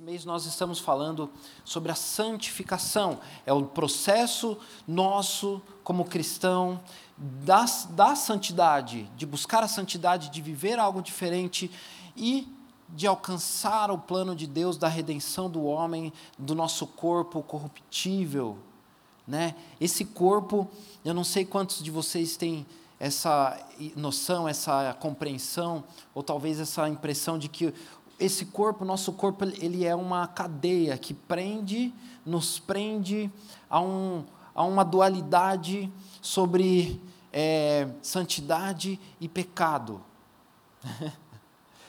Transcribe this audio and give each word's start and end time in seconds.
Esse 0.00 0.06
mês 0.06 0.24
nós 0.24 0.46
estamos 0.46 0.78
falando 0.78 1.28
sobre 1.62 1.92
a 1.92 1.94
santificação. 1.94 3.20
É 3.44 3.52
o 3.52 3.66
processo 3.66 4.56
nosso 4.88 5.60
como 5.84 6.06
cristão 6.06 6.80
da, 7.18 7.66
da 7.90 8.16
santidade, 8.16 9.10
de 9.14 9.26
buscar 9.26 9.62
a 9.62 9.68
santidade, 9.68 10.30
de 10.30 10.40
viver 10.40 10.78
algo 10.78 11.02
diferente 11.02 11.70
e 12.16 12.48
de 12.88 13.06
alcançar 13.06 13.90
o 13.90 13.98
plano 13.98 14.34
de 14.34 14.46
Deus 14.46 14.78
da 14.78 14.88
redenção 14.88 15.50
do 15.50 15.64
homem, 15.64 16.14
do 16.38 16.54
nosso 16.54 16.86
corpo 16.86 17.42
corruptível. 17.42 18.56
Né? 19.28 19.54
Esse 19.78 20.06
corpo, 20.06 20.66
eu 21.04 21.12
não 21.12 21.24
sei 21.24 21.44
quantos 21.44 21.84
de 21.84 21.90
vocês 21.90 22.38
têm 22.38 22.66
essa 23.00 23.58
noção, 23.96 24.46
essa 24.46 24.94
compreensão, 25.00 25.82
ou 26.14 26.22
talvez 26.22 26.60
essa 26.60 26.86
impressão 26.86 27.38
de 27.38 27.48
que 27.48 27.72
esse 28.20 28.44
corpo, 28.46 28.84
nosso 28.84 29.12
corpo, 29.12 29.44
ele 29.44 29.84
é 29.84 29.94
uma 29.94 30.26
cadeia 30.26 30.96
que 30.98 31.14
prende, 31.14 31.92
nos 32.24 32.58
prende 32.58 33.30
a, 33.68 33.80
um, 33.80 34.24
a 34.54 34.62
uma 34.62 34.84
dualidade 34.84 35.90
sobre 36.20 37.00
é, 37.32 37.88
santidade 38.02 39.00
e 39.18 39.26
pecado. 39.26 40.02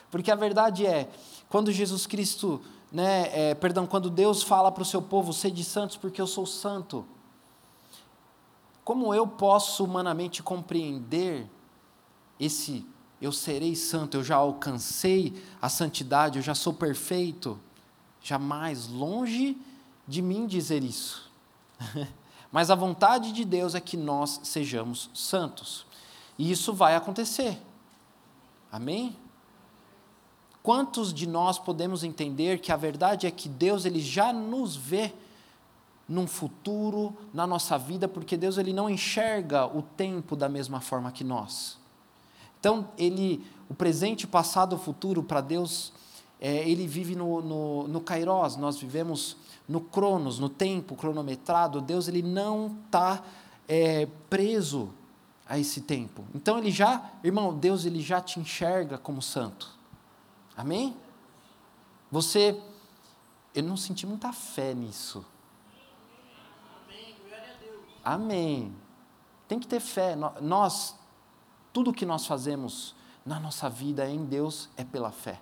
Porque 0.09 0.31
a 0.31 0.35
verdade 0.35 0.85
é, 0.85 1.09
quando 1.49 1.71
Jesus 1.71 2.07
Cristo, 2.07 2.61
né, 2.91 3.29
é, 3.51 3.55
perdão, 3.55 3.85
quando 3.85 4.09
Deus 4.09 4.41
fala 4.41 4.71
para 4.71 4.83
o 4.83 4.85
seu 4.85 5.01
povo, 5.01 5.33
sede 5.33 5.63
santos 5.63 5.97
porque 5.97 6.21
eu 6.21 6.27
sou 6.27 6.45
santo, 6.45 7.05
como 8.83 9.13
eu 9.13 9.27
posso 9.27 9.83
humanamente 9.83 10.41
compreender 10.41 11.49
esse 12.39 12.85
eu 13.21 13.31
serei 13.31 13.75
santo, 13.75 14.17
eu 14.17 14.23
já 14.23 14.35
alcancei 14.35 15.41
a 15.61 15.69
santidade, 15.69 16.39
eu 16.39 16.43
já 16.43 16.55
sou 16.55 16.73
perfeito? 16.73 17.59
Jamais, 18.21 18.87
longe 18.87 19.55
de 20.07 20.21
mim 20.21 20.47
dizer 20.47 20.83
isso. 20.83 21.29
Mas 22.51 22.69
a 22.69 22.75
vontade 22.75 23.31
de 23.31 23.45
Deus 23.45 23.75
é 23.75 23.79
que 23.79 23.95
nós 23.95 24.41
sejamos 24.43 25.09
santos. 25.13 25.85
E 26.37 26.51
isso 26.51 26.73
vai 26.73 26.95
acontecer. 26.95 27.57
Amém? 28.71 29.15
Quantos 30.63 31.13
de 31.13 31.27
nós 31.27 31.57
podemos 31.57 32.03
entender 32.03 32.59
que 32.59 32.71
a 32.71 32.75
verdade 32.75 33.25
é 33.25 33.31
que 33.31 33.47
Deus 33.47 33.85
ele 33.85 33.99
já 33.99 34.33
nos 34.33 34.75
vê 34.75 35.13
num 36.07 36.27
futuro 36.27 37.15
na 37.33 37.47
nossa 37.47 37.77
vida, 37.77 38.07
porque 38.07 38.35
Deus 38.35 38.57
ele 38.57 38.73
não 38.73 38.89
enxerga 38.89 39.65
o 39.65 39.81
tempo 39.81 40.35
da 40.35 40.49
mesma 40.49 40.81
forma 40.81 41.11
que 41.11 41.23
nós. 41.23 41.80
Então 42.61 42.89
ele, 42.95 43.43
o 43.67 43.73
presente, 43.73 44.25
o 44.25 44.27
passado, 44.27 44.75
o 44.75 44.79
futuro 44.79 45.23
para 45.23 45.41
Deus, 45.41 45.91
é, 46.39 46.69
ele 46.69 46.87
vive 46.87 47.15
no, 47.15 47.41
no, 47.41 47.87
no 47.87 47.99
Kairos. 47.99 48.55
Nós 48.55 48.77
vivemos 48.77 49.35
no 49.67 49.81
Cronos, 49.81 50.37
no 50.37 50.47
tempo 50.47 50.95
cronometrado. 50.95 51.81
Deus 51.81 52.07
ele 52.07 52.21
não 52.21 52.77
está 52.85 53.23
é, 53.67 54.07
preso 54.29 54.93
a 55.49 55.57
esse 55.57 55.81
tempo. 55.81 56.23
Então 56.35 56.59
ele 56.59 56.69
já, 56.69 57.11
irmão, 57.23 57.57
Deus 57.57 57.83
ele 57.83 57.99
já 57.99 58.21
te 58.21 58.39
enxerga 58.39 58.97
como 58.97 59.23
santo. 59.23 59.69
Amém? 60.55 60.95
Você, 62.11 62.61
eu 63.55 63.63
não 63.63 63.75
senti 63.75 64.05
muita 64.05 64.31
fé 64.31 64.75
nisso. 64.75 65.25
Amém, 66.85 67.15
glória 67.27 67.55
a 67.55 67.63
Deus. 67.63 67.81
Amém. 68.03 68.75
Tem 69.47 69.59
que 69.59 69.67
ter 69.67 69.79
fé. 69.79 70.15
Nós, 70.39 70.95
tudo 71.73 71.93
que 71.93 72.05
nós 72.05 72.25
fazemos 72.25 72.95
na 73.25 73.39
nossa 73.39 73.69
vida 73.69 74.09
em 74.09 74.25
Deus 74.25 74.69
é 74.75 74.83
pela 74.83 75.11
fé. 75.11 75.39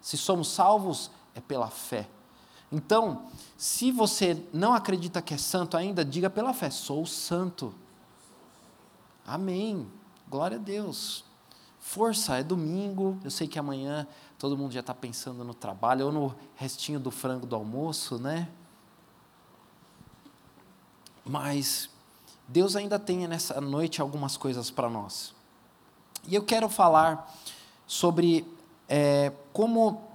Se 0.00 0.16
somos 0.16 0.48
salvos, 0.48 1.10
é 1.34 1.40
pela 1.40 1.68
fé. 1.68 2.08
Então, 2.70 3.26
se 3.56 3.90
você 3.90 4.42
não 4.52 4.74
acredita 4.74 5.22
que 5.22 5.32
é 5.32 5.38
santo 5.38 5.76
ainda, 5.76 6.04
diga 6.04 6.28
pela 6.28 6.52
fé: 6.52 6.70
sou 6.70 7.06
santo. 7.06 7.74
Amém. 9.26 9.90
Glória 10.28 10.56
a 10.56 10.60
Deus. 10.60 11.24
Força, 11.78 12.36
é 12.36 12.42
domingo. 12.42 13.18
Eu 13.22 13.30
sei 13.30 13.46
que 13.46 13.58
amanhã 13.58 14.06
todo 14.38 14.56
mundo 14.56 14.72
já 14.72 14.80
está 14.80 14.94
pensando 14.94 15.44
no 15.44 15.54
trabalho 15.54 16.06
ou 16.06 16.12
no 16.12 16.34
restinho 16.56 16.98
do 16.98 17.10
frango 17.10 17.46
do 17.46 17.54
almoço, 17.54 18.18
né? 18.18 18.48
Mas 21.24 21.88
Deus 22.46 22.76
ainda 22.76 22.98
tem 22.98 23.26
nessa 23.26 23.60
noite 23.60 24.00
algumas 24.00 24.36
coisas 24.36 24.70
para 24.70 24.90
nós. 24.90 25.33
E 26.26 26.34
eu 26.34 26.42
quero 26.42 26.68
falar 26.68 27.30
sobre 27.86 28.46
é, 28.88 29.32
como 29.52 30.10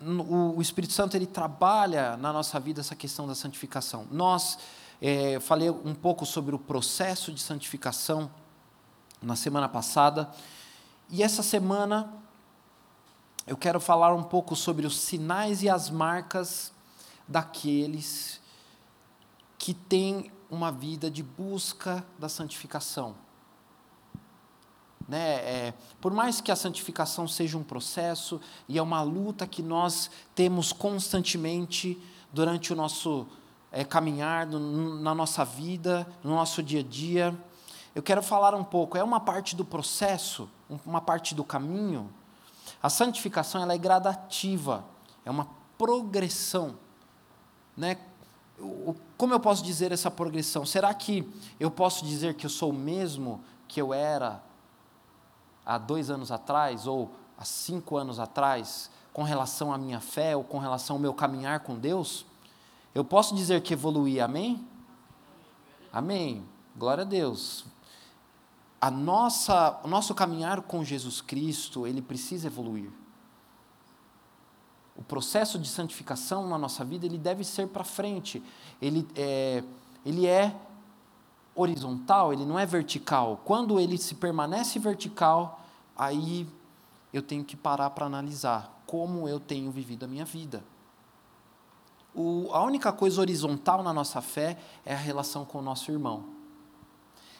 o 0.00 0.60
Espírito 0.60 0.92
Santo 0.92 1.16
ele 1.16 1.26
trabalha 1.26 2.16
na 2.16 2.32
nossa 2.32 2.60
vida 2.60 2.80
essa 2.80 2.94
questão 2.94 3.26
da 3.26 3.34
santificação. 3.34 4.06
Nós 4.10 4.58
é, 5.00 5.40
falei 5.40 5.70
um 5.70 5.94
pouco 5.94 6.26
sobre 6.26 6.54
o 6.54 6.58
processo 6.58 7.32
de 7.32 7.40
santificação 7.40 8.30
na 9.20 9.34
semana 9.34 9.68
passada 9.68 10.30
e 11.10 11.22
essa 11.22 11.42
semana 11.42 12.12
eu 13.46 13.56
quero 13.56 13.80
falar 13.80 14.14
um 14.14 14.22
pouco 14.22 14.54
sobre 14.54 14.86
os 14.86 15.00
sinais 15.00 15.62
e 15.62 15.68
as 15.68 15.88
marcas 15.88 16.72
daqueles 17.26 18.40
que 19.58 19.72
têm 19.72 20.30
uma 20.50 20.70
vida 20.70 21.10
de 21.10 21.22
busca 21.22 22.04
da 22.18 22.28
santificação. 22.28 23.14
Né? 25.08 25.36
É, 25.36 25.74
por 26.02 26.12
mais 26.12 26.38
que 26.38 26.52
a 26.52 26.56
santificação 26.56 27.26
seja 27.26 27.56
um 27.56 27.64
processo 27.64 28.38
e 28.68 28.76
é 28.76 28.82
uma 28.82 29.00
luta 29.00 29.46
que 29.46 29.62
nós 29.62 30.10
temos 30.34 30.70
constantemente 30.70 31.98
durante 32.30 32.74
o 32.74 32.76
nosso 32.76 33.26
é, 33.72 33.84
caminhar, 33.84 34.46
no, 34.46 35.00
na 35.00 35.14
nossa 35.14 35.46
vida, 35.46 36.06
no 36.22 36.34
nosso 36.34 36.62
dia 36.62 36.80
a 36.80 36.82
dia, 36.82 37.34
eu 37.94 38.02
quero 38.02 38.22
falar 38.22 38.54
um 38.54 38.62
pouco. 38.62 38.98
É 38.98 39.02
uma 39.02 39.18
parte 39.18 39.56
do 39.56 39.64
processo, 39.64 40.46
uma 40.84 41.00
parte 41.00 41.34
do 41.34 41.42
caminho. 41.42 42.12
A 42.82 42.90
santificação 42.90 43.62
ela 43.62 43.72
é 43.72 43.78
gradativa, 43.78 44.84
é 45.24 45.30
uma 45.30 45.48
progressão. 45.78 46.76
Né? 47.74 47.96
Como 49.16 49.32
eu 49.32 49.40
posso 49.40 49.64
dizer 49.64 49.90
essa 49.90 50.10
progressão? 50.10 50.66
Será 50.66 50.92
que 50.92 51.26
eu 51.58 51.70
posso 51.70 52.04
dizer 52.04 52.34
que 52.34 52.44
eu 52.44 52.50
sou 52.50 52.70
o 52.70 52.74
mesmo 52.74 53.42
que 53.66 53.80
eu 53.80 53.94
era 53.94 54.46
há 55.68 55.76
dois 55.76 56.08
anos 56.08 56.32
atrás 56.32 56.86
ou 56.86 57.14
há 57.36 57.44
cinco 57.44 57.98
anos 57.98 58.18
atrás, 58.18 58.90
com 59.12 59.22
relação 59.22 59.70
à 59.70 59.76
minha 59.76 60.00
fé 60.00 60.34
ou 60.34 60.42
com 60.42 60.58
relação 60.58 60.96
ao 60.96 61.00
meu 61.00 61.12
caminhar 61.12 61.60
com 61.60 61.78
Deus? 61.78 62.24
Eu 62.94 63.04
posso 63.04 63.34
dizer 63.34 63.60
que 63.60 63.74
evoluí, 63.74 64.18
amém? 64.18 64.66
Amém. 65.92 66.42
Glória 66.74 67.02
a 67.02 67.06
Deus. 67.06 67.66
A 68.80 68.90
nossa, 68.90 69.78
o 69.84 69.88
nosso 69.88 70.14
caminhar 70.14 70.62
com 70.62 70.82
Jesus 70.82 71.20
Cristo, 71.20 71.86
ele 71.86 72.00
precisa 72.00 72.46
evoluir. 72.46 72.90
O 74.96 75.02
processo 75.02 75.58
de 75.58 75.68
santificação 75.68 76.48
na 76.48 76.56
nossa 76.56 76.84
vida, 76.84 77.04
ele 77.04 77.18
deve 77.18 77.44
ser 77.44 77.68
para 77.68 77.84
frente. 77.84 78.42
Ele 78.80 79.06
é, 79.14 79.62
ele 80.04 80.26
é 80.26 80.56
horizontal, 81.54 82.32
ele 82.32 82.46
não 82.46 82.58
é 82.58 82.64
vertical. 82.64 83.40
Quando 83.44 83.78
ele 83.78 83.98
se 83.98 84.14
permanece 84.14 84.78
vertical, 84.78 85.57
aí 85.98 86.48
eu 87.12 87.22
tenho 87.22 87.44
que 87.44 87.56
parar 87.56 87.90
para 87.90 88.06
analisar 88.06 88.82
como 88.86 89.28
eu 89.28 89.40
tenho 89.40 89.70
vivido 89.70 90.04
a 90.04 90.08
minha 90.08 90.24
vida. 90.24 90.64
O, 92.14 92.48
a 92.52 92.62
única 92.64 92.92
coisa 92.92 93.20
horizontal 93.20 93.82
na 93.82 93.92
nossa 93.92 94.20
fé 94.22 94.58
é 94.84 94.94
a 94.94 94.98
relação 94.98 95.44
com 95.44 95.58
o 95.58 95.62
nosso 95.62 95.90
irmão. 95.90 96.24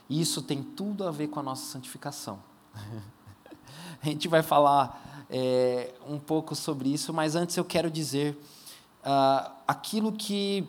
E 0.09 0.21
isso 0.21 0.43
tem 0.43 0.63
tudo 0.63 1.07
a 1.07 1.11
ver 1.11 1.29
com 1.29 1.41
a 1.41 1.43
nossa 1.43 1.65
santificação. 1.65 2.39
a 4.03 4.07
gente 4.07 4.29
vai 4.29 4.43
falar 4.43 5.27
é, 5.31 5.95
um 6.07 6.19
pouco 6.19 6.55
sobre 6.55 6.93
isso, 6.93 7.13
mas 7.13 7.35
antes 7.35 7.57
eu 7.57 7.65
quero 7.65 7.91
dizer 7.91 8.39
uh, 9.05 9.51
aquilo 9.67 10.13
que 10.13 10.67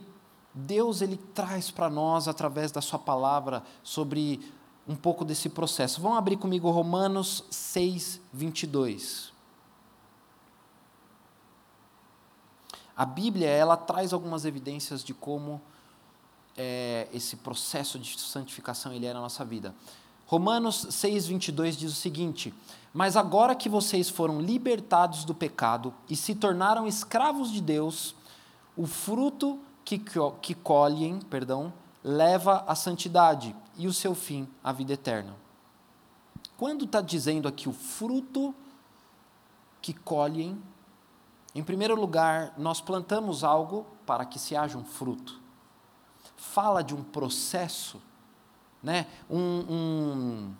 Deus 0.53 1.01
ele 1.01 1.18
traz 1.18 1.71
para 1.71 1.89
nós 1.89 2.27
através 2.27 2.71
da 2.71 2.81
sua 2.81 3.00
palavra 3.00 3.63
sobre 3.83 4.42
um 4.89 4.95
pouco 4.95 5.24
desse 5.24 5.50
processo. 5.50 6.01
Vão 6.01 6.15
abrir 6.15 6.36
comigo 6.36 6.71
Romanos 6.71 7.44
6, 7.51 8.19
22. 8.33 9.31
A 12.97 13.06
Bíblia 13.06 13.47
ela 13.47 13.77
traz 13.77 14.12
algumas 14.12 14.45
evidências 14.45 15.03
de 15.03 15.13
como 15.13 15.62
é, 16.57 17.07
esse 17.13 17.36
processo 17.36 18.00
de 18.00 18.19
santificação 18.19 18.91
ele 18.91 19.06
é 19.06 19.13
na 19.13 19.21
nossa 19.21 19.45
vida. 19.45 19.75
Romanos 20.25 20.88
6,22 20.88 21.75
diz 21.77 21.92
o 21.92 21.95
seguinte: 21.95 22.51
Mas 22.92 23.15
agora 23.15 23.53
que 23.53 23.69
vocês 23.69 24.09
foram 24.09 24.42
libertados 24.42 25.24
do 25.24 25.35
pecado 25.35 25.94
e 26.09 26.15
se 26.15 26.33
tornaram 26.33 26.88
escravos 26.88 27.51
de 27.51 27.62
Deus, 27.62 28.15
o 28.75 28.88
fruto 28.88 29.59
que, 29.85 30.01
que 30.42 30.56
colhem, 30.56 31.19
perdão, 31.19 31.71
leva 32.03 32.63
à 32.68 32.74
santidade 32.74 33.56
e 33.80 33.88
o 33.88 33.94
seu 33.94 34.14
fim, 34.14 34.46
à 34.62 34.74
vida 34.74 34.92
eterna. 34.92 35.34
Quando 36.58 36.84
está 36.84 37.00
dizendo 37.00 37.48
aqui 37.48 37.70
o 37.70 37.72
fruto 37.72 38.54
que 39.81 39.94
colhem, 39.94 40.62
em 41.56 41.64
primeiro 41.64 41.96
lugar, 41.96 42.54
nós 42.58 42.81
plantamos 42.81 43.42
algo 43.42 43.88
para 44.06 44.26
que 44.26 44.38
se 44.38 44.54
haja 44.54 44.78
um 44.78 44.84
fruto. 44.84 45.40
Fala 46.36 46.84
de 46.84 46.94
um 46.94 47.02
processo, 47.02 48.02
né? 48.84 49.08
Um, 49.30 49.40
um, 49.40 50.54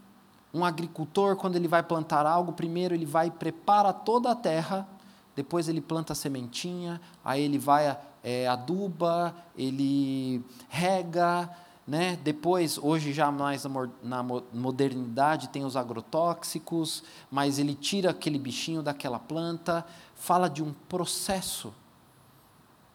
um 0.54 0.64
agricultor, 0.64 1.36
quando 1.36 1.58
ele 1.58 1.68
vai 1.68 1.84
plantar 1.84 2.26
algo, 2.26 2.54
primeiro 2.54 2.96
ele 2.96 3.06
vai 3.06 3.30
prepara 3.30 3.92
toda 3.92 4.32
a 4.32 4.36
terra, 4.36 4.88
depois 5.36 5.68
ele 5.68 5.82
planta 5.82 6.14
a 6.14 6.16
sementinha, 6.16 7.02
aí 7.24 7.42
ele 7.42 7.58
vai 7.58 8.00
é, 8.24 8.48
aduba, 8.48 9.36
ele 9.58 10.42
rega, 10.70 11.50
né? 11.90 12.18
Depois, 12.18 12.78
hoje 12.78 13.12
já 13.12 13.32
mais 13.32 13.66
na 14.04 14.22
modernidade, 14.22 15.50
tem 15.50 15.66
os 15.66 15.76
agrotóxicos, 15.76 17.04
mas 17.32 17.58
ele 17.58 17.74
tira 17.74 18.12
aquele 18.12 18.38
bichinho 18.38 18.84
daquela 18.84 19.18
planta, 19.18 19.84
fala 20.14 20.48
de 20.48 20.62
um 20.62 20.72
processo. 20.88 21.74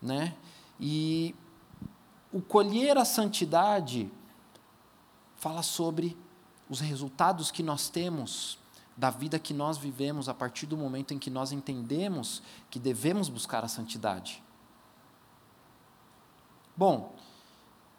Né? 0.01 0.37
E 0.79 1.35
o 2.33 2.41
colher 2.41 2.97
a 2.97 3.05
santidade 3.05 4.09
fala 5.39 5.65
sobre 5.65 6.17
os 6.71 6.79
resultados 6.79 7.51
que 7.51 7.65
nós 7.65 7.89
temos 7.89 8.61
da 8.97 9.11
vida 9.11 9.41
que 9.41 9.53
nós 9.53 9.77
vivemos 9.77 10.29
a 10.29 10.35
partir 10.35 10.67
do 10.67 10.77
momento 10.77 11.13
em 11.13 11.19
que 11.19 11.31
nós 11.31 11.51
entendemos 11.51 12.45
que 12.71 12.79
devemos 12.79 13.29
buscar 13.29 13.65
a 13.65 13.69
santidade. 13.69 14.41
Bom, 16.77 17.13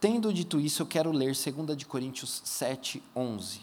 Tendo 0.06 0.32
dito 0.32 0.60
isso, 0.60 0.84
eu 0.84 0.86
quero 0.86 1.12
ler 1.12 1.34
2 1.34 1.76
de 1.76 1.84
Coríntios 1.84 2.40
7, 2.46 3.02
11. 3.16 3.62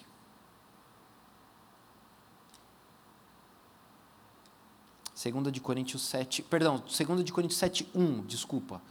Segunda 5.15 5.53
de 5.53 5.61
Coríntios 5.61 6.03
7, 6.03 6.43
perdão, 6.43 6.79
2 6.79 7.25
de 7.25 7.33
Coríntios 7.33 7.61
7, 7.61 7.89
1, 7.95 8.23
desculpa. 8.23 8.83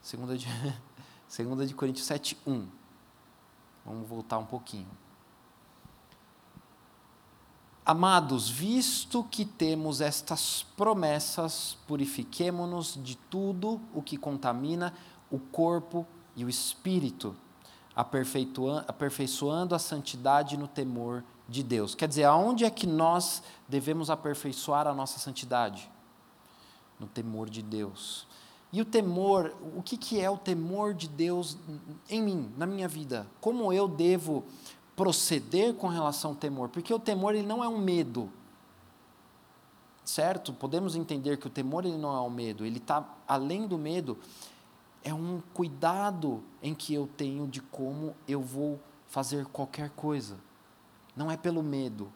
Segunda 0.00 0.38
de, 0.38 0.46
segunda 1.28 1.66
de 1.66 1.74
Coríntios 1.74 2.06
7, 2.06 2.38
1. 2.46 2.66
Vamos 3.84 4.08
voltar 4.08 4.38
um 4.38 4.46
pouquinho. 4.46 4.88
Amados, 7.84 8.48
visto 8.48 9.22
que 9.22 9.44
temos 9.44 10.00
estas 10.00 10.62
promessas, 10.78 11.76
purifiquemo-nos 11.86 12.98
de 13.04 13.16
tudo 13.16 13.78
o 13.92 14.00
que 14.00 14.16
contamina 14.16 14.94
o 15.30 15.38
corpo 15.38 16.06
e 16.38 16.44
o 16.44 16.48
espírito, 16.48 17.34
aperfeiçoando 17.96 19.74
a 19.74 19.78
santidade 19.78 20.56
no 20.56 20.68
temor 20.68 21.24
de 21.48 21.64
Deus. 21.64 21.96
Quer 21.96 22.06
dizer, 22.06 22.24
aonde 22.24 22.64
é 22.64 22.70
que 22.70 22.86
nós 22.86 23.42
devemos 23.68 24.08
aperfeiçoar 24.08 24.86
a 24.86 24.94
nossa 24.94 25.18
santidade? 25.18 25.90
No 27.00 27.08
temor 27.08 27.50
de 27.50 27.60
Deus. 27.60 28.24
E 28.72 28.80
o 28.80 28.84
temor, 28.84 29.52
o 29.76 29.82
que, 29.82 29.96
que 29.96 30.20
é 30.20 30.30
o 30.30 30.38
temor 30.38 30.94
de 30.94 31.08
Deus 31.08 31.58
em 32.08 32.22
mim, 32.22 32.52
na 32.56 32.66
minha 32.66 32.86
vida? 32.86 33.26
Como 33.40 33.72
eu 33.72 33.88
devo 33.88 34.44
proceder 34.94 35.74
com 35.74 35.88
relação 35.88 36.30
ao 36.30 36.36
temor? 36.36 36.68
Porque 36.68 36.94
o 36.94 37.00
temor 37.00 37.34
ele 37.34 37.46
não 37.46 37.64
é 37.64 37.68
um 37.68 37.78
medo, 37.78 38.30
certo? 40.04 40.52
Podemos 40.52 40.94
entender 40.94 41.36
que 41.38 41.48
o 41.48 41.50
temor 41.50 41.84
ele 41.84 41.98
não 41.98 42.16
é 42.16 42.20
um 42.20 42.30
medo, 42.30 42.64
ele 42.64 42.78
está 42.78 43.04
além 43.26 43.66
do 43.66 43.76
medo, 43.76 44.16
é 45.08 45.14
um 45.14 45.40
cuidado 45.54 46.44
em 46.62 46.74
que 46.74 46.92
eu 46.92 47.06
tenho 47.06 47.46
de 47.46 47.62
como 47.62 48.14
eu 48.26 48.42
vou 48.42 48.78
fazer 49.06 49.46
qualquer 49.46 49.88
coisa. 49.90 50.36
Não 51.16 51.30
é 51.30 51.36
pelo 51.36 51.62
medo. 51.62 52.12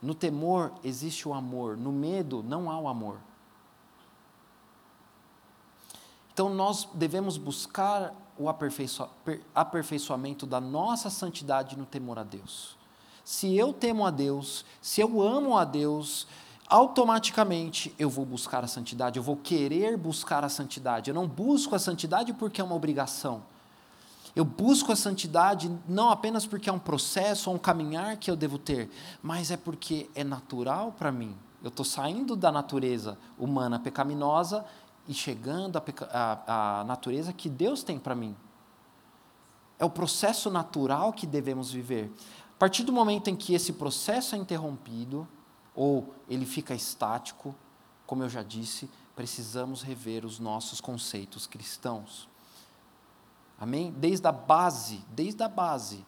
No 0.00 0.14
temor 0.14 0.72
existe 0.84 1.28
o 1.28 1.34
amor, 1.34 1.76
no 1.76 1.90
medo 1.90 2.42
não 2.42 2.70
há 2.70 2.78
o 2.78 2.86
amor. 2.86 3.18
Então 6.32 6.48
nós 6.48 6.88
devemos 6.94 7.36
buscar 7.36 8.14
o 8.38 8.48
aperfeiçoamento 9.54 10.46
da 10.46 10.60
nossa 10.60 11.10
santidade 11.10 11.76
no 11.76 11.86
temor 11.86 12.18
a 12.18 12.22
Deus. 12.22 12.76
Se 13.24 13.56
eu 13.56 13.72
temo 13.72 14.06
a 14.06 14.10
Deus, 14.10 14.64
se 14.80 15.00
eu 15.00 15.20
amo 15.20 15.56
a 15.56 15.64
Deus, 15.64 16.28
automaticamente 16.68 17.94
eu 17.98 18.08
vou 18.08 18.24
buscar 18.24 18.64
a 18.64 18.66
santidade, 18.66 19.18
eu 19.18 19.22
vou 19.22 19.36
querer 19.36 19.96
buscar 19.96 20.44
a 20.44 20.48
santidade. 20.48 21.10
Eu 21.10 21.14
não 21.14 21.28
busco 21.28 21.74
a 21.74 21.78
santidade 21.78 22.32
porque 22.32 22.60
é 22.60 22.64
uma 22.64 22.74
obrigação. 22.74 23.42
Eu 24.34 24.44
busco 24.44 24.90
a 24.90 24.96
santidade 24.96 25.70
não 25.88 26.10
apenas 26.10 26.44
porque 26.44 26.68
é 26.68 26.72
um 26.72 26.78
processo 26.78 27.50
ou 27.50 27.56
um 27.56 27.58
caminhar 27.58 28.16
que 28.16 28.30
eu 28.30 28.34
devo 28.34 28.58
ter, 28.58 28.90
mas 29.22 29.50
é 29.50 29.56
porque 29.56 30.10
é 30.14 30.24
natural 30.24 30.92
para 30.98 31.12
mim. 31.12 31.36
Eu 31.62 31.68
estou 31.68 31.84
saindo 31.84 32.34
da 32.34 32.50
natureza 32.50 33.16
humana 33.38 33.78
pecaminosa 33.78 34.64
e 35.06 35.14
chegando 35.14 35.80
à, 36.10 36.80
à 36.80 36.84
natureza 36.84 37.32
que 37.32 37.48
Deus 37.48 37.82
tem 37.82 37.98
para 37.98 38.14
mim. 38.14 38.34
É 39.78 39.84
o 39.84 39.90
processo 39.90 40.50
natural 40.50 41.12
que 41.12 41.26
devemos 41.26 41.70
viver. 41.70 42.10
A 42.56 42.58
partir 42.58 42.82
do 42.82 42.92
momento 42.92 43.28
em 43.28 43.36
que 43.36 43.54
esse 43.54 43.72
processo 43.72 44.34
é 44.34 44.38
interrompido, 44.38 45.28
ou 45.74 46.14
ele 46.28 46.46
fica 46.46 46.74
estático, 46.74 47.54
como 48.06 48.22
eu 48.22 48.28
já 48.28 48.42
disse, 48.42 48.88
precisamos 49.16 49.82
rever 49.82 50.24
os 50.24 50.38
nossos 50.38 50.80
conceitos 50.80 51.46
cristãos. 51.46 52.28
Amém? 53.58 53.92
Desde 53.92 54.26
a 54.26 54.32
base, 54.32 55.04
desde 55.10 55.42
a 55.42 55.48
base. 55.48 56.04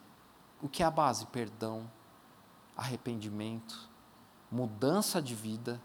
O 0.61 0.69
que 0.69 0.83
é 0.83 0.87
a 0.87 0.91
base? 0.91 1.27
Perdão, 1.27 1.91
arrependimento, 2.77 3.89
mudança 4.51 5.21
de 5.23 5.35
vida. 5.35 5.81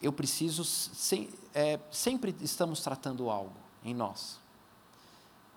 Eu 0.00 0.12
preciso, 0.12 0.64
sem, 0.64 1.30
é, 1.54 1.80
sempre 1.90 2.34
estamos 2.40 2.80
tratando 2.80 3.30
algo 3.30 3.56
em 3.82 3.94
nós. 3.94 4.38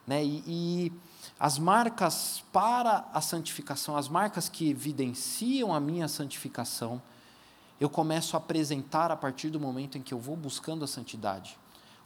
Né? 0.07 0.23
E, 0.23 0.43
e 0.47 0.93
as 1.37 1.57
marcas 1.57 2.43
para 2.51 3.05
a 3.13 3.21
santificação, 3.21 3.95
as 3.95 4.07
marcas 4.07 4.49
que 4.49 4.69
evidenciam 4.69 5.73
a 5.73 5.79
minha 5.79 6.07
santificação, 6.07 7.01
eu 7.79 7.89
começo 7.89 8.35
a 8.35 8.39
apresentar 8.39 9.11
a 9.11 9.15
partir 9.15 9.49
do 9.49 9.59
momento 9.59 9.97
em 9.97 10.01
que 10.01 10.13
eu 10.13 10.19
vou 10.19 10.35
buscando 10.35 10.83
a 10.83 10.87
santidade. 10.87 11.57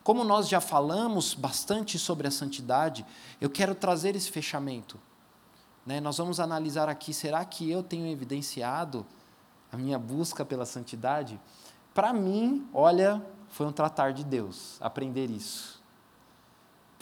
Como 0.04 0.24
nós 0.24 0.48
já 0.48 0.60
falamos 0.60 1.34
bastante 1.34 1.98
sobre 1.98 2.28
a 2.28 2.32
santidade, 2.32 3.06
eu 3.40 3.50
quero 3.50 3.74
trazer 3.74 4.16
esse 4.16 4.30
fechamento. 4.30 5.00
Né? 5.86 6.00
Nós 6.00 6.18
vamos 6.18 6.40
analisar 6.40 6.90
aqui: 6.90 7.14
será 7.14 7.44
que 7.46 7.70
eu 7.72 7.82
tenho 7.82 8.06
evidenciado 8.08 9.06
a 9.72 9.78
minha 9.78 9.98
busca 9.98 10.44
pela 10.46 10.66
santidade? 10.66 11.40
Para 11.94 12.12
mim, 12.12 12.68
olha, 12.74 13.26
foi 13.50 13.66
um 13.66 13.72
tratar 13.72 14.14
de 14.14 14.24
Deus 14.24 14.78
aprender 14.82 15.30
isso 15.30 15.73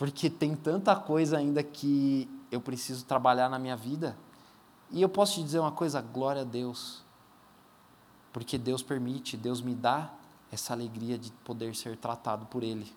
porque 0.01 0.31
tem 0.31 0.55
tanta 0.55 0.95
coisa 0.95 1.37
ainda 1.37 1.61
que 1.61 2.27
eu 2.51 2.59
preciso 2.59 3.05
trabalhar 3.05 3.47
na 3.49 3.59
minha 3.59 3.75
vida. 3.75 4.17
E 4.89 4.99
eu 4.99 5.07
posso 5.07 5.35
te 5.35 5.43
dizer 5.43 5.59
uma 5.59 5.71
coisa: 5.71 6.01
glória 6.01 6.41
a 6.41 6.43
Deus, 6.43 7.03
porque 8.33 8.57
Deus 8.57 8.81
permite, 8.81 9.37
Deus 9.37 9.61
me 9.61 9.75
dá 9.75 10.11
essa 10.51 10.73
alegria 10.73 11.19
de 11.19 11.31
poder 11.45 11.75
ser 11.75 11.97
tratado 11.97 12.47
por 12.47 12.63
Ele. 12.63 12.91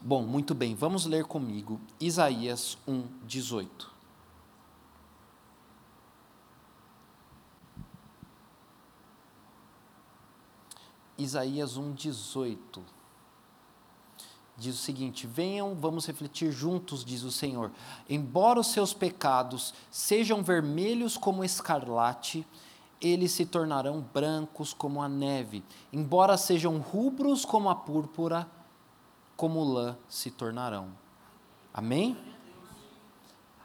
Bom, 0.00 0.22
muito 0.22 0.54
bem, 0.54 0.76
vamos 0.76 1.04
ler 1.04 1.24
comigo 1.24 1.80
Isaías 1.98 2.78
1, 2.86 3.02
18. 3.24 3.97
Isaías 11.18 11.76
1,18. 11.76 12.56
Diz 14.56 14.74
o 14.74 14.82
seguinte: 14.82 15.26
Venham, 15.26 15.74
vamos 15.74 16.06
refletir 16.06 16.50
juntos, 16.52 17.04
diz 17.04 17.22
o 17.22 17.30
Senhor. 17.30 17.70
Embora 18.08 18.60
os 18.60 18.68
seus 18.68 18.94
pecados 18.94 19.74
sejam 19.90 20.42
vermelhos 20.42 21.16
como 21.16 21.44
escarlate, 21.44 22.46
eles 23.00 23.32
se 23.32 23.44
tornarão 23.44 24.00
brancos 24.00 24.72
como 24.72 25.02
a 25.02 25.08
neve. 25.08 25.64
Embora 25.92 26.36
sejam 26.36 26.78
rubros 26.78 27.44
como 27.44 27.68
a 27.68 27.74
púrpura, 27.74 28.48
como 29.36 29.62
lã 29.62 29.96
se 30.08 30.30
tornarão. 30.30 30.88
Amém? 31.72 32.16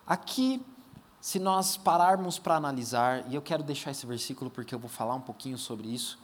Aqui 0.05 0.63
se 1.19 1.39
nós 1.39 1.77
pararmos 1.77 2.37
para 2.37 2.55
analisar, 2.55 3.31
e 3.31 3.35
eu 3.35 3.41
quero 3.41 3.63
deixar 3.63 3.91
esse 3.91 4.05
versículo 4.05 4.51
porque 4.51 4.75
eu 4.75 4.79
vou 4.79 4.89
falar 4.89 5.15
um 5.15 5.21
pouquinho 5.21 5.57
sobre 5.57 5.87
isso, 5.87 6.19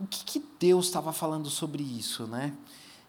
o 0.00 0.06
que, 0.06 0.24
que 0.24 0.46
Deus 0.58 0.86
estava 0.86 1.12
falando 1.12 1.50
sobre 1.50 1.82
isso, 1.82 2.26
né? 2.26 2.56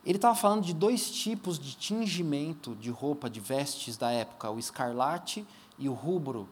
Ele 0.05 0.17
estava 0.17 0.35
falando 0.35 0.63
de 0.63 0.73
dois 0.73 1.09
tipos 1.09 1.57
de 1.57 1.75
tingimento 1.75 2.75
de 2.75 2.89
roupa, 2.89 3.29
de 3.29 3.39
vestes 3.39 3.95
da 3.97 4.11
época, 4.11 4.49
o 4.49 4.59
escarlate 4.59 5.45
e 5.79 5.87
o 5.87 5.93
rubro, 5.93 6.49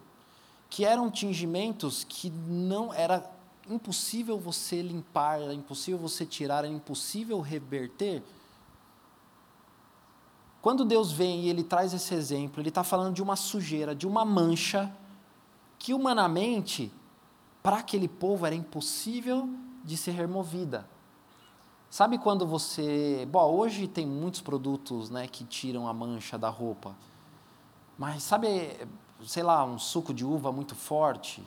que 0.69 0.85
eram 0.85 1.11
tingimentos 1.11 2.05
que 2.07 2.29
não 2.29 2.93
era 2.93 3.29
impossível 3.69 4.39
você 4.39 4.81
limpar, 4.81 5.41
era 5.41 5.53
impossível 5.53 5.99
você 5.99 6.25
tirar, 6.25 6.63
era 6.63 6.67
impossível 6.67 7.41
reverter. 7.41 8.23
Quando 10.61 10.85
Deus 10.85 11.11
vem 11.11 11.41
e 11.41 11.49
ele 11.49 11.63
traz 11.63 11.93
esse 11.93 12.13
exemplo, 12.13 12.61
ele 12.61 12.69
está 12.69 12.83
falando 12.83 13.13
de 13.13 13.21
uma 13.21 13.35
sujeira, 13.35 13.95
de 13.95 14.07
uma 14.07 14.23
mancha, 14.23 14.93
que 15.77 15.93
humanamente, 15.93 16.91
para 17.63 17.77
aquele 17.77 18.07
povo, 18.07 18.45
era 18.45 18.55
impossível 18.55 19.49
de 19.83 19.97
ser 19.97 20.11
removida. 20.11 20.87
Sabe 21.89 22.19
quando 22.19 22.45
você. 22.45 23.27
Bom, 23.31 23.51
hoje 23.51 23.87
tem 23.87 24.05
muitos 24.05 24.41
produtos 24.41 25.09
né, 25.09 25.27
que 25.27 25.43
tiram 25.43 25.87
a 25.87 25.93
mancha 25.93 26.37
da 26.37 26.49
roupa. 26.49 26.95
Mas 27.97 28.23
sabe, 28.23 28.87
sei 29.25 29.43
lá, 29.43 29.65
um 29.65 29.79
suco 29.79 30.13
de 30.13 30.23
uva 30.23 30.51
muito 30.51 30.75
forte, 30.75 31.43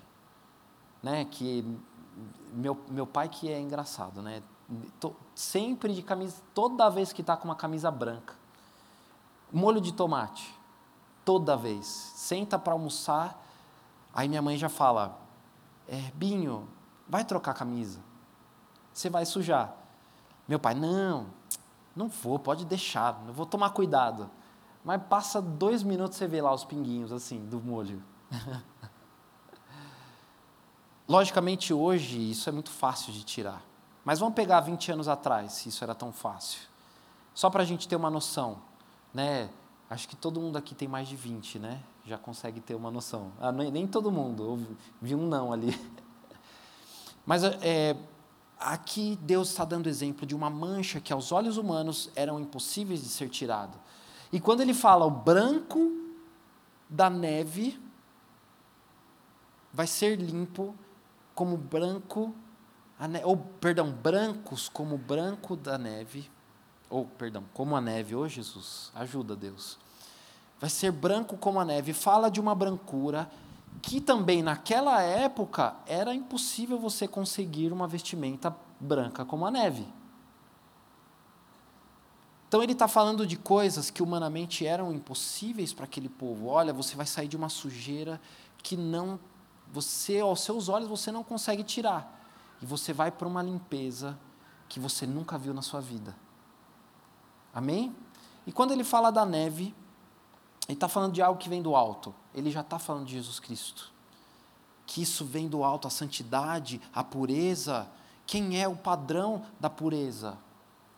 né? 1.03 1.25
Que 1.25 1.65
meu, 2.53 2.79
meu 2.89 3.07
pai 3.07 3.29
que 3.29 3.49
é 3.49 3.61
engraçado, 3.61 4.21
né? 4.21 4.43
Tô, 4.99 5.13
sempre 5.35 5.95
de 5.95 6.03
camisa, 6.03 6.43
toda 6.55 6.91
vez 6.91 7.13
que 7.13 7.21
está 7.21 7.37
com 7.37 7.45
uma 7.45 7.57
camisa 7.57 7.91
branca. 7.91 8.35
Molho 9.53 9.81
de 9.81 9.93
tomate, 9.93 10.55
toda 11.25 11.57
vez. 11.57 11.87
Senta 11.87 12.59
para 12.59 12.73
almoçar, 12.73 13.41
aí 14.13 14.29
minha 14.29 14.43
mãe 14.43 14.57
já 14.57 14.69
fala: 14.69 15.21
é, 15.87 16.11
Binho, 16.15 16.69
vai 17.09 17.25
trocar 17.25 17.53
a 17.53 17.55
camisa. 17.55 18.01
Você 18.93 19.09
vai 19.09 19.25
sujar. 19.25 19.75
Meu 20.47 20.59
pai, 20.59 20.75
não, 20.75 21.27
não 21.95 22.09
vou, 22.09 22.39
pode 22.39 22.65
deixar, 22.65 23.23
eu 23.27 23.33
vou 23.33 23.47
tomar 23.47 23.71
cuidado. 23.71 24.31
Mas 24.85 25.01
passa 25.09 25.41
dois 25.41 25.83
minutos 25.83 26.19
você 26.19 26.27
vê 26.27 26.41
lá 26.43 26.53
os 26.53 26.65
pinguinhos 26.65 27.13
assim 27.13 27.45
do 27.47 27.61
molho. 27.61 28.03
Logicamente 31.09 31.73
hoje 31.73 32.31
isso 32.31 32.49
é 32.49 32.53
muito 32.53 32.71
fácil 32.71 33.13
de 33.13 33.23
tirar. 33.23 33.63
Mas 34.05 34.19
vamos 34.19 34.35
pegar 34.35 34.61
20 34.61 34.93
anos 34.93 35.09
atrás, 35.09 35.53
se 35.53 35.69
isso 35.69 35.85
era 35.85 35.95
tão 35.95 36.13
fácil. 36.13 36.61
Só 37.35 37.49
para 37.49 37.63
a 37.63 37.67
gente 37.67 37.87
ter 37.87 37.95
uma 37.95 38.11
noção, 38.11 38.59
né? 39.15 39.49
Acho 39.89 40.09
que 40.09 40.17
todo 40.17 40.41
mundo 40.41 40.57
aqui 40.57 40.75
tem 40.75 40.89
mais 40.89 41.07
de 41.07 41.15
20, 41.15 41.59
né? 41.59 41.81
Já 42.05 42.19
consegue 42.19 42.61
ter 42.61 42.75
uma 42.75 42.91
noção. 42.91 43.31
Ah, 43.41 43.53
nem 43.53 43.87
todo 43.87 44.11
mundo, 44.11 44.43
eu 44.43 44.77
vi 45.01 45.15
um 45.15 45.27
não 45.27 45.53
ali. 45.53 45.79
Mas 47.25 47.45
é, 47.45 47.97
aqui 48.63 49.19
Deus 49.21 49.51
está 49.51 49.65
dando 49.65 49.89
exemplo 49.89 50.27
de 50.27 50.35
uma 50.35 50.49
mancha 50.49 51.01
que 51.01 51.13
aos 51.13 51.33
olhos 51.33 51.57
humanos 51.57 52.11
eram 52.15 52.41
impossíveis 52.41 53.03
de 53.03 53.09
ser 53.09 53.29
tirado. 53.29 53.79
E 54.33 54.41
quando 54.41 54.61
ele 54.61 54.73
fala 54.73 55.05
o 55.05 55.11
branco 55.11 55.93
da 56.89 57.11
neve 57.11 57.81
vai 59.73 59.87
ser 59.87 60.17
limpo 60.17 60.75
como 61.35 61.57
branco, 61.57 62.35
ou 63.25 63.37
perdão, 63.37 63.91
brancos 63.91 64.69
como 64.69 64.99
branco 64.99 65.57
da 65.57 65.79
neve, 65.79 66.31
ou 66.91 67.07
perdão, 67.07 67.45
como 67.55 67.75
a 67.75 67.81
neve, 67.81 68.15
ô 68.15 68.21
oh, 68.21 68.29
Jesus, 68.29 68.93
ajuda 68.95 69.35
Deus. 69.35 69.79
Vai 70.61 70.69
ser 70.69 70.93
branco 70.93 71.37
como 71.37 71.59
a 71.59 71.65
neve, 71.65 71.93
fala 71.93 72.31
de 72.31 72.39
uma 72.39 72.55
brancura 72.55 73.31
que 73.81 74.01
também 74.01 74.43
naquela 74.43 75.01
época 75.03 75.75
era 75.87 76.15
impossível 76.15 76.79
você 76.79 77.09
conseguir 77.09 77.73
uma 77.73 77.89
vestimenta 77.89 78.55
branca 78.79 79.25
como 79.25 79.47
a 79.47 79.51
neve. 79.51 79.87
Então 82.49 82.63
ele 82.63 82.73
está 82.73 82.87
falando 82.87 83.27
de 83.27 83.37
coisas 83.37 83.91
que 83.91 84.03
humanamente 84.03 84.67
eram 84.67 84.93
impossíveis 84.93 85.73
para 85.73 85.87
aquele 85.87 86.09
povo. 86.09 86.49
Olha, 86.49 86.73
você 86.73 86.95
vai 86.95 87.07
sair 87.07 87.27
de 87.27 87.37
uma 87.37 87.49
sujeira 87.49 88.21
que 88.63 88.77
não 88.77 89.19
você 89.73 90.21
aos 90.21 90.43
seus 90.43 90.69
olhos 90.69 90.87
você 90.87 91.11
não 91.11 91.25
consegue 91.25 91.65
tirar 91.65 92.21
e 92.61 92.67
você 92.67 92.93
vai 92.93 93.11
para 93.11 93.27
uma 93.27 93.43
limpeza 93.43 94.19
que 94.69 94.79
você 94.79 95.07
nunca 95.07 95.39
viu 95.39 95.55
na 95.55 95.63
sua 95.63 95.81
vida. 95.81 96.15
Amém? 97.55 97.97
E 98.47 98.53
quando 98.53 98.73
ele 98.73 98.85
fala 98.85 99.11
da 99.11 99.25
neve, 99.25 99.75
ele 100.69 100.77
está 100.77 100.89
falando 100.89 101.13
de 101.13 101.23
algo 101.23 101.41
que 101.41 101.49
vem 101.49 101.63
do 101.63 101.75
alto. 101.75 102.15
Ele 102.35 102.51
já 102.51 102.61
está 102.61 102.79
falando 102.79 103.07
de 103.07 103.15
Jesus 103.15 103.39
Cristo. 103.39 103.91
Que 104.87 105.03
isso 105.03 105.25
vem 105.25 105.49
do 105.49 105.63
alto, 105.63 105.87
a 105.87 105.91
santidade, 105.91 106.81
a 106.93 107.05
pureza. 107.05 107.89
Quem 108.27 108.61
é 108.61 108.67
o 108.67 108.77
padrão 108.77 109.45
da 109.61 109.71
pureza? 109.71 110.39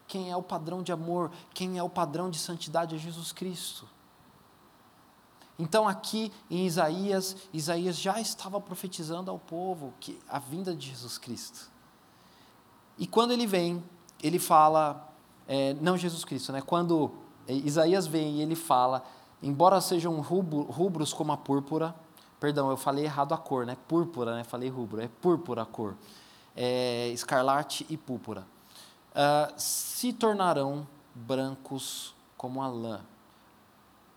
Quem 0.06 0.30
é 0.30 0.36
o 0.36 0.42
padrão 0.42 0.82
de 0.82 0.92
amor? 0.92 1.30
Quem 1.52 1.78
é 1.78 1.82
o 1.82 1.88
padrão 1.88 2.30
de 2.30 2.38
santidade? 2.38 2.94
É 2.94 2.98
Jesus 2.98 3.32
Cristo. 3.32 3.88
Então, 5.58 5.86
aqui 5.86 6.32
em 6.50 6.66
Isaías, 6.66 7.36
Isaías 7.52 7.96
já 7.96 8.20
estava 8.20 8.60
profetizando 8.60 9.30
ao 9.30 9.38
povo 9.38 9.94
que 10.00 10.18
a 10.28 10.38
vinda 10.38 10.74
de 10.74 10.88
Jesus 10.88 11.16
Cristo. 11.16 11.70
E 12.98 13.06
quando 13.06 13.32
ele 13.32 13.46
vem, 13.46 13.82
ele 14.22 14.38
fala, 14.38 15.12
é, 15.46 15.74
não 15.74 15.96
Jesus 15.96 16.24
Cristo, 16.24 16.52
né? 16.52 16.60
Quando 16.60 17.12
Isaías 17.46 18.06
vem 18.06 18.36
e 18.36 18.42
ele 18.42 18.56
fala 18.56 19.04
embora 19.44 19.80
sejam 19.80 20.20
rubros 20.20 21.12
como 21.12 21.32
a 21.32 21.36
púrpura, 21.36 21.94
perdão, 22.40 22.70
eu 22.70 22.76
falei 22.76 23.04
errado 23.04 23.34
a 23.34 23.38
cor, 23.38 23.66
né? 23.66 23.76
Púrpura, 23.86 24.34
né? 24.34 24.44
Falei 24.44 24.68
rubro, 24.68 25.00
é 25.00 25.08
púrpura 25.08 25.62
a 25.62 25.66
cor. 25.66 25.94
É, 26.56 27.08
escarlate 27.08 27.86
e 27.88 27.96
púrpura. 27.96 28.46
Uh, 29.10 29.52
se 29.56 30.12
tornarão 30.12 30.86
brancos 31.14 32.14
como 32.36 32.62
a 32.62 32.66
lã. 32.66 33.00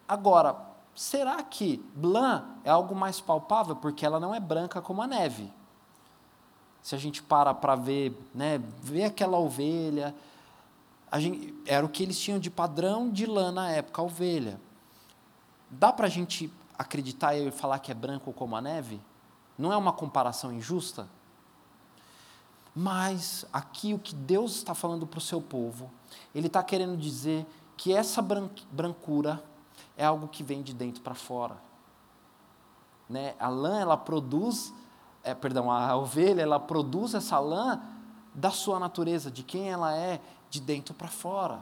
Agora, 0.08 0.56
será 0.96 1.42
que 1.44 1.84
lã 2.02 2.46
é 2.64 2.70
algo 2.70 2.96
mais 2.96 3.20
palpável? 3.20 3.76
Porque 3.76 4.06
ela 4.06 4.20
não 4.20 4.34
é 4.34 4.40
branca 4.40 4.82
como 4.82 5.02
a 5.02 5.08
neve. 5.08 5.52
Se 6.82 6.96
a 6.96 6.98
gente 6.98 7.22
para 7.22 7.54
para 7.54 7.76
ver, 7.76 8.18
né, 8.34 8.62
ver 8.82 9.06
aquela 9.06 9.38
ovelha, 9.38 10.16
gente, 11.16 11.54
era 11.66 11.86
o 11.86 11.90
que 11.90 12.02
eles 12.02 12.20
tinham 12.20 12.40
de 12.40 12.50
padrão 12.50 13.10
de 13.10 13.26
lã 13.26 13.52
na 13.52 13.70
época, 13.70 14.02
a 14.02 14.06
ovelha. 14.06 14.60
Dá 15.70 15.92
para 15.92 16.08
a 16.08 16.10
gente 16.10 16.52
acreditar 16.78 17.36
e 17.36 17.52
falar 17.52 17.80
que 17.80 17.92
é 17.92 17.96
branco 17.96 18.32
como 18.32 18.56
a 18.56 18.62
neve? 18.62 19.02
Não 19.58 19.74
é 19.74 19.78
uma 19.78 19.92
comparação 19.92 20.54
injusta? 20.54 21.08
Mas 22.76 23.46
aqui 23.52 23.94
o 23.94 24.00
que 24.00 24.14
Deus 24.14 24.56
está 24.56 24.76
falando 24.76 25.08
para 25.08 25.18
o 25.18 25.22
seu 25.22 25.42
povo, 25.42 25.90
Ele 26.34 26.48
está 26.48 26.62
querendo 26.62 26.96
dizer 26.96 27.46
que 27.76 27.92
essa 27.92 28.22
brancura 28.72 29.44
é 29.98 30.06
algo 30.06 30.28
que 30.28 30.44
vem 30.44 30.62
de 30.62 30.74
dentro 30.74 31.02
para 31.02 31.16
fora. 31.16 31.58
Né? 33.10 33.36
A 33.40 33.48
lã, 33.48 33.80
ela 33.80 33.98
produz, 33.98 34.74
é, 35.24 35.34
perdão, 35.34 35.72
a 35.72 35.96
ovelha, 35.96 36.42
ela 36.42 36.60
produz 36.60 37.14
essa 37.14 37.40
lã 37.40 37.82
da 38.34 38.52
sua 38.52 38.80
natureza, 38.80 39.32
de 39.32 39.42
quem 39.42 39.70
ela 39.70 39.96
é, 39.96 40.22
de 40.50 40.62
dentro 40.62 40.94
para 40.94 41.08
fora. 41.08 41.60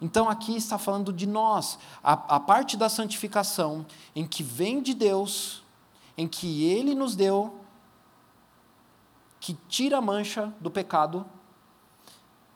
Então 0.00 0.28
aqui 0.28 0.56
está 0.56 0.76
falando 0.78 1.12
de 1.12 1.26
nós, 1.26 1.78
a, 2.02 2.12
a 2.36 2.40
parte 2.40 2.76
da 2.76 2.88
santificação, 2.88 3.86
em 4.14 4.26
que 4.26 4.42
vem 4.42 4.82
de 4.82 4.94
Deus, 4.94 5.62
em 6.16 6.28
que 6.28 6.64
Ele 6.64 6.94
nos 6.94 7.16
deu, 7.16 7.60
que 9.40 9.54
tira 9.68 9.98
a 9.98 10.02
mancha 10.02 10.52
do 10.60 10.70
pecado, 10.70 11.24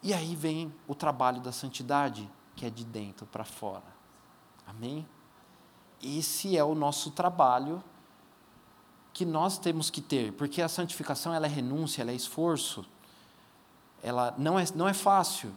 e 0.03 0.13
aí 0.13 0.35
vem 0.35 0.73
o 0.87 0.95
trabalho 0.95 1.41
da 1.41 1.53
santidade, 1.53 2.29
que 2.57 2.67
é 2.67 2.71
de 2.71 2.85
dentro 2.85 3.27
para 3.27 3.45
fora. 3.45 3.85
Amém? 4.67 5.07
Esse 6.03 6.57
é 6.57 6.65
o 6.65 6.75
nosso 6.75 7.11
trabalho 7.11 7.83
que 9.13 9.25
nós 9.25 9.59
temos 9.59 9.91
que 9.91 10.01
ter, 10.01 10.33
porque 10.33 10.63
a 10.63 10.69
santificação 10.69 11.35
ela 11.35 11.47
é 11.47 11.49
renúncia, 11.49 12.03
ela 12.03 12.11
é 12.11 12.15
esforço, 12.15 12.87
ela 14.03 14.35
não 14.39 14.59
é, 14.59 14.65
não 14.75 14.89
é 14.89 14.95
fácil, 14.95 15.55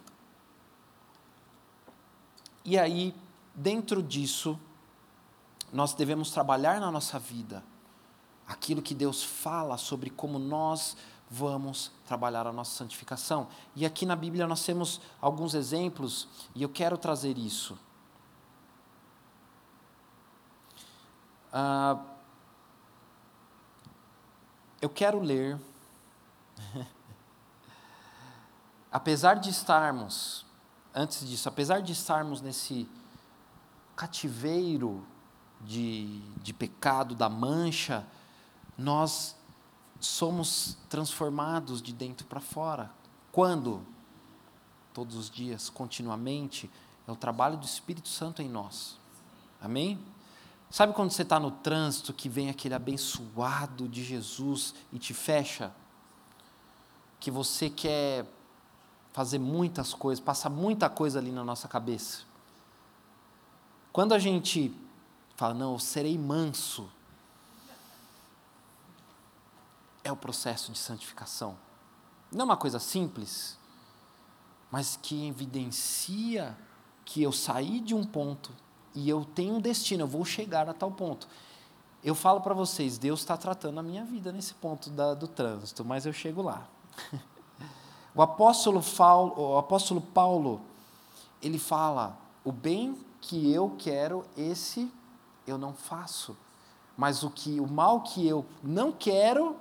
e 2.65 2.77
aí, 2.77 3.13
dentro 3.53 4.01
disso, 4.01 4.59
nós 5.71 5.93
devemos 5.93 6.31
trabalhar 6.31 6.79
na 6.79 6.91
nossa 6.91 7.19
vida 7.19 7.63
aquilo 8.47 8.81
que 8.81 8.93
Deus 8.93 9.23
fala 9.23 9.77
sobre 9.77 10.09
como 10.09 10.37
nós 10.37 10.95
vamos 11.29 11.91
trabalhar 12.05 12.45
a 12.45 12.51
nossa 12.51 12.75
santificação. 12.77 13.47
E 13.75 13.85
aqui 13.85 14.05
na 14.05 14.15
Bíblia 14.15 14.45
nós 14.45 14.63
temos 14.63 15.01
alguns 15.19 15.55
exemplos 15.55 16.27
e 16.53 16.61
eu 16.61 16.69
quero 16.69 16.97
trazer 16.97 17.37
isso. 17.37 17.77
Ah, 21.51 21.99
eu 24.81 24.89
quero 24.89 25.19
ler, 25.19 25.59
apesar 28.91 29.35
de 29.35 29.49
estarmos 29.49 30.45
antes 30.93 31.27
disso, 31.27 31.49
apesar 31.49 31.81
de 31.81 31.91
estarmos 31.91 32.41
nesse 32.41 32.87
cativeiro 33.95 35.05
de, 35.61 36.19
de 36.41 36.53
pecado, 36.53 37.15
da 37.15 37.29
mancha, 37.29 38.05
nós 38.77 39.35
somos 39.99 40.77
transformados 40.89 41.81
de 41.81 41.93
dentro 41.93 42.27
para 42.27 42.39
fora. 42.39 42.91
Quando? 43.31 43.85
Todos 44.93 45.15
os 45.15 45.29
dias, 45.29 45.69
continuamente, 45.69 46.69
é 47.07 47.11
o 47.11 47.15
trabalho 47.15 47.57
do 47.57 47.65
Espírito 47.65 48.09
Santo 48.09 48.41
em 48.41 48.49
nós. 48.49 48.99
Amém? 49.61 49.99
Sabe 50.69 50.93
quando 50.93 51.11
você 51.11 51.21
está 51.21 51.39
no 51.39 51.51
trânsito 51.51 52.13
que 52.13 52.27
vem 52.27 52.49
aquele 52.49 52.73
abençoado 52.73 53.87
de 53.87 54.03
Jesus 54.03 54.73
e 54.91 54.99
te 54.99 55.13
fecha? 55.13 55.71
Que 57.19 57.31
você 57.31 57.69
quer 57.69 58.25
fazer 59.13 59.37
muitas 59.37 59.93
coisas, 59.93 60.23
passa 60.23 60.49
muita 60.49 60.89
coisa 60.89 61.19
ali 61.19 61.31
na 61.31 61.43
nossa 61.43 61.67
cabeça. 61.67 62.23
Quando 63.93 64.13
a 64.13 64.19
gente 64.19 64.75
fala, 65.35 65.53
não, 65.53 65.73
eu 65.73 65.79
serei 65.79 66.17
manso, 66.17 66.89
é 70.03 70.11
o 70.11 70.17
processo 70.17 70.71
de 70.71 70.79
santificação. 70.79 71.55
Não 72.31 72.41
é 72.41 72.43
uma 72.45 72.57
coisa 72.57 72.79
simples, 72.79 73.55
mas 74.71 74.97
que 74.99 75.27
evidencia 75.27 76.57
que 77.05 77.21
eu 77.21 77.31
saí 77.31 77.79
de 77.79 77.93
um 77.93 78.03
ponto 78.03 78.51
e 78.95 79.07
eu 79.07 79.23
tenho 79.23 79.55
um 79.55 79.61
destino, 79.61 80.03
eu 80.03 80.07
vou 80.07 80.25
chegar 80.25 80.67
a 80.67 80.73
tal 80.73 80.91
ponto. 80.91 81.27
Eu 82.03 82.15
falo 82.15 82.41
para 82.41 82.55
vocês, 82.55 82.97
Deus 82.97 83.19
está 83.19 83.37
tratando 83.37 83.79
a 83.79 83.83
minha 83.83 84.03
vida 84.03 84.31
nesse 84.31 84.55
ponto 84.55 84.89
da, 84.89 85.13
do 85.13 85.27
trânsito, 85.27 85.85
mas 85.85 86.05
eu 86.07 86.11
chego 86.11 86.41
lá. 86.41 86.67
o, 88.15 88.21
apóstolo 88.21 88.81
Paulo, 88.81 89.33
o 89.37 89.57
apóstolo 89.57 90.01
Paulo, 90.01 90.61
ele 91.41 91.57
fala: 91.57 92.17
o 92.43 92.51
bem 92.51 92.97
que 93.21 93.51
eu 93.51 93.75
quero, 93.77 94.25
esse 94.37 94.91
eu 95.47 95.57
não 95.57 95.73
faço. 95.73 96.35
Mas 96.95 97.23
o 97.23 97.29
que 97.29 97.59
o 97.59 97.67
mal 97.67 98.01
que 98.01 98.27
eu 98.27 98.45
não 98.61 98.91
quero, 98.91 99.55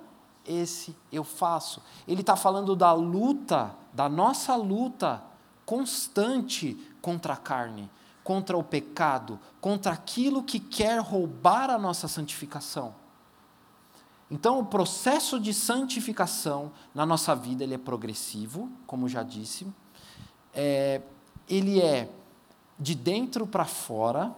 esse 0.45 0.95
eu 1.11 1.23
faço. 1.23 1.81
Ele 2.07 2.21
está 2.21 2.35
falando 2.35 2.75
da 2.75 2.93
luta, 2.93 3.75
da 3.91 4.07
nossa 4.07 4.55
luta 4.55 5.23
constante 5.65 6.75
contra 7.01 7.33
a 7.33 7.37
carne, 7.37 7.89
contra 8.23 8.57
o 8.57 8.63
pecado, 8.63 9.39
contra 9.59 9.93
aquilo 9.93 10.43
que 10.43 10.59
quer 10.59 10.99
roubar 10.99 11.69
a 11.69 11.77
nossa 11.77 12.07
santificação. 12.07 12.93
Então, 14.33 14.59
o 14.59 14.65
processo 14.65 15.39
de 15.39 15.53
santificação 15.53 16.71
na 16.91 17.05
nossa 17.05 17.35
vida 17.35 17.63
ele 17.63 17.75
é 17.75 17.77
progressivo, 17.77 18.67
como 18.87 19.07
já 19.07 19.21
disse. 19.21 19.67
É, 20.51 21.03
ele 21.47 21.79
é 21.79 22.09
de 22.79 22.95
dentro 22.95 23.45
para 23.45 23.63
fora. 23.63 24.33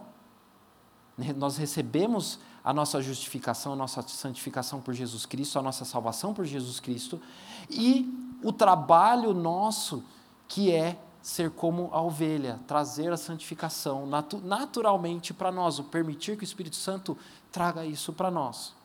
Né? 1.16 1.32
Nós 1.32 1.56
recebemos 1.56 2.38
a 2.62 2.74
nossa 2.74 3.00
justificação, 3.00 3.72
a 3.72 3.76
nossa 3.76 4.02
santificação 4.02 4.82
por 4.82 4.92
Jesus 4.92 5.24
Cristo, 5.24 5.58
a 5.58 5.62
nossa 5.62 5.86
salvação 5.86 6.34
por 6.34 6.44
Jesus 6.44 6.78
Cristo, 6.78 7.18
e 7.70 8.36
o 8.42 8.52
trabalho 8.52 9.32
nosso, 9.32 10.04
que 10.46 10.70
é 10.70 10.98
ser 11.22 11.52
como 11.52 11.88
a 11.90 12.02
ovelha, 12.02 12.60
trazer 12.66 13.10
a 13.14 13.16
santificação 13.16 14.06
natu 14.06 14.42
naturalmente 14.44 15.32
para 15.32 15.50
nós, 15.50 15.78
o 15.78 15.84
permitir 15.84 16.36
que 16.36 16.42
o 16.42 16.44
Espírito 16.44 16.76
Santo 16.76 17.16
traga 17.50 17.86
isso 17.86 18.12
para 18.12 18.30
nós. 18.30 18.75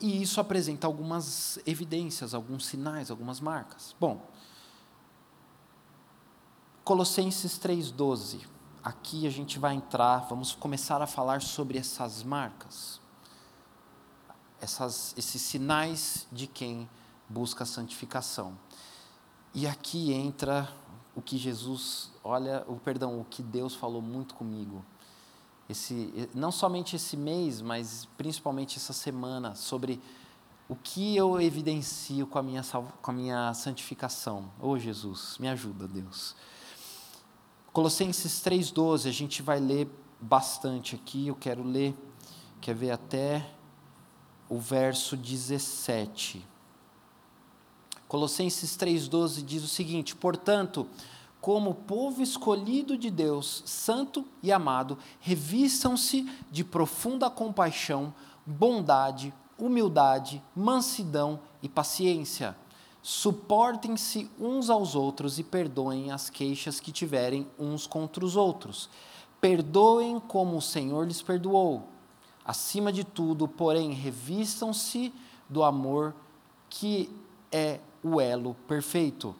E 0.00 0.22
isso 0.22 0.40
apresenta 0.40 0.86
algumas 0.86 1.58
evidências, 1.66 2.34
alguns 2.34 2.66
sinais, 2.66 3.10
algumas 3.10 3.40
marcas. 3.40 3.94
Bom, 3.98 4.24
Colossenses 6.84 7.58
3,12 7.58 8.46
aqui 8.82 9.26
a 9.26 9.30
gente 9.30 9.58
vai 9.58 9.74
entrar, 9.74 10.20
vamos 10.20 10.54
começar 10.54 11.02
a 11.02 11.06
falar 11.06 11.42
sobre 11.42 11.76
essas 11.76 12.22
marcas, 12.22 13.00
essas, 14.60 15.14
esses 15.18 15.42
sinais 15.42 16.26
de 16.32 16.46
quem 16.46 16.88
busca 17.28 17.64
a 17.64 17.66
santificação. 17.66 18.58
E 19.52 19.66
aqui 19.66 20.12
entra 20.12 20.68
o 21.14 21.20
que 21.20 21.36
Jesus, 21.36 22.10
olha, 22.24 22.64
o 22.66 22.76
perdão, 22.76 23.20
o 23.20 23.24
que 23.24 23.42
Deus 23.42 23.74
falou 23.74 24.00
muito 24.00 24.34
comigo. 24.34 24.84
Esse, 25.68 26.28
não 26.34 26.50
somente 26.50 26.96
esse 26.96 27.16
mês, 27.16 27.60
mas 27.60 28.08
principalmente 28.16 28.78
essa 28.78 28.92
semana, 28.92 29.54
sobre 29.54 30.00
o 30.68 30.74
que 30.74 31.16
eu 31.16 31.40
evidencio 31.40 32.26
com 32.26 32.38
a 32.38 32.42
minha, 32.42 32.62
com 32.62 33.10
a 33.10 33.14
minha 33.14 33.54
santificação. 33.54 34.50
Ô 34.60 34.68
oh, 34.68 34.78
Jesus, 34.78 35.36
me 35.38 35.48
ajuda, 35.48 35.86
Deus. 35.86 36.34
Colossenses 37.72 38.40
3,12, 38.42 39.08
a 39.08 39.12
gente 39.12 39.42
vai 39.42 39.60
ler 39.60 39.88
bastante 40.20 40.94
aqui, 40.94 41.28
eu 41.28 41.34
quero 41.34 41.62
ler, 41.62 41.94
quer 42.60 42.74
ver 42.74 42.90
até 42.90 43.48
o 44.48 44.58
verso 44.58 45.16
17. 45.16 46.44
Colossenses 48.08 48.76
3,12 48.76 49.44
diz 49.44 49.62
o 49.62 49.68
seguinte: 49.68 50.16
Portanto, 50.16 50.88
como 51.48 51.74
povo 51.74 52.20
escolhido 52.20 52.94
de 52.94 53.10
Deus, 53.10 53.62
santo 53.64 54.22
e 54.42 54.52
amado, 54.52 54.98
revistam-se 55.18 56.30
de 56.50 56.62
profunda 56.62 57.30
compaixão, 57.30 58.12
bondade, 58.44 59.32
humildade, 59.58 60.42
mansidão 60.54 61.40
e 61.62 61.66
paciência 61.66 62.54
Suportem-se 63.00 64.30
uns 64.38 64.68
aos 64.68 64.94
outros 64.94 65.38
e 65.38 65.42
perdoem 65.42 66.10
as 66.10 66.28
queixas 66.28 66.80
que 66.80 66.92
tiverem 66.92 67.46
uns 67.58 67.86
contra 67.86 68.22
os 68.22 68.36
outros. 68.36 68.90
Perdoem 69.40 70.20
como 70.20 70.58
o 70.58 70.60
Senhor 70.60 71.06
lhes 71.06 71.22
perdoou. 71.22 71.84
Acima 72.44 72.92
de 72.92 73.04
tudo, 73.04 73.48
porém, 73.48 73.94
revistam-se 73.94 75.14
do 75.48 75.64
amor 75.64 76.14
que 76.68 77.10
é 77.50 77.80
o 78.02 78.20
elo 78.20 78.54
perfeito. 78.66 79.34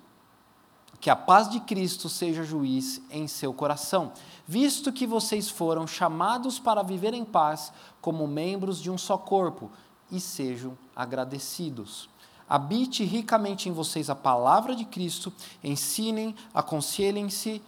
Que 1.00 1.10
a 1.10 1.16
paz 1.16 1.48
de 1.48 1.60
Cristo 1.60 2.08
seja 2.08 2.42
juiz 2.42 3.00
em 3.10 3.28
seu 3.28 3.52
coração, 3.52 4.12
visto 4.46 4.92
que 4.92 5.06
vocês 5.06 5.48
foram 5.48 5.86
chamados 5.86 6.58
para 6.58 6.82
viver 6.82 7.14
em 7.14 7.24
paz 7.24 7.72
como 8.00 8.26
membros 8.26 8.80
de 8.80 8.90
um 8.90 8.98
só 8.98 9.16
corpo, 9.16 9.70
e 10.10 10.18
sejam 10.18 10.76
agradecidos 10.96 12.08
habite 12.48 13.04
ricamente 13.04 13.68
em 13.68 13.72
vocês 13.72 14.08
a 14.08 14.14
palavra 14.14 14.74
de 14.74 14.84
Cristo, 14.84 15.32
ensinem, 15.62 16.34
aconselhem-se 16.54 17.60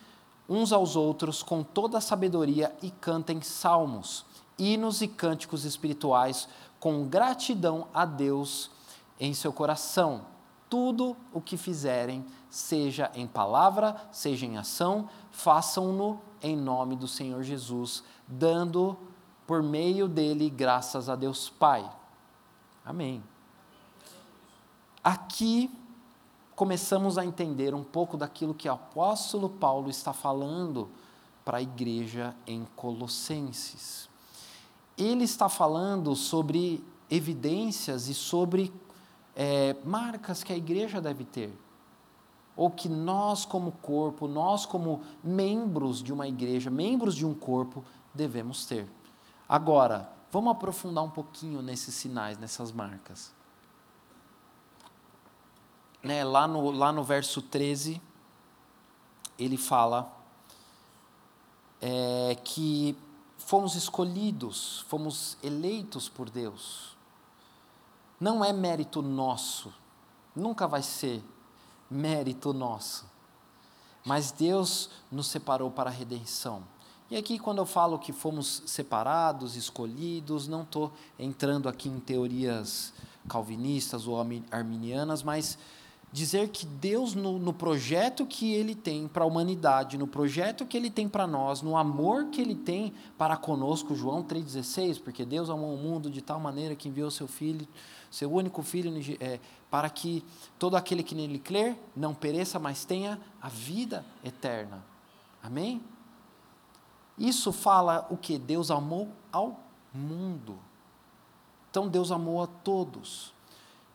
uns 0.49 0.73
aos 0.73 0.97
outros 0.97 1.43
com 1.43 1.63
toda 1.63 1.99
a 1.99 2.01
sabedoria 2.01 2.75
e 2.83 2.91
cantem 2.91 3.43
salmos, 3.43 4.25
hinos 4.59 5.03
e 5.03 5.07
cânticos 5.07 5.65
espirituais 5.65 6.49
com 6.81 7.07
gratidão 7.07 7.87
a 7.93 8.05
Deus 8.05 8.71
em 9.19 9.35
seu 9.35 9.53
coração. 9.53 10.23
Tudo 10.69 11.17
o 11.33 11.41
que 11.41 11.57
fizerem, 11.57 12.25
seja 12.51 13.11
em 13.15 13.27
palavra, 13.27 13.97
seja 14.11 14.45
em 14.45 14.59
ação, 14.59 15.09
façam-no 15.31 16.21
em 16.43 16.57
nome 16.57 16.97
do 16.97 17.07
Senhor 17.07 17.43
Jesus, 17.43 18.03
dando 18.27 18.99
por 19.47 19.63
meio 19.63 20.09
dele 20.09 20.51
graças 20.51 21.09
a 21.09 21.17
Deus 21.17 21.49
Pai. 21.49 21.89
Amém. 22.85 23.23
Aqui 25.03 25.71
começamos 26.55 27.17
a 27.17 27.25
entender 27.25 27.75
um 27.75 27.83
pouco 27.83 28.17
daquilo 28.17 28.53
que 28.53 28.69
o 28.69 28.73
apóstolo 28.73 29.49
Paulo 29.49 29.89
está 29.89 30.13
falando 30.13 30.91
para 31.45 31.59
a 31.59 31.63
igreja 31.63 32.35
em 32.47 32.67
Colossenses. 32.77 34.09
Ele 34.99 35.25
está 35.25 35.49
falando 35.49 36.15
sobre 36.15 36.85
evidências 37.09 38.09
e 38.09 38.15
sobre 38.15 38.73
é, 39.35 39.75
marcas 39.85 40.45
que 40.45 40.53
a 40.53 40.57
igreja 40.57 41.01
deve 41.01 41.25
ter, 41.25 41.53
ou 42.57 42.71
que 42.71 42.89
nós, 42.89 43.45
como 43.45 43.73
corpo, 43.73 44.29
nós, 44.29 44.67
como 44.67 45.03
membros 45.23 46.03
de 46.03 46.13
uma 46.13 46.29
igreja, 46.29 46.71
membros 46.71 47.15
de 47.15 47.25
um 47.25 47.35
corpo, 47.35 47.85
devemos 48.15 48.67
ter. 48.67 48.89
Agora, 49.49 50.11
vamos 50.31 50.53
aprofundar 50.53 51.05
um 51.05 51.11
pouquinho 51.11 51.63
nesses 51.63 51.95
sinais, 51.95 52.39
nessas 52.39 52.71
marcas 52.73 53.33
né, 56.03 56.25
lá, 56.25 56.49
no, 56.49 56.71
lá 56.71 56.93
no 56.93 57.05
verso 57.05 57.43
13, 57.43 58.01
ele 59.39 59.57
fala 59.57 60.11
é, 61.81 62.37
que 62.43 62.97
fomos 63.39 63.75
escolhidos, 63.75 64.85
fomos 64.89 65.37
eleitos 65.43 66.09
por 66.09 66.31
Deus. 66.31 66.97
Não 68.19 68.45
é 68.45 68.53
mérito 68.53 69.01
nosso, 69.01 69.73
nunca 70.35 70.67
vai 70.67 70.83
ser 70.83 71.23
mérito 71.91 72.53
nosso. 72.53 73.05
Mas 74.05 74.31
Deus 74.31 74.91
nos 75.11 75.27
separou 75.27 75.71
para 75.71 75.91
a 75.91 75.93
redenção. 75.93 76.63
E 77.11 77.17
aqui, 77.17 77.39
quando 77.39 77.59
eu 77.59 77.67
falo 77.67 77.99
que 77.99 78.13
fomos 78.13 78.63
separados, 78.67 79.57
escolhidos, 79.57 80.47
não 80.47 80.63
estou 80.63 80.93
entrando 81.19 81.69
aqui 81.69 81.89
em 81.89 81.99
teorias 81.99 82.95
calvinistas 83.29 84.07
ou 84.07 84.17
arminianas, 84.51 85.23
mas 85.23 85.59
dizer 86.13 86.49
que 86.49 86.67
Deus, 86.67 87.15
no, 87.15 87.39
no 87.39 87.53
projeto 87.53 88.27
que 88.27 88.53
Ele 88.53 88.75
tem 88.75 89.07
para 89.07 89.25
a 89.25 89.27
humanidade, 89.27 89.99
no 89.99 90.07
projeto 90.07 90.65
que 90.65 90.77
Ele 90.77 90.91
tem 90.91 91.09
para 91.09 91.27
nós, 91.27 91.63
no 91.63 91.77
amor 91.77 92.27
que 92.27 92.41
Ele 92.41 92.55
tem 92.55 92.95
para 93.19 93.37
conosco, 93.37 93.95
João 93.95 94.23
3,16, 94.23 95.01
porque 95.03 95.25
Deus 95.25 95.51
amou 95.51 95.75
o 95.75 95.79
mundo 95.79 96.11
de 96.11 96.21
tal 96.21 96.41
maneira 96.41 96.75
que 96.75 96.89
enviou 96.89 97.11
seu 97.11 97.27
Filho, 97.27 97.67
seu 98.11 98.33
único 98.33 98.63
Filho, 98.63 98.93
é, 99.21 99.39
para 99.71 99.89
que 99.89 100.25
todo 100.59 100.77
aquele 100.77 101.03
que 101.03 101.15
nele 101.15 101.39
crer 101.39 101.79
não 101.95 102.15
pereça, 102.15 102.59
mas 102.59 102.85
tenha 102.85 103.21
a 103.41 103.49
vida 103.49 104.05
eterna. 104.25 104.85
Amém? 105.43 105.83
Isso 107.17 107.53
fala 107.53 108.07
o 108.11 108.17
que? 108.17 108.39
Deus 108.39 108.71
amou 108.71 109.13
ao 109.31 109.61
mundo. 109.95 110.59
Então 111.71 111.89
Deus 111.89 112.11
amou 112.11 112.43
a 112.43 112.47
todos. 112.47 113.33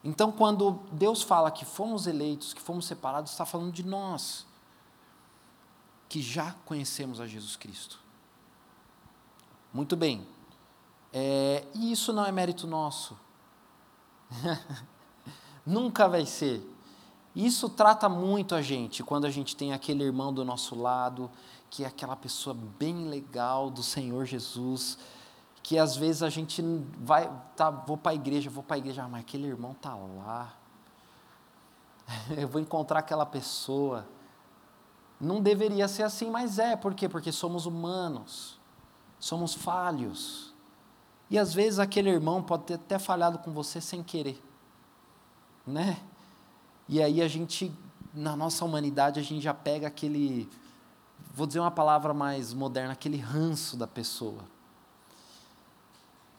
Então, 0.03 0.31
quando 0.31 0.79
Deus 0.91 1.23
fala 1.23 1.49
que 1.49 1.65
fomos 1.65 2.05
eleitos, 2.05 2.53
que 2.53 2.61
fomos 2.61 2.85
separados, 2.85 3.31
está 3.31 3.43
falando 3.43 3.71
de 3.71 3.83
nós, 3.83 4.45
que 6.07 6.21
já 6.21 6.53
conhecemos 6.63 7.19
a 7.19 7.25
Jesus 7.25 7.55
Cristo. 7.55 7.99
Muito 9.73 9.97
bem. 9.97 10.25
É, 11.11 11.65
e 11.73 11.91
isso 11.91 12.13
não 12.13 12.23
é 12.23 12.31
mérito 12.31 12.67
nosso. 12.67 13.17
Nunca 15.65 16.07
vai 16.07 16.25
ser. 16.25 16.71
Isso 17.35 17.67
trata 17.67 18.07
muito 18.07 18.55
a 18.55 18.61
gente 18.61 19.03
quando 19.03 19.25
a 19.25 19.29
gente 19.29 19.55
tem 19.55 19.73
aquele 19.73 20.03
irmão 20.03 20.33
do 20.33 20.45
nosso 20.45 20.73
lado, 20.73 21.29
que 21.69 21.83
é 21.83 21.87
aquela 21.87 22.15
pessoa 22.15 22.55
bem 22.79 23.07
legal 23.09 23.69
do 23.69 23.83
Senhor 23.83 24.25
Jesus, 24.25 24.97
que 25.61 25.77
às 25.77 25.97
vezes 25.97 26.23
a 26.23 26.29
gente 26.29 26.63
vai, 26.99 27.29
tá, 27.55 27.69
vou 27.69 27.97
para 27.97 28.11
a 28.11 28.15
igreja, 28.15 28.49
vou 28.49 28.63
para 28.63 28.75
a 28.75 28.77
igreja, 28.77 29.03
ah, 29.03 29.09
mas 29.09 29.21
aquele 29.21 29.47
irmão 29.47 29.73
tá 29.73 29.95
lá. 29.95 30.53
Eu 32.37 32.47
vou 32.47 32.61
encontrar 32.61 32.99
aquela 32.99 33.25
pessoa. 33.25 34.07
Não 35.19 35.41
deveria 35.41 35.87
ser 35.87 36.03
assim, 36.03 36.29
mas 36.29 36.59
é. 36.59 36.75
Por 36.75 36.93
quê? 36.93 37.09
Porque 37.09 37.31
somos 37.31 37.65
humanos. 37.65 38.59
Somos 39.19 39.53
falhos. 39.53 40.44
E 41.29 41.37
às 41.37 41.53
vezes 41.53 41.79
aquele 41.79 42.09
irmão 42.09 42.41
pode 42.41 42.63
ter 42.63 42.75
até 42.75 42.99
falhado 42.99 43.39
com 43.39 43.51
você 43.51 43.81
sem 43.81 44.03
querer. 44.03 44.41
Né? 45.65 45.97
E 46.87 47.01
aí 47.01 47.21
a 47.21 47.27
gente, 47.27 47.71
na 48.13 48.35
nossa 48.35 48.63
humanidade, 48.63 49.19
a 49.19 49.23
gente 49.23 49.41
já 49.41 49.53
pega 49.53 49.87
aquele, 49.87 50.49
vou 51.33 51.47
dizer 51.47 51.59
uma 51.59 51.71
palavra 51.71 52.13
mais 52.13 52.53
moderna, 52.53 52.93
aquele 52.93 53.17
ranço 53.17 53.75
da 53.75 53.87
pessoa 53.87 54.43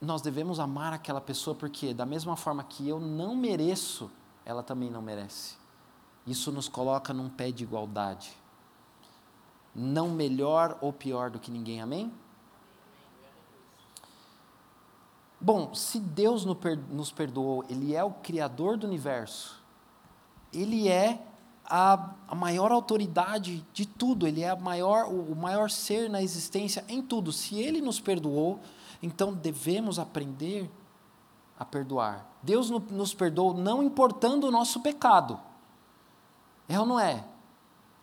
nós 0.00 0.20
devemos 0.20 0.60
amar 0.60 0.92
aquela 0.92 1.20
pessoa 1.20 1.54
porque, 1.54 1.94
da 1.94 2.04
mesma 2.04 2.36
forma 2.36 2.62
que 2.62 2.88
eu 2.88 3.00
não 3.00 3.34
mereço, 3.34 4.10
ela 4.44 4.62
também 4.62 4.90
não 4.90 5.00
merece. 5.00 5.56
Isso 6.26 6.52
nos 6.52 6.68
coloca 6.68 7.12
num 7.14 7.28
pé 7.28 7.50
de 7.50 7.64
igualdade. 7.64 8.32
Não 9.74 10.08
melhor 10.10 10.76
ou 10.80 10.92
pior 10.92 11.30
do 11.30 11.38
que 11.38 11.50
ninguém, 11.50 11.80
amém? 11.80 12.12
Bom, 15.40 15.74
se 15.74 16.00
Deus 16.00 16.44
nos 16.44 17.12
perdoou, 17.12 17.64
Ele 17.68 17.94
é 17.94 18.02
o 18.02 18.10
Criador 18.10 18.76
do 18.76 18.86
universo, 18.86 19.62
Ele 20.52 20.88
é 20.88 21.20
a, 21.64 22.10
a 22.28 22.34
maior 22.34 22.72
autoridade 22.72 23.64
de 23.72 23.86
tudo, 23.86 24.26
Ele 24.26 24.42
é 24.42 24.50
a 24.50 24.56
maior, 24.56 25.06
o 25.06 25.34
maior 25.34 25.68
ser 25.70 26.08
na 26.08 26.22
existência 26.22 26.84
em 26.88 27.02
tudo. 27.02 27.32
Se 27.32 27.56
Ele 27.56 27.80
nos 27.80 28.00
perdoou, 28.00 28.60
então 29.02 29.32
devemos 29.32 29.98
aprender 29.98 30.70
a 31.58 31.64
perdoar. 31.64 32.26
Deus 32.42 32.70
nos 32.70 33.12
perdoou 33.12 33.54
não 33.54 33.82
importando 33.82 34.46
o 34.46 34.50
nosso 34.50 34.80
pecado. 34.80 35.40
É 36.68 36.78
ou 36.78 36.86
não 36.86 36.98
é? 36.98 37.24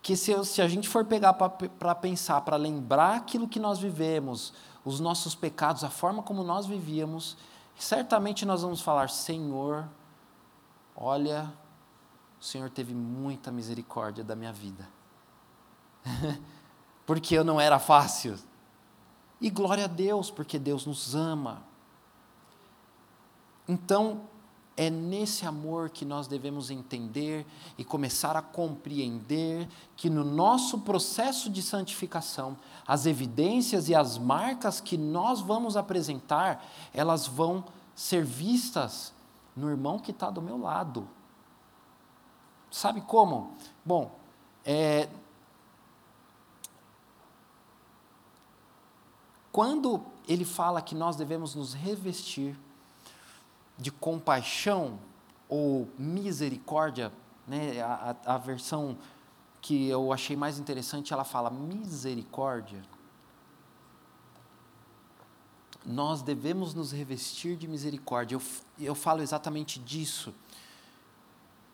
Que 0.02 0.16
se, 0.16 0.44
se 0.44 0.60
a 0.60 0.68
gente 0.68 0.88
for 0.88 1.04
pegar 1.04 1.32
para 1.32 1.94
pensar, 1.94 2.40
para 2.42 2.56
lembrar 2.56 3.16
aquilo 3.16 3.48
que 3.48 3.58
nós 3.58 3.78
vivemos, 3.78 4.52
os 4.84 5.00
nossos 5.00 5.34
pecados, 5.34 5.82
a 5.82 5.90
forma 5.90 6.22
como 6.22 6.44
nós 6.44 6.66
vivíamos, 6.66 7.36
certamente 7.76 8.44
nós 8.44 8.62
vamos 8.62 8.80
falar: 8.80 9.08
Senhor, 9.10 9.88
olha, 10.94 11.52
o 12.40 12.44
Senhor 12.44 12.68
teve 12.70 12.94
muita 12.94 13.50
misericórdia 13.50 14.22
da 14.22 14.36
minha 14.36 14.52
vida. 14.52 14.88
Porque 17.06 17.34
eu 17.34 17.44
não 17.44 17.60
era 17.60 17.78
fácil. 17.78 18.38
E 19.40 19.50
glória 19.50 19.84
a 19.84 19.88
Deus, 19.88 20.30
porque 20.30 20.58
Deus 20.58 20.86
nos 20.86 21.14
ama. 21.14 21.62
Então, 23.68 24.22
é 24.76 24.90
nesse 24.90 25.46
amor 25.46 25.90
que 25.90 26.04
nós 26.04 26.26
devemos 26.26 26.70
entender 26.70 27.46
e 27.78 27.84
começar 27.84 28.36
a 28.36 28.42
compreender 28.42 29.68
que 29.96 30.10
no 30.10 30.24
nosso 30.24 30.80
processo 30.80 31.48
de 31.48 31.62
santificação, 31.62 32.56
as 32.86 33.06
evidências 33.06 33.88
e 33.88 33.94
as 33.94 34.18
marcas 34.18 34.80
que 34.80 34.96
nós 34.96 35.40
vamos 35.40 35.76
apresentar, 35.76 36.64
elas 36.92 37.26
vão 37.26 37.64
ser 37.94 38.24
vistas 38.24 39.12
no 39.56 39.70
irmão 39.70 39.98
que 39.98 40.10
está 40.10 40.30
do 40.30 40.42
meu 40.42 40.58
lado. 40.58 41.08
Sabe 42.70 43.00
como? 43.00 43.54
Bom, 43.84 44.18
é, 44.64 45.08
Quando 49.54 50.04
ele 50.26 50.44
fala 50.44 50.82
que 50.82 50.96
nós 50.96 51.14
devemos 51.14 51.54
nos 51.54 51.74
revestir 51.74 52.58
de 53.78 53.90
compaixão 53.90 54.98
ou 55.48 55.88
misericórdia, 55.98 57.12
né, 57.46 57.80
a, 57.80 58.16
a, 58.24 58.34
a 58.34 58.38
versão 58.38 58.96
que 59.60 59.88
eu 59.88 60.12
achei 60.12 60.36
mais 60.36 60.58
interessante, 60.58 61.12
ela 61.12 61.24
fala 61.24 61.50
misericórdia. 61.50 62.82
Nós 65.84 66.22
devemos 66.22 66.74
nos 66.74 66.92
revestir 66.92 67.56
de 67.56 67.68
misericórdia. 67.68 68.36
Eu, 68.36 68.42
eu 68.78 68.94
falo 68.94 69.22
exatamente 69.22 69.78
disso. 69.78 70.34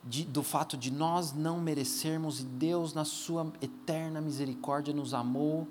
De, 0.03 0.25
do 0.25 0.43
fato 0.43 0.77
de 0.77 0.91
nós 0.91 1.33
não 1.33 1.61
merecermos 1.61 2.41
e 2.41 2.45
Deus, 2.45 2.95
na 2.95 3.05
Sua 3.05 3.53
eterna 3.61 4.21
misericórdia, 4.21 4.95
nos 4.95 5.13
amou 5.13 5.69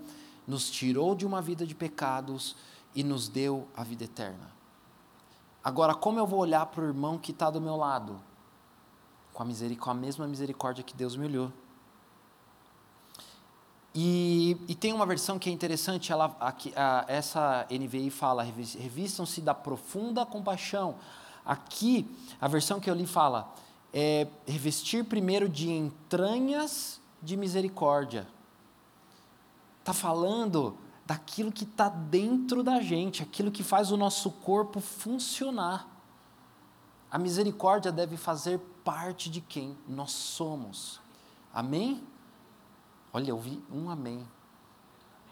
nos 0.50 0.68
tirou 0.68 1.14
de 1.14 1.28
uma 1.28 1.44
vida 1.44 1.64
de 1.64 1.76
pecados 1.76 2.56
e 2.96 3.04
nos 3.04 3.30
deu 3.30 3.68
a 3.78 3.84
vida 3.84 4.06
eterna. 4.06 4.59
Agora, 5.64 5.94
como 5.94 6.20
eu 6.20 6.26
vou 6.26 6.40
olhar 6.40 6.66
para 6.68 6.84
o 6.84 6.88
irmão 6.88 7.18
que 7.18 7.32
está 7.32 7.50
do 7.50 7.60
meu 7.60 7.76
lado? 7.76 8.20
Com 9.34 9.44
a, 9.44 9.46
com 9.80 9.90
a 9.90 9.94
mesma 9.94 10.28
misericórdia 10.28 10.84
que 10.84 10.96
Deus 10.96 11.16
me 11.16 11.26
olhou. 11.26 11.52
E, 13.94 14.58
e, 14.68 14.76
tem 14.76 14.94
uma 14.94 15.06
versão 15.06 15.40
que 15.40 15.50
é 15.50 15.54
interessante, 15.54 16.12
ela, 16.12 16.36
a, 16.40 17.06
essa 17.08 17.68
NVI 17.72 18.10
fala, 18.10 18.44
revistam-se 18.44 19.42
da 19.42 19.54
profunda 19.54 20.26
compaixão. 20.26 20.96
Aqui, 21.44 22.10
a 22.40 22.48
versão 22.48 22.80
que 22.80 22.90
eu 22.90 22.94
li 22.94 23.08
fala, 23.08 23.52
é 23.92 24.28
revestir 24.48 25.04
primeiro 25.06 25.50
de 25.50 25.70
entranhas 25.72 27.02
de 27.22 27.36
misericórdia 27.36 28.28
está 29.92 29.94
falando 29.94 30.78
daquilo 31.10 31.52
que 31.52 31.64
está 31.64 31.90
dentro 31.90 32.62
da 32.62 32.80
gente, 32.82 33.24
aquilo 33.24 33.50
que 33.50 33.64
faz 33.64 33.92
o 33.92 33.98
nosso 33.98 34.30
corpo 34.30 34.80
funcionar. 34.80 35.88
A 37.10 37.18
misericórdia 37.18 37.92
deve 37.92 38.16
fazer 38.16 38.60
parte 38.86 39.28
de 39.28 39.42
quem 39.42 39.76
nós 39.88 40.12
somos. 40.12 41.02
Amém? 41.52 42.04
Olha, 43.12 43.32
eu 43.32 43.40
vi 43.40 43.60
um 43.72 43.90
amém. 43.90 44.24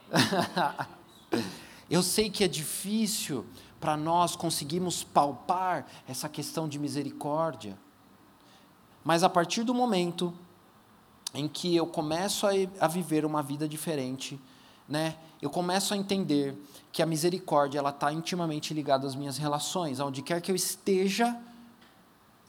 eu 1.88 2.02
sei 2.02 2.32
que 2.32 2.44
é 2.44 2.48
difícil 2.48 3.46
para 3.80 3.96
nós 3.96 4.36
conseguirmos 4.36 5.04
palpar 5.04 5.86
essa 6.08 6.28
questão 6.28 6.68
de 6.68 6.80
misericórdia, 6.80 7.78
mas 9.04 9.22
a 9.22 9.30
partir 9.30 9.63
do 9.63 9.76
momento 9.76 10.34
em 11.36 11.48
que 11.48 11.76
eu 11.76 11.86
começo 11.86 12.48
a, 12.48 12.52
a 12.80 12.88
viver 12.88 13.24
uma 13.24 13.44
vida 13.44 13.70
diferente, 13.70 14.42
né? 14.90 15.16
Eu 15.41 15.50
começo 15.50 15.93
a 15.93 15.97
entender 15.97 16.56
que 16.91 17.02
a 17.02 17.06
misericórdia 17.06 17.80
ela 17.80 17.91
está 17.91 18.12
intimamente 18.12 18.73
ligada 18.73 19.06
às 19.06 19.15
minhas 19.15 19.38
relações, 19.38 20.00
aonde 20.00 20.21
quer 20.21 20.41
que 20.41 20.52
eu 20.52 20.56
esteja, 20.56 21.38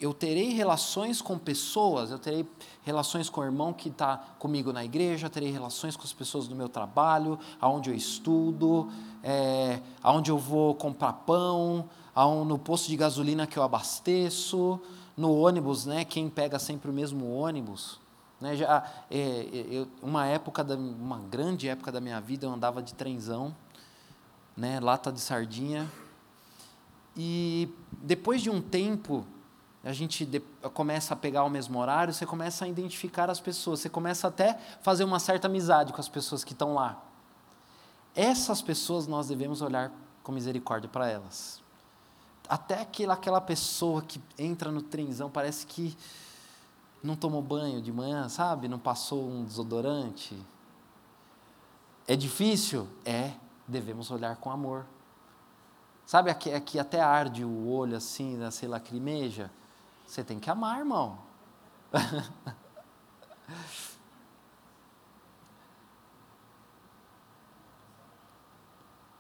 eu 0.01 0.15
terei 0.15 0.53
relações 0.53 1.21
com 1.21 1.37
pessoas, 1.37 2.11
eu 2.11 2.19
terei 2.19 2.47
relações 2.83 3.29
com 3.29 3.41
o 3.41 3.45
irmão 3.45 3.73
que 3.73 3.89
está 3.89 4.17
comigo 4.39 4.73
na 4.73 4.85
igreja, 4.85 5.29
terei 5.29 5.51
relações 5.51 5.97
com 5.97 6.05
as 6.05 6.13
pessoas 6.13 6.47
do 6.47 6.55
meu 6.55 6.69
trabalho, 6.69 7.39
aonde 7.61 7.91
eu 7.91 7.97
estudo, 7.97 8.89
é, 9.23 9.81
aonde 10.03 10.31
eu 10.31 10.39
vou 10.39 10.75
comprar 10.75 11.13
pão, 11.13 11.89
aonde, 12.15 12.49
no 12.49 12.59
posto 12.59 12.89
de 12.89 12.97
gasolina 12.97 13.47
que 13.47 13.59
eu 13.59 13.63
abasteço, 13.63 14.81
no 15.17 15.37
ônibus, 15.37 15.85
né? 15.85 16.05
Quem 16.05 16.31
pega 16.31 16.61
sempre 16.61 16.91
o 16.91 16.95
mesmo 16.95 17.29
ônibus? 17.35 17.99
Né, 18.41 18.55
já, 18.55 18.85
é, 19.11 19.19
é, 19.19 19.67
eu, 19.71 19.89
uma 20.01 20.27
época, 20.27 20.63
da, 20.63 20.77
uma 20.77 21.19
grande 21.19 21.69
época 21.69 21.91
da 21.91 22.01
minha 22.01 22.21
vida, 22.21 22.47
eu 22.47 22.51
andava 22.51 22.81
de 22.81 22.95
trenzão, 22.95 23.55
né, 24.57 24.79
lata 24.79 25.11
de 25.11 25.21
sardinha. 25.21 25.91
E 27.17 27.69
depois 28.01 28.41
de 28.41 28.49
um 28.49 28.61
tempo, 28.61 29.27
a 29.83 29.93
gente 29.93 30.25
de, 30.25 30.41
começa 30.73 31.15
a 31.15 31.17
pegar 31.17 31.43
o 31.43 31.51
mesmo 31.51 31.79
horário, 31.81 32.15
você 32.15 32.25
começa 32.25 32.65
a 32.65 32.69
identificar 32.69 33.29
as 33.29 33.41
pessoas, 33.41 33.81
você 33.81 33.89
começa 33.89 34.29
até 34.29 34.59
fazer 34.83 35.03
uma 35.03 35.19
certa 35.19 35.49
amizade 35.49 35.93
com 35.93 36.01
as 36.01 36.09
pessoas 36.09 36.45
que 36.45 36.53
estão 36.53 36.75
lá. 36.75 37.03
Essas 38.15 38.63
pessoas 38.63 39.07
nós 39.07 39.29
devemos 39.29 39.63
olhar 39.63 39.93
com 40.23 40.31
misericórdia 40.31 40.89
para 40.89 41.09
elas. 41.09 41.61
Até 42.49 42.81
aquela, 42.81 43.15
aquela 43.15 43.41
pessoa 43.41 44.01
que 44.03 44.21
entra 44.39 44.71
no 44.71 44.83
trenzão, 44.83 45.29
parece 45.29 45.67
que 45.67 45.97
não 47.03 47.17
tomou 47.17 47.41
banho 47.43 47.81
de 47.81 47.93
manhã, 47.93 48.29
sabe? 48.29 48.69
Não 48.69 48.79
passou 48.79 49.29
um 49.29 49.45
desodorante. 49.45 50.37
É 52.07 52.17
difícil? 52.17 52.89
É. 53.05 53.33
Devemos 53.67 54.11
olhar 54.11 54.37
com 54.37 54.51
amor. 54.51 54.87
Sabe 56.07 56.31
aqui, 56.31 56.53
aqui 56.53 56.79
até 56.79 57.01
arde 57.01 57.45
o 57.45 57.69
olho 57.69 57.97
assim, 57.97 58.37
né, 58.37 58.51
sei 58.51 58.67
lacrimeja? 58.67 59.51
Você 60.07 60.25
tem 60.25 60.41
que 60.41 60.49
amar, 60.51 60.79
irmão. 60.79 61.19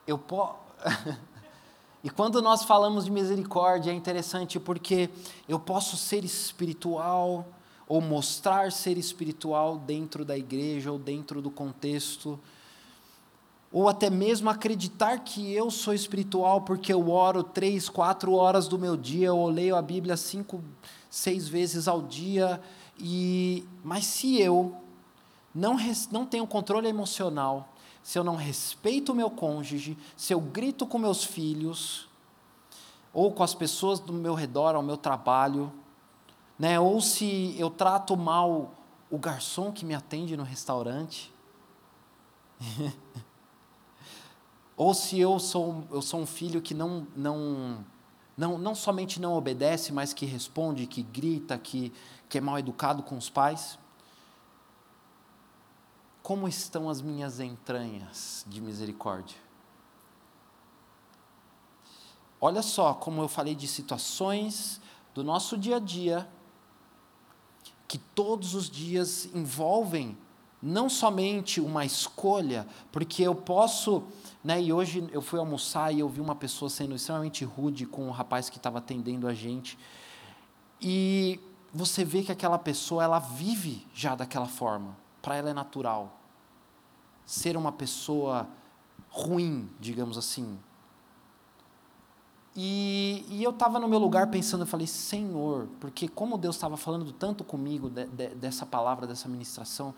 Eu 0.06 0.16
posso. 0.16 0.56
e 2.02 2.08
quando 2.08 2.40
nós 2.40 2.64
falamos 2.64 3.04
de 3.04 3.10
misericórdia, 3.10 3.90
é 3.90 3.94
interessante 3.94 4.58
porque 4.58 5.10
eu 5.46 5.60
posso 5.60 5.98
ser 5.98 6.24
espiritual 6.24 7.44
ou 7.88 8.00
mostrar 8.00 8.70
ser 8.70 8.98
espiritual 8.98 9.78
dentro 9.78 10.24
da 10.24 10.36
igreja 10.36 10.92
ou 10.92 10.98
dentro 10.98 11.40
do 11.40 11.50
contexto 11.50 12.38
ou 13.70 13.88
até 13.88 14.08
mesmo 14.08 14.48
acreditar 14.48 15.18
que 15.20 15.52
eu 15.52 15.70
sou 15.70 15.92
espiritual 15.92 16.62
porque 16.62 16.92
eu 16.92 17.10
oro 17.10 17.42
três, 17.42 17.88
quatro 17.88 18.32
horas 18.32 18.66
do 18.66 18.78
meu 18.78 18.96
dia, 18.96 19.28
eu 19.28 19.46
leio 19.46 19.76
a 19.76 19.82
Bíblia 19.82 20.16
cinco, 20.16 20.62
seis 21.10 21.48
vezes 21.48 21.86
ao 21.86 22.02
dia, 22.02 22.60
e 22.98 23.64
mas 23.84 24.06
se 24.06 24.40
eu 24.40 24.74
não, 25.54 25.76
não 26.10 26.24
tenho 26.24 26.46
controle 26.46 26.88
emocional, 26.88 27.68
se 28.02 28.18
eu 28.18 28.24
não 28.24 28.36
respeito 28.36 29.12
o 29.12 29.14
meu 29.14 29.30
cônjuge, 29.30 29.98
se 30.16 30.32
eu 30.32 30.40
grito 30.40 30.86
com 30.86 30.98
meus 30.98 31.22
filhos, 31.22 32.08
ou 33.12 33.32
com 33.32 33.42
as 33.42 33.54
pessoas 33.54 34.00
do 34.00 34.12
meu 34.12 34.34
redor, 34.34 34.74
ao 34.74 34.82
meu 34.82 34.96
trabalho, 34.96 35.72
né, 36.58 36.78
ou 36.80 37.00
se 37.00 37.54
eu 37.58 37.70
trato 37.70 38.16
mal 38.16 38.74
o 39.10 39.18
garçom 39.18 39.72
que 39.72 39.84
me 39.84 39.94
atende 39.94 40.36
no 40.36 40.42
restaurante, 40.42 41.32
Ou 44.76 44.94
se 44.94 45.18
eu 45.18 45.38
sou, 45.38 45.84
eu 45.90 46.00
sou 46.00 46.20
um 46.20 46.26
filho 46.26 46.62
que 46.62 46.72
não, 46.72 47.06
não, 47.16 47.84
não, 48.36 48.56
não 48.56 48.74
somente 48.74 49.20
não 49.20 49.34
obedece, 49.34 49.92
mas 49.92 50.12
que 50.12 50.24
responde, 50.24 50.86
que 50.86 51.02
grita, 51.02 51.58
que, 51.58 51.92
que 52.28 52.38
é 52.38 52.40
mal 52.40 52.58
educado 52.58 53.02
com 53.02 53.16
os 53.16 53.28
pais. 53.28 53.78
Como 56.22 56.46
estão 56.46 56.88
as 56.88 57.00
minhas 57.00 57.40
entranhas 57.40 58.44
de 58.46 58.60
misericórdia? 58.60 59.36
Olha 62.40 62.62
só 62.62 62.94
como 62.94 63.20
eu 63.20 63.26
falei 63.26 63.56
de 63.56 63.66
situações 63.66 64.80
do 65.12 65.24
nosso 65.24 65.58
dia 65.58 65.76
a 65.76 65.80
dia 65.80 66.28
que 67.88 67.96
todos 67.96 68.54
os 68.54 68.68
dias 68.68 69.28
envolvem 69.34 70.16
não 70.62 70.88
somente 70.88 71.60
uma 71.60 71.84
escolha, 71.84 72.66
porque 72.92 73.22
eu 73.22 73.34
posso, 73.34 74.02
né, 74.44 74.60
e 74.60 74.72
hoje 74.72 75.08
eu 75.10 75.22
fui 75.22 75.38
almoçar 75.38 75.92
e 75.94 76.00
eu 76.00 76.08
vi 76.08 76.20
uma 76.20 76.34
pessoa 76.34 76.68
sendo 76.68 76.94
extremamente 76.94 77.44
rude 77.44 77.86
com 77.86 78.08
o 78.08 78.10
rapaz 78.10 78.50
que 78.50 78.58
estava 78.58 78.78
atendendo 78.78 79.26
a 79.26 79.32
gente, 79.32 79.78
e 80.80 81.40
você 81.72 82.04
vê 82.04 82.22
que 82.22 82.32
aquela 82.32 82.58
pessoa, 82.58 83.04
ela 83.04 83.18
vive 83.18 83.86
já 83.94 84.14
daquela 84.14 84.46
forma, 84.46 84.96
para 85.22 85.36
ela 85.36 85.50
é 85.50 85.54
natural. 85.54 86.20
Ser 87.24 87.56
uma 87.56 87.72
pessoa 87.72 88.48
ruim, 89.10 89.68
digamos 89.80 90.16
assim. 90.16 90.58
E, 92.60 93.24
e 93.28 93.42
eu 93.42 93.50
estava 93.50 93.78
no 93.78 93.86
meu 93.86 94.00
lugar 94.00 94.26
pensando, 94.26 94.62
eu 94.62 94.66
falei, 94.66 94.86
Senhor, 94.86 95.68
porque 95.78 96.08
como 96.08 96.36
Deus 96.36 96.56
estava 96.56 96.76
falando 96.76 97.12
tanto 97.12 97.44
comigo 97.44 97.88
de, 97.88 98.04
de, 98.06 98.28
dessa 98.34 98.66
palavra, 98.66 99.06
dessa 99.06 99.28
ministração, 99.28 99.94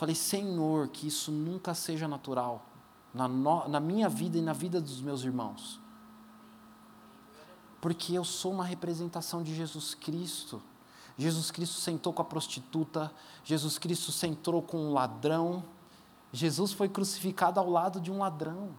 Falei, 0.00 0.14
Senhor, 0.14 0.88
que 0.88 1.06
isso 1.08 1.30
nunca 1.30 1.74
seja 1.74 2.08
natural 2.08 2.64
na, 3.12 3.28
no, 3.28 3.68
na 3.68 3.78
minha 3.78 4.08
vida 4.08 4.38
e 4.38 4.40
na 4.40 4.54
vida 4.54 4.80
dos 4.80 5.00
meus 5.02 5.22
irmãos. 5.24 5.78
Porque 7.82 8.14
eu 8.14 8.24
sou 8.24 8.50
uma 8.50 8.64
representação 8.64 9.42
de 9.42 9.54
Jesus 9.54 9.94
Cristo. 9.94 10.62
Jesus 11.18 11.50
Cristo 11.50 11.74
sentou 11.80 12.14
com 12.14 12.22
a 12.22 12.24
prostituta, 12.24 13.12
Jesus 13.44 13.78
Cristo 13.78 14.10
sentou 14.10 14.62
com 14.62 14.78
um 14.78 14.92
ladrão, 14.94 15.62
Jesus 16.32 16.72
foi 16.72 16.88
crucificado 16.88 17.60
ao 17.60 17.68
lado 17.68 18.00
de 18.00 18.10
um 18.10 18.20
ladrão. 18.20 18.70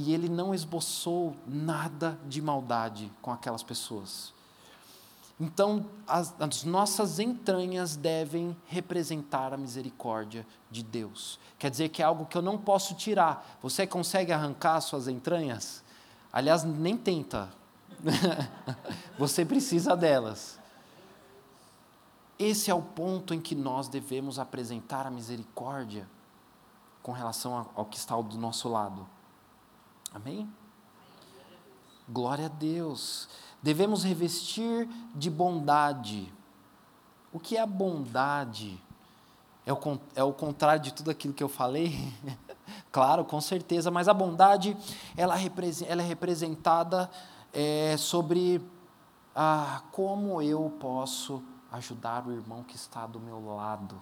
E 0.00 0.14
ele 0.14 0.28
não 0.28 0.54
esboçou 0.54 1.34
nada 1.44 2.16
de 2.28 2.40
maldade 2.40 3.10
com 3.20 3.32
aquelas 3.32 3.64
pessoas. 3.64 4.32
Então, 5.40 5.84
as, 6.06 6.32
as, 6.40 6.62
nossas 6.62 7.18
entranhas 7.18 7.96
devem 7.96 8.56
representar 8.66 9.52
a 9.52 9.56
misericórdia 9.56 10.46
de 10.70 10.84
Deus. 10.84 11.40
Quer 11.58 11.68
dizer 11.68 11.88
que 11.88 12.00
é 12.00 12.04
algo 12.04 12.26
que 12.26 12.38
eu 12.38 12.42
não 12.42 12.56
posso 12.56 12.94
tirar. 12.94 13.58
Você 13.60 13.88
consegue 13.88 14.32
arrancar 14.32 14.80
suas 14.82 15.08
entranhas? 15.08 15.82
Aliás, 16.32 16.62
nem 16.62 16.96
tenta. 16.96 17.48
Você 19.18 19.44
precisa 19.44 19.96
delas. 19.96 20.60
Esse 22.38 22.70
é 22.70 22.74
o 22.74 22.82
ponto 22.82 23.34
em 23.34 23.40
que 23.40 23.56
nós 23.56 23.88
devemos 23.88 24.38
apresentar 24.38 25.08
a 25.08 25.10
misericórdia 25.10 26.08
com 27.02 27.10
relação 27.10 27.68
ao 27.74 27.84
que 27.84 27.96
está 27.96 28.14
do 28.20 28.38
nosso 28.38 28.68
lado. 28.68 29.17
Amém? 30.12 30.50
Glória 32.08 32.46
a 32.46 32.48
Deus. 32.48 33.28
Devemos 33.62 34.04
revestir 34.04 34.88
de 35.14 35.28
bondade. 35.28 36.32
O 37.32 37.38
que 37.38 37.56
é 37.56 37.60
a 37.60 37.66
bondade? 37.66 38.82
É 39.66 39.72
o, 39.72 39.78
é 40.14 40.24
o 40.24 40.32
contrário 40.32 40.80
de 40.80 40.94
tudo 40.94 41.10
aquilo 41.10 41.34
que 41.34 41.42
eu 41.42 41.48
falei? 41.48 42.12
claro, 42.90 43.24
com 43.24 43.40
certeza, 43.40 43.90
mas 43.90 44.08
a 44.08 44.14
bondade 44.14 44.76
ela, 45.16 45.34
ela 45.86 46.02
é 46.02 46.06
representada 46.06 47.10
é, 47.52 47.96
sobre 47.98 48.64
ah, 49.34 49.82
como 49.92 50.40
eu 50.40 50.74
posso 50.80 51.42
ajudar 51.70 52.26
o 52.26 52.32
irmão 52.32 52.62
que 52.62 52.76
está 52.76 53.06
do 53.06 53.20
meu 53.20 53.54
lado. 53.54 54.00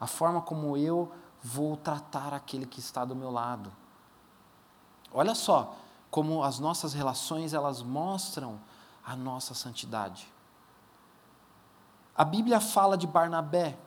A 0.00 0.06
forma 0.06 0.40
como 0.40 0.76
eu 0.76 1.12
vou 1.42 1.76
tratar 1.76 2.32
aquele 2.32 2.66
que 2.66 2.80
está 2.80 3.04
do 3.04 3.14
meu 3.14 3.30
lado. 3.30 3.70
Olha 5.12 5.34
só, 5.34 5.74
como 6.10 6.42
as 6.42 6.58
nossas 6.58 6.92
relações 6.92 7.54
elas 7.54 7.82
mostram 7.82 8.58
a 9.04 9.16
nossa 9.16 9.54
santidade. 9.54 10.26
A 12.14 12.24
Bíblia 12.24 12.60
fala 12.60 12.96
de 12.96 13.06
Barnabé, 13.06 13.78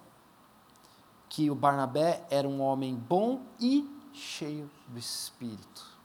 que 1.29 1.49
o 1.49 1.55
Barnabé 1.55 2.25
era 2.29 2.47
um 2.47 2.61
homem 2.61 2.95
bom 2.95 3.41
e 3.59 3.87
cheio 4.13 4.69
do 4.87 4.97
Espírito. 4.97 5.95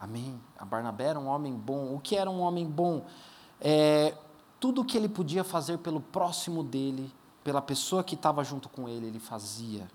Amém? 0.00 0.40
A 0.58 0.64
Barnabé 0.64 1.04
era 1.04 1.18
um 1.18 1.26
homem 1.26 1.54
bom. 1.54 1.94
O 1.94 2.00
que 2.00 2.16
era 2.16 2.30
um 2.30 2.40
homem 2.40 2.66
bom? 2.66 3.04
É, 3.60 4.16
tudo 4.60 4.82
o 4.82 4.84
que 4.84 4.96
ele 4.96 5.08
podia 5.08 5.42
fazer 5.42 5.78
pelo 5.78 6.00
próximo 6.00 6.62
dele, 6.62 7.12
pela 7.42 7.62
pessoa 7.62 8.04
que 8.04 8.14
estava 8.14 8.44
junto 8.44 8.68
com 8.68 8.88
ele, 8.88 9.06
ele 9.06 9.18
fazia. 9.18 9.88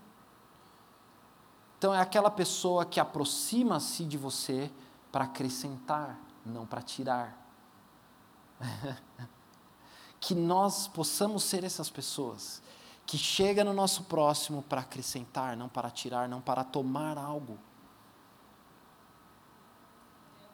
Então 1.81 1.95
é 1.95 1.99
aquela 1.99 2.29
pessoa 2.29 2.85
que 2.85 2.99
aproxima-se 2.99 4.05
de 4.05 4.15
você 4.15 4.69
para 5.11 5.23
acrescentar, 5.23 6.15
não 6.45 6.63
para 6.63 6.79
tirar. 6.79 7.35
que 10.21 10.35
nós 10.35 10.87
possamos 10.87 11.43
ser 11.43 11.63
essas 11.63 11.89
pessoas 11.89 12.61
que 13.03 13.17
chega 13.17 13.63
no 13.63 13.73
nosso 13.73 14.03
próximo 14.03 14.61
para 14.61 14.81
acrescentar, 14.81 15.57
não 15.57 15.67
para 15.67 15.89
tirar, 15.89 16.29
não 16.29 16.39
para 16.39 16.63
tomar 16.63 17.17
algo. 17.17 17.57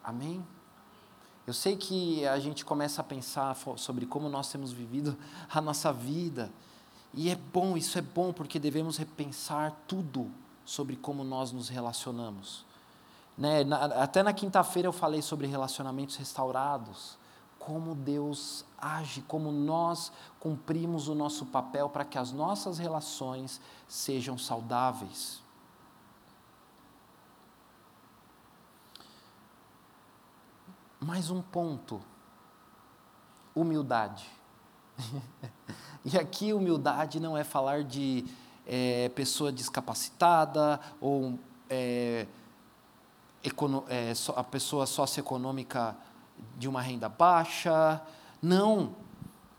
Amém? 0.01 0.47
Eu 1.45 1.53
sei 1.53 1.75
que 1.75 2.25
a 2.25 2.39
gente 2.39 2.63
começa 2.63 3.01
a 3.01 3.03
pensar 3.03 3.53
sobre 3.75 4.05
como 4.05 4.29
nós 4.29 4.49
temos 4.49 4.71
vivido 4.71 5.17
a 5.53 5.59
nossa 5.59 5.91
vida, 5.91 6.49
e 7.13 7.29
é 7.29 7.35
bom, 7.35 7.75
isso 7.75 7.97
é 7.97 8.01
bom, 8.01 8.31
porque 8.31 8.57
devemos 8.57 8.95
repensar 8.95 9.75
tudo 9.89 10.31
sobre 10.67 10.97
como 10.97 11.23
nós 11.23 11.53
nos 11.53 11.69
relacionamos. 11.69 12.65
Né? 13.37 13.63
Na, 13.63 13.85
até 13.85 14.21
na 14.21 14.33
quinta-feira 14.33 14.85
eu 14.85 14.91
falei 14.91 15.21
sobre 15.21 15.47
relacionamentos 15.47 16.17
restaurados, 16.17 17.17
como 17.57 17.95
Deus 17.95 18.65
age, 18.77 19.21
como 19.21 19.49
nós 19.49 20.11
cumprimos 20.41 21.07
o 21.07 21.15
nosso 21.15 21.45
papel 21.45 21.89
para 21.89 22.03
que 22.03 22.17
as 22.17 22.33
nossas 22.33 22.77
relações 22.77 23.61
sejam 23.87 24.37
saudáveis. 24.37 25.41
Mais 30.99 31.29
um 31.29 31.41
ponto 31.41 32.01
humildade. 33.55 34.29
e 36.03 36.17
aqui, 36.17 36.51
humildade 36.51 37.21
não 37.21 37.37
é 37.37 37.45
falar 37.45 37.85
de 37.85 38.25
é, 38.67 39.09
pessoa 39.09 39.51
descapacitada 39.51 40.79
ou 40.99 41.39
é, 41.69 42.27
econo, 43.41 43.85
é, 43.87 44.11
a 44.35 44.43
pessoa 44.43 44.85
socioeconômica 44.85 45.95
de 46.57 46.67
uma 46.67 46.81
renda 46.81 47.07
baixa. 47.07 48.01
Não. 48.41 48.95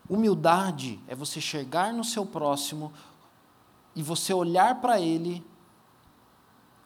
Humildade 0.09 1.01
é 1.07 1.15
você 1.15 1.41
chegar 1.41 1.93
no 1.93 2.05
seu 2.05 2.25
próximo 2.25 2.93
e 3.95 4.03
você 4.03 4.33
olhar 4.33 4.81
para 4.81 5.01
ele 5.01 5.45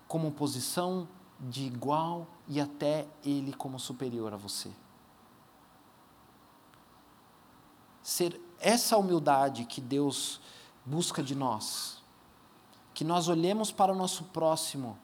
como 0.08 0.30
posição 0.30 1.08
de 1.38 1.64
igual 1.64 2.26
e 2.48 2.60
até 2.60 3.06
ele 3.24 3.52
como 3.52 3.78
superior 3.78 4.32
a 4.32 4.36
você. 4.36 4.70
Ser 8.02 8.40
essa 8.58 8.96
humildade 8.96 9.64
que 9.64 9.80
Deus 9.80 10.40
busca 10.84 11.22
de 11.22 11.34
nós, 11.34 12.01
que 12.94 13.04
nós 13.04 13.28
olhemos 13.28 13.70
para 13.70 13.92
o 13.92 13.96
nosso 13.96 14.24
próximo 14.24 14.98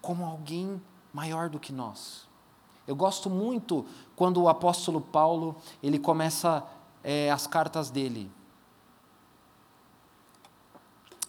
como 0.00 0.24
alguém 0.24 0.80
maior 1.12 1.48
do 1.48 1.58
que 1.58 1.72
nós. 1.72 2.26
Eu 2.86 2.94
gosto 2.94 3.30
muito 3.30 3.86
quando 4.14 4.42
o 4.42 4.48
apóstolo 4.48 5.00
Paulo 5.00 5.56
ele 5.82 5.98
começa 5.98 6.62
é, 7.02 7.30
as 7.30 7.46
cartas 7.46 7.88
dele. 7.88 8.30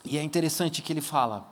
E 0.03 0.17
é 0.17 0.23
interessante 0.23 0.81
que 0.81 0.91
ele 0.91 1.01
fala: 1.01 1.47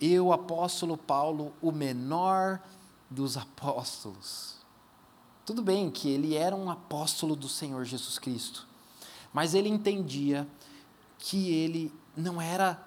Eu, 0.00 0.32
apóstolo 0.32 0.96
Paulo, 0.96 1.52
o 1.62 1.70
menor 1.70 2.60
dos 3.08 3.36
apóstolos. 3.36 4.56
Tudo 5.44 5.62
bem 5.62 5.90
que 5.90 6.10
ele 6.10 6.34
era 6.34 6.56
um 6.56 6.68
apóstolo 6.68 7.36
do 7.36 7.48
Senhor 7.48 7.84
Jesus 7.84 8.18
Cristo, 8.18 8.66
mas 9.32 9.54
ele 9.54 9.68
entendia 9.68 10.46
que 11.18 11.52
ele 11.52 11.92
não 12.16 12.40
era 12.40 12.85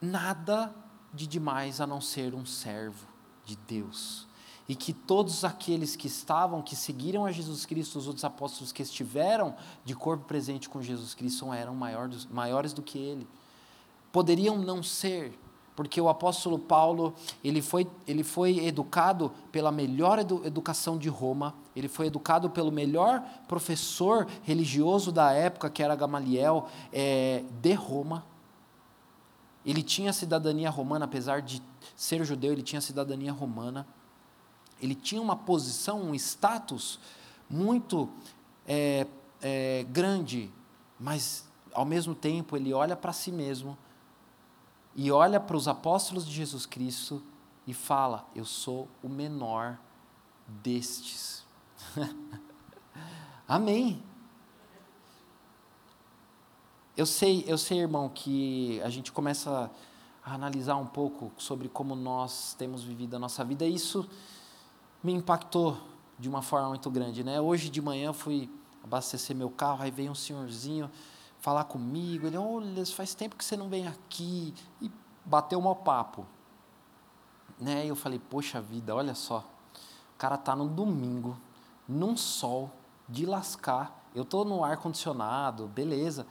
nada 0.00 0.74
de 1.12 1.26
demais 1.26 1.80
a 1.80 1.86
não 1.86 2.00
ser 2.00 2.34
um 2.34 2.44
servo 2.44 3.06
de 3.44 3.56
Deus. 3.56 4.26
E 4.68 4.74
que 4.74 4.92
todos 4.92 5.44
aqueles 5.44 5.96
que 5.96 6.06
estavam, 6.06 6.60
que 6.60 6.76
seguiram 6.76 7.24
a 7.24 7.32
Jesus 7.32 7.64
Cristo, 7.64 7.98
os 7.98 8.06
outros 8.06 8.24
apóstolos 8.24 8.70
que 8.70 8.82
estiveram 8.82 9.54
de 9.82 9.94
corpo 9.94 10.26
presente 10.26 10.68
com 10.68 10.82
Jesus 10.82 11.14
Cristo, 11.14 11.50
eram 11.52 11.74
maiores, 11.74 12.72
do 12.74 12.82
que 12.82 12.98
ele. 12.98 13.26
Poderiam 14.12 14.58
não 14.58 14.82
ser, 14.82 15.38
porque 15.74 15.98
o 15.98 16.08
apóstolo 16.10 16.58
Paulo, 16.58 17.14
ele 17.42 17.62
foi, 17.62 17.88
ele 18.06 18.22
foi 18.22 18.66
educado 18.66 19.32
pela 19.50 19.72
melhor 19.72 20.18
edu 20.18 20.44
educação 20.44 20.98
de 20.98 21.08
Roma, 21.08 21.54
ele 21.74 21.88
foi 21.88 22.08
educado 22.08 22.50
pelo 22.50 22.70
melhor 22.70 23.22
professor 23.46 24.26
religioso 24.42 25.10
da 25.10 25.32
época, 25.32 25.70
que 25.70 25.82
era 25.82 25.96
Gamaliel, 25.96 26.68
é, 26.92 27.42
de 27.62 27.72
Roma. 27.72 28.24
Ele 29.68 29.82
tinha 29.82 30.14
cidadania 30.14 30.70
romana, 30.70 31.04
apesar 31.04 31.42
de 31.42 31.62
ser 31.94 32.24
judeu, 32.24 32.52
ele 32.52 32.62
tinha 32.62 32.80
cidadania 32.80 33.30
romana. 33.30 33.86
Ele 34.80 34.94
tinha 34.94 35.20
uma 35.20 35.36
posição, 35.36 36.00
um 36.00 36.14
status 36.14 36.98
muito 37.50 38.08
é, 38.66 39.06
é, 39.42 39.84
grande, 39.90 40.50
mas 40.98 41.46
ao 41.74 41.84
mesmo 41.84 42.14
tempo 42.14 42.56
ele 42.56 42.72
olha 42.72 42.96
para 42.96 43.12
si 43.12 43.30
mesmo 43.30 43.76
e 44.96 45.10
olha 45.10 45.38
para 45.38 45.54
os 45.54 45.68
apóstolos 45.68 46.24
de 46.24 46.32
Jesus 46.32 46.64
Cristo 46.64 47.22
e 47.66 47.74
fala: 47.74 48.26
Eu 48.34 48.46
sou 48.46 48.88
o 49.02 49.08
menor 49.08 49.78
destes. 50.62 51.44
Amém. 53.46 54.02
Eu 56.98 57.06
sei, 57.06 57.44
eu 57.46 57.56
sei, 57.56 57.78
irmão, 57.78 58.08
que 58.08 58.82
a 58.82 58.90
gente 58.90 59.12
começa 59.12 59.70
a 60.20 60.34
analisar 60.34 60.74
um 60.74 60.84
pouco 60.84 61.30
sobre 61.38 61.68
como 61.68 61.94
nós 61.94 62.56
temos 62.58 62.82
vivido 62.82 63.14
a 63.14 63.20
nossa 63.20 63.44
vida. 63.44 63.64
E 63.64 63.72
isso 63.72 64.10
me 65.00 65.12
impactou 65.12 65.78
de 66.18 66.28
uma 66.28 66.42
forma 66.42 66.70
muito 66.70 66.90
grande, 66.90 67.22
né? 67.22 67.40
Hoje 67.40 67.70
de 67.70 67.80
manhã 67.80 68.12
fui 68.12 68.50
abastecer 68.82 69.36
meu 69.36 69.48
carro, 69.48 69.84
aí 69.84 69.92
veio 69.92 70.10
um 70.10 70.14
senhorzinho 70.16 70.90
falar 71.38 71.62
comigo, 71.62 72.26
ele, 72.26 72.36
olha, 72.36 72.84
faz 72.86 73.14
tempo 73.14 73.36
que 73.36 73.44
você 73.44 73.56
não 73.56 73.68
vem 73.68 73.86
aqui, 73.86 74.52
e 74.82 74.90
bateu 75.24 75.60
um 75.60 75.74
papo. 75.76 76.26
Né? 77.60 77.86
E 77.86 77.88
eu 77.90 77.94
falei, 77.94 78.18
poxa 78.18 78.60
vida, 78.60 78.92
olha 78.92 79.14
só, 79.14 79.44
o 80.16 80.18
cara 80.18 80.36
tá 80.36 80.56
no 80.56 80.68
domingo, 80.68 81.38
num 81.88 82.16
sol, 82.16 82.72
de 83.08 83.24
lascar, 83.24 84.04
eu 84.16 84.24
tô 84.24 84.44
no 84.44 84.64
ar-condicionado, 84.64 85.68
beleza, 85.68 86.26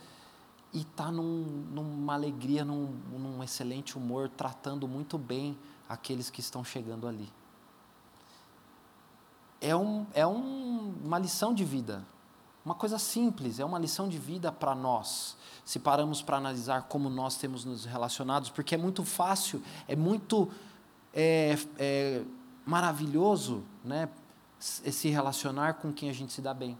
e 0.74 0.84
tá 0.84 1.12
num, 1.12 1.66
numa 1.72 2.14
alegria, 2.14 2.66
num, 2.66 2.88
num 3.12 3.44
excelente 3.44 3.98
humor, 3.98 4.30
tratando 4.30 4.88
muito 4.88 5.18
bem 5.18 5.58
aqueles 5.88 6.30
que 6.30 6.40
estão 6.40 6.64
chegando 6.64 7.08
ali. 7.08 7.32
É, 9.60 9.76
um, 9.76 10.06
é 10.14 10.28
um, 10.28 10.94
uma 11.04 11.18
lição 11.18 11.54
de 11.54 11.66
vida, 11.66 12.06
uma 12.64 12.76
coisa 12.76 13.00
simples, 13.00 13.60
é 13.60 13.66
uma 13.66 13.80
lição 13.80 14.08
de 14.08 14.20
vida 14.20 14.52
para 14.52 14.76
nós, 14.76 15.36
se 15.64 15.80
paramos 15.80 16.22
para 16.22 16.38
analisar 16.38 16.84
como 16.84 17.10
nós 17.10 17.38
temos 17.38 17.66
nos 17.66 17.86
relacionados, 17.86 18.50
porque 18.50 18.76
é 18.76 18.78
muito 18.78 19.04
fácil, 19.04 19.64
é 19.88 19.96
muito 19.96 20.52
é, 21.14 21.58
é, 21.80 22.24
maravilhoso 22.66 23.64
né, 23.84 24.10
se 24.60 25.10
relacionar 25.10 25.76
com 25.76 25.92
quem 25.92 26.10
a 26.10 26.14
gente 26.14 26.34
se 26.34 26.42
dá 26.42 26.54
bem, 26.54 26.78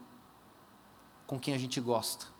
com 1.26 1.40
quem 1.40 1.56
a 1.56 1.58
gente 1.58 1.80
gosta. 1.82 2.37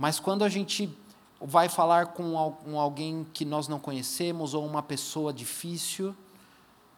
Mas 0.00 0.18
quando 0.18 0.42
a 0.42 0.48
gente 0.48 0.92
vai 1.40 1.68
falar 1.68 2.06
com 2.06 2.80
alguém 2.80 3.24
que 3.32 3.44
nós 3.44 3.68
não 3.68 3.78
conhecemos 3.78 4.54
ou 4.54 4.66
uma 4.66 4.82
pessoa 4.82 5.32
difícil, 5.32 6.16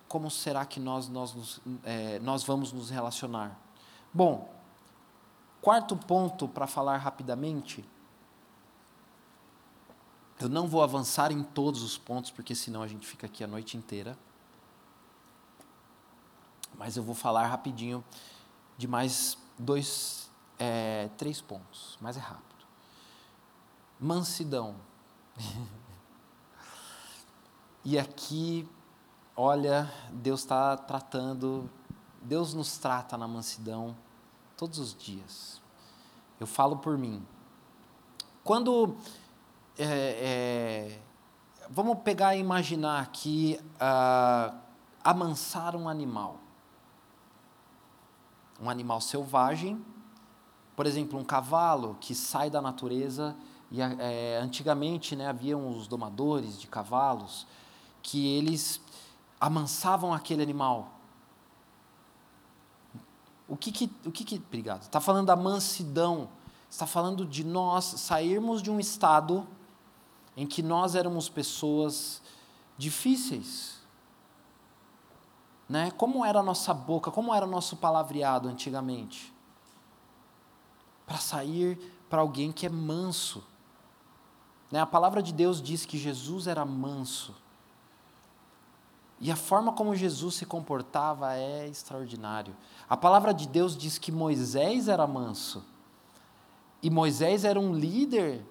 como 0.09 0.31
será 0.31 0.65
que 0.65 0.81
nós, 0.81 1.09
nós, 1.09 1.61
é, 1.85 2.19
nós 2.21 2.43
vamos 2.45 2.73
nos 2.73 2.89
relacionar? 2.89 3.59
Bom, 4.15 4.49
Quarto 5.63 5.97
ponto 5.97 6.49
para 6.49 6.67
falar 6.67 6.97
rapidamente. 6.97 7.89
Eu 10.41 10.49
não 10.49 10.67
vou 10.67 10.83
avançar 10.83 11.31
em 11.31 11.45
todos 11.45 11.85
os 11.85 11.97
pontos, 11.97 12.33
porque 12.33 12.53
senão 12.53 12.83
a 12.83 12.89
gente 12.89 13.07
fica 13.07 13.27
aqui 13.27 13.45
a 13.45 13.47
noite 13.47 13.77
inteira. 13.77 14.19
Mas 16.77 16.97
eu 16.97 17.03
vou 17.05 17.15
falar 17.15 17.47
rapidinho 17.47 18.05
de 18.77 18.89
mais 18.89 19.39
dois, 19.57 20.29
é, 20.59 21.09
três 21.17 21.41
pontos. 21.41 21.97
Mais 22.01 22.17
é 22.17 22.21
rápido. 22.21 22.52
Mansidão. 24.03 24.75
e 27.85 27.97
aqui, 27.97 28.69
olha, 29.37 29.89
Deus 30.11 30.41
está 30.41 30.77
tratando, 30.77 31.71
Deus 32.21 32.53
nos 32.53 32.79
trata 32.79 33.17
na 33.17 33.29
mansidão 33.29 33.97
todos 34.57 34.81
os 34.81 34.93
dias. 34.93 35.63
Eu 36.41 36.49
falo 36.49 36.79
por 36.79 36.99
mim. 36.99 37.25
Quando. 38.43 38.97
É, 39.79 39.85
é, 39.85 41.03
vamos 41.71 42.01
pegar 42.01 42.35
e 42.35 42.41
imaginar 42.41 43.01
aqui 43.01 43.57
uh, 43.77 44.59
amansar 45.05 45.77
um 45.77 45.89
animal. 45.89 46.41
Um 48.61 48.69
animal 48.69 49.01
selvagem, 49.01 49.81
por 50.75 50.87
exemplo, 50.87 51.21
um 51.21 51.25
cavalo 51.25 51.97
que 52.01 52.17
sai 52.17 52.51
da 52.51 52.61
natureza. 52.61 53.37
E 53.73 53.81
é, 53.81 54.39
antigamente 54.41 55.17
né, 55.17 55.27
haviam 55.27 55.69
os 55.69 55.89
domadores 55.89 56.61
de 56.61 56.69
cavalos 56.69 57.47
que 58.03 58.37
eles 58.37 58.81
amansavam 59.41 60.15
aquele 60.15 60.43
animal 60.43 61.03
o 63.53 63.57
que 63.57 63.71
que, 63.71 63.91
o 64.07 64.11
que, 64.11 64.25
que 64.25 64.37
obrigado, 64.37 64.81
está 64.81 64.99
falando 64.99 65.27
da 65.27 65.37
mansidão, 65.37 66.31
está 66.71 66.87
falando 66.87 67.27
de 67.27 67.45
nós 67.45 67.85
sairmos 67.85 68.63
de 68.63 68.71
um 68.71 68.81
estado 68.81 69.47
em 70.35 70.47
que 70.47 70.63
nós 70.63 70.95
éramos 70.95 71.29
pessoas 71.29 72.23
difíceis. 72.79 73.79
Né? 75.69 75.91
Como 75.91 76.25
era 76.25 76.41
a 76.41 76.43
nossa 76.43 76.73
boca, 76.73 77.11
como 77.11 77.35
era 77.35 77.45
o 77.45 77.49
nosso 77.49 77.77
palavreado 77.77 78.49
antigamente? 78.49 79.31
Para 81.05 81.19
sair 81.19 81.77
para 82.09 82.23
alguém 82.23 82.53
que 82.53 82.65
é 82.65 82.71
manso. 82.71 83.45
Né? 84.73 84.81
A 84.81 84.87
palavra 84.87 85.23
de 85.23 85.35
Deus 85.35 85.61
diz 85.61 85.85
que 85.85 85.99
Jesus 85.99 86.47
era 86.47 86.65
manso. 86.65 87.35
E 89.21 89.31
a 89.31 89.37
forma 89.37 89.73
como 89.73 89.95
Jesus 89.95 90.35
se 90.35 90.47
comportava 90.47 91.37
é 91.37 91.69
extraordinário. 91.69 92.57
A 92.89 92.97
palavra 92.97 93.33
de 93.33 93.47
Deus 93.47 93.77
diz 93.77 93.99
que 93.99 94.11
Moisés 94.11 94.89
era 94.89 95.07
manso. 95.07 95.63
E 96.83 96.91
Moisés 96.91 97.45
era 97.45 97.61
um 97.61 97.73
líder 97.73 98.45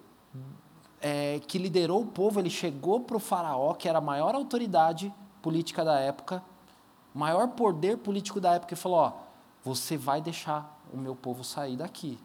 é, 1.01 1.41
que 1.45 1.57
liderou 1.57 2.03
o 2.03 2.07
povo. 2.07 2.39
Ele 2.39 2.49
chegou 2.49 3.01
para 3.01 3.17
o 3.17 3.19
Faraó, 3.19 3.73
que 3.73 3.89
era 3.89 3.97
a 3.97 4.01
maior 4.01 4.33
autoridade 4.35 5.13
política 5.41 5.83
da 5.83 5.99
época, 5.99 6.41
maior 7.13 7.49
poder 7.49 7.97
político 7.97 8.39
da 8.39 8.53
época, 8.53 8.73
e 8.73 8.77
falou: 8.77 8.99
Ó, 8.99 9.13
você 9.65 9.97
vai 9.97 10.21
deixar 10.21 10.79
o 10.93 10.97
meu 10.97 11.15
povo 11.15 11.43
sair 11.43 11.75
daqui. 11.75 12.17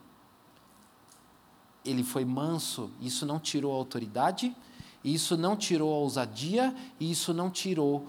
Ele 1.86 2.02
foi 2.02 2.24
manso, 2.24 2.90
isso 3.00 3.24
não 3.24 3.38
tirou 3.38 3.72
a 3.72 3.76
autoridade, 3.76 4.54
isso 5.04 5.36
não 5.36 5.56
tirou 5.56 5.94
a 5.94 5.98
ousadia, 5.98 6.74
isso 6.98 7.32
não 7.32 7.48
tirou 7.48 8.06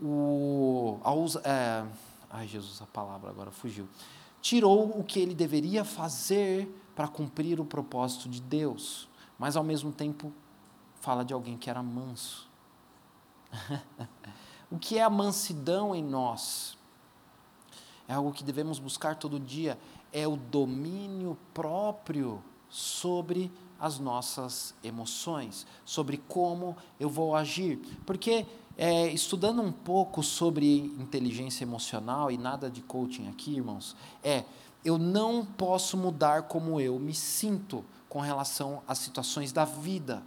o. 0.00 0.98
A, 1.04 1.48
é, 1.48 1.86
ai, 2.30 2.48
Jesus, 2.48 2.80
a 2.80 2.86
palavra 2.86 3.28
agora 3.28 3.50
fugiu. 3.50 3.86
Tirou 4.40 4.98
o 4.98 5.04
que 5.04 5.20
ele 5.20 5.34
deveria 5.34 5.84
fazer 5.84 6.66
para 6.96 7.06
cumprir 7.06 7.60
o 7.60 7.64
propósito 7.64 8.28
de 8.28 8.40
Deus, 8.40 9.06
mas 9.38 9.54
ao 9.54 9.62
mesmo 9.62 9.92
tempo 9.92 10.32
fala 11.00 11.24
de 11.24 11.34
alguém 11.34 11.58
que 11.58 11.68
era 11.68 11.82
manso. 11.82 12.48
o 14.70 14.78
que 14.78 14.98
é 14.98 15.02
a 15.02 15.10
mansidão 15.10 15.94
em 15.94 16.02
nós? 16.02 16.78
É 18.08 18.14
algo 18.14 18.32
que 18.32 18.42
devemos 18.42 18.78
buscar 18.78 19.16
todo 19.16 19.38
dia, 19.38 19.78
é 20.12 20.26
o 20.26 20.36
domínio 20.36 21.36
próprio 21.52 22.42
sobre 22.70 23.52
as 23.78 23.98
nossas 23.98 24.74
emoções, 24.82 25.66
sobre 25.84 26.16
como 26.16 26.76
eu 26.98 27.10
vou 27.10 27.34
agir. 27.34 27.78
Porque 28.06 28.46
é, 28.76 29.08
estudando 29.08 29.60
um 29.60 29.72
pouco 29.72 30.22
sobre 30.22 30.78
inteligência 30.98 31.64
emocional, 31.64 32.30
e 32.30 32.38
nada 32.38 32.70
de 32.70 32.80
coaching 32.80 33.28
aqui, 33.28 33.56
irmãos, 33.56 33.96
é 34.22 34.44
eu 34.84 34.96
não 34.96 35.44
posso 35.44 35.96
mudar 35.96 36.44
como 36.44 36.80
eu 36.80 36.98
me 36.98 37.12
sinto 37.12 37.84
com 38.08 38.20
relação 38.20 38.82
às 38.88 38.98
situações 38.98 39.52
da 39.52 39.64
vida. 39.64 40.22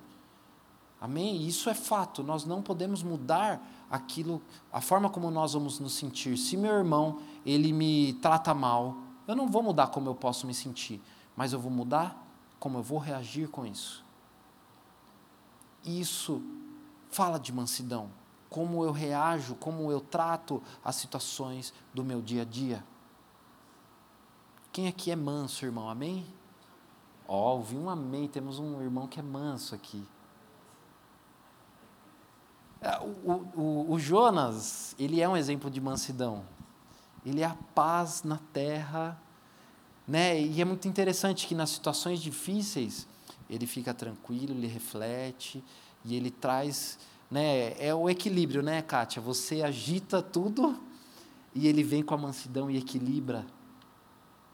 Amém? 1.01 1.45
Isso 1.47 1.69
é 1.69 1.73
fato. 1.73 2.23
Nós 2.23 2.45
não 2.45 2.61
podemos 2.61 3.03
mudar 3.03 3.61
aquilo, 3.89 4.41
a 4.71 4.79
forma 4.79 5.09
como 5.09 5.29
nós 5.29 5.53
vamos 5.53 5.79
nos 5.79 5.93
sentir. 5.93 6.37
Se 6.37 6.55
meu 6.55 6.71
irmão 6.73 7.19
ele 7.45 7.73
me 7.73 8.13
trata 8.21 8.53
mal, 8.53 8.95
eu 9.27 9.35
não 9.35 9.49
vou 9.49 9.63
mudar 9.63 9.87
como 9.87 10.09
eu 10.09 10.15
posso 10.15 10.47
me 10.47 10.53
sentir, 10.53 11.01
mas 11.35 11.53
eu 11.53 11.59
vou 11.59 11.71
mudar 11.71 12.22
como 12.63 12.77
eu 12.77 12.81
vou 12.81 12.97
reagir 12.97 13.49
com 13.49 13.65
isso. 13.65 14.05
Isso 15.83 16.41
fala 17.11 17.37
de 17.37 17.51
mansidão, 17.51 18.09
como 18.49 18.85
eu 18.85 18.91
reajo, 18.93 19.55
como 19.55 19.91
eu 19.91 19.99
trato 19.99 20.63
as 20.81 20.95
situações 20.95 21.73
do 21.93 22.05
meu 22.05 22.21
dia 22.21 22.43
a 22.43 22.45
dia. 22.45 22.81
Quem 24.71 24.87
aqui 24.87 25.11
é 25.11 25.15
manso, 25.15 25.65
irmão? 25.65 25.89
Amém? 25.89 26.25
Ó, 27.27 27.35
oh, 27.35 27.57
ouvi 27.57 27.75
um 27.75 27.89
amém. 27.89 28.29
Temos 28.29 28.59
um 28.59 28.81
irmão 28.81 29.07
que 29.07 29.19
é 29.19 29.23
manso 29.23 29.75
aqui. 29.75 30.01
É, 32.79 32.97
o, 33.01 33.59
o, 33.59 33.91
o, 33.91 33.99
Jonas, 33.99 34.95
ele 34.97 35.19
é 35.19 35.27
um 35.27 35.35
exemplo 35.35 35.69
de 35.69 35.81
mansidão. 35.81 36.45
Ele 37.25 37.41
é 37.41 37.45
a 37.45 37.57
paz 37.75 38.23
na 38.23 38.39
terra, 38.53 39.21
né? 40.07 40.39
E 40.39 40.61
é 40.61 40.65
muito 40.65 40.87
interessante 40.87 41.47
que 41.47 41.55
nas 41.55 41.69
situações 41.69 42.21
difíceis 42.21 43.07
ele 43.49 43.65
fica 43.67 43.93
tranquilo, 43.93 44.53
ele 44.53 44.67
reflete 44.67 45.63
e 46.03 46.15
ele 46.15 46.31
traz, 46.31 46.97
né? 47.29 47.73
É 47.79 47.93
o 47.93 48.09
equilíbrio, 48.09 48.61
né, 48.61 48.81
Kátia? 48.81 49.21
Você 49.21 49.61
agita 49.61 50.21
tudo 50.21 50.79
e 51.55 51.67
ele 51.67 51.83
vem 51.83 52.03
com 52.03 52.13
a 52.13 52.17
mansidão 52.17 52.69
e 52.69 52.77
equilibra. 52.77 53.45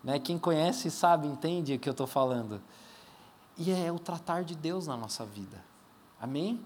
Né? 0.03 0.19
Quem 0.19 0.37
conhece 0.37 0.89
sabe, 0.89 1.27
entende 1.27 1.73
o 1.73 1.79
que 1.79 1.89
eu 1.89 1.91
estou 1.91 2.07
falando. 2.07 2.61
E 3.57 3.71
é 3.71 3.91
o 3.91 3.99
tratar 3.99 4.43
de 4.43 4.55
Deus 4.55 4.87
na 4.87 4.95
nossa 4.95 5.25
vida. 5.25 5.63
Amém? 6.19 6.59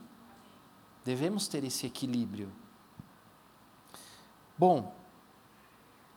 Devemos 1.03 1.47
ter 1.47 1.63
esse 1.63 1.85
equilíbrio. 1.85 2.51
Bom, 4.57 4.93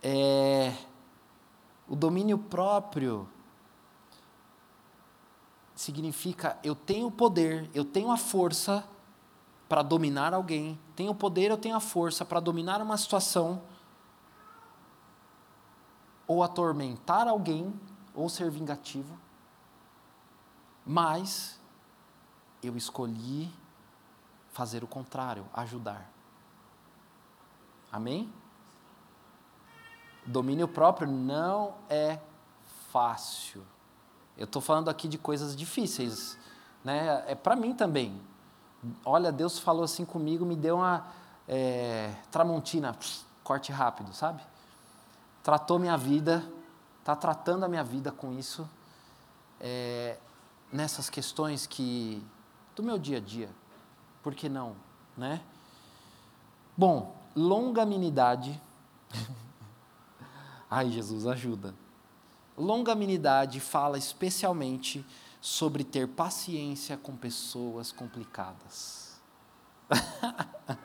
é, 0.02 0.72
o 1.88 1.94
domínio 1.94 2.38
próprio 2.38 3.28
significa 5.74 6.58
eu 6.64 6.74
tenho 6.74 7.10
poder, 7.10 7.70
eu 7.74 7.84
tenho 7.84 8.10
a 8.10 8.16
força 8.16 8.86
para 9.68 9.82
dominar 9.82 10.32
alguém, 10.32 10.78
tenho 10.94 11.12
o 11.12 11.14
poder, 11.14 11.50
eu 11.50 11.58
tenho 11.58 11.76
a 11.76 11.80
força 11.80 12.24
para 12.24 12.40
dominar 12.40 12.80
uma 12.80 12.96
situação, 12.96 13.62
ou 16.26 16.42
atormentar 16.42 17.28
alguém, 17.28 17.72
ou 18.14 18.28
ser 18.28 18.50
vingativo, 18.50 19.18
mas 20.84 21.60
eu 22.62 22.76
escolhi 22.76 23.52
fazer 24.50 24.82
o 24.82 24.86
contrário, 24.86 25.46
ajudar. 25.52 26.10
Amém? 27.92 28.32
Domínio 30.26 30.66
próprio 30.66 31.06
não 31.06 31.74
é 31.88 32.18
fácil. 32.90 33.62
Eu 34.36 34.44
estou 34.44 34.60
falando 34.60 34.88
aqui 34.88 35.08
de 35.08 35.16
coisas 35.16 35.54
difíceis, 35.54 36.36
né? 36.84 37.24
É 37.26 37.34
para 37.34 37.56
mim 37.56 37.74
também. 37.74 38.20
Olha, 39.04 39.32
Deus 39.32 39.58
falou 39.58 39.84
assim 39.84 40.04
comigo, 40.04 40.44
me 40.44 40.56
deu 40.56 40.76
uma 40.76 41.06
é, 41.48 42.12
tramontina, 42.30 42.96
corte 43.42 43.72
rápido, 43.72 44.12
sabe? 44.12 44.42
Tratou 45.42 45.78
minha 45.78 45.96
vida, 45.96 46.44
está 47.00 47.14
tratando 47.14 47.64
a 47.64 47.68
minha 47.68 47.84
vida 47.84 48.10
com 48.12 48.32
isso, 48.32 48.68
é, 49.60 50.18
nessas 50.72 51.08
questões 51.08 51.66
que 51.66 52.22
do 52.74 52.82
meu 52.82 52.98
dia 52.98 53.18
a 53.18 53.20
dia 53.20 53.48
por 54.26 54.34
que 54.34 54.48
não, 54.48 54.74
né? 55.16 55.40
Bom, 56.76 57.14
longanimidade. 57.36 58.60
Ai, 60.70 60.90
Jesus, 60.90 61.26
ajuda. 61.26 61.74
Longanimidade 62.56 63.60
fala 63.60 63.98
especialmente 63.98 65.04
sobre 65.40 65.84
ter 65.84 66.08
paciência 66.08 66.96
com 66.96 67.16
pessoas 67.16 67.92
complicadas. 67.92 69.20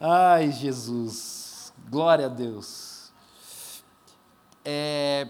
Ai, 0.00 0.50
Jesus, 0.50 1.72
glória 1.88 2.26
a 2.26 2.28
Deus. 2.28 3.12
É, 4.64 5.28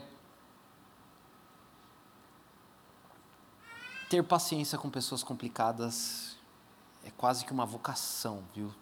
ter 4.09 4.23
paciência 4.23 4.79
com 4.79 4.89
pessoas 4.89 5.23
complicadas 5.23 6.37
é 7.05 7.11
quase 7.11 7.45
que 7.45 7.53
uma 7.53 7.67
vocação, 7.67 8.45
viu? 8.55 8.73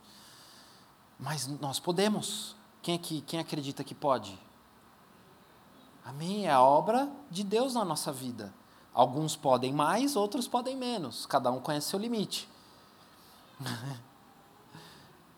Mas 1.19 1.47
nós 1.47 1.81
podemos. 1.81 2.55
Quem, 2.83 2.97
aqui, 2.97 3.23
quem 3.23 3.39
acredita 3.39 3.85
que 3.85 3.95
pode? 3.95 4.37
Amém? 6.05 6.47
É 6.47 6.51
a 6.51 6.61
obra 6.61 7.09
de 7.31 7.45
Deus 7.45 7.75
na 7.75 7.85
nossa 7.85 8.13
vida. 8.13 8.53
Alguns 8.93 9.37
podem 9.37 9.73
mais, 9.73 10.17
outros 10.17 10.49
podem 10.49 10.77
menos. 10.77 11.25
Cada 11.25 11.51
um 11.51 11.61
conhece 11.61 11.89
seu 11.89 11.99
limite. 11.99 12.49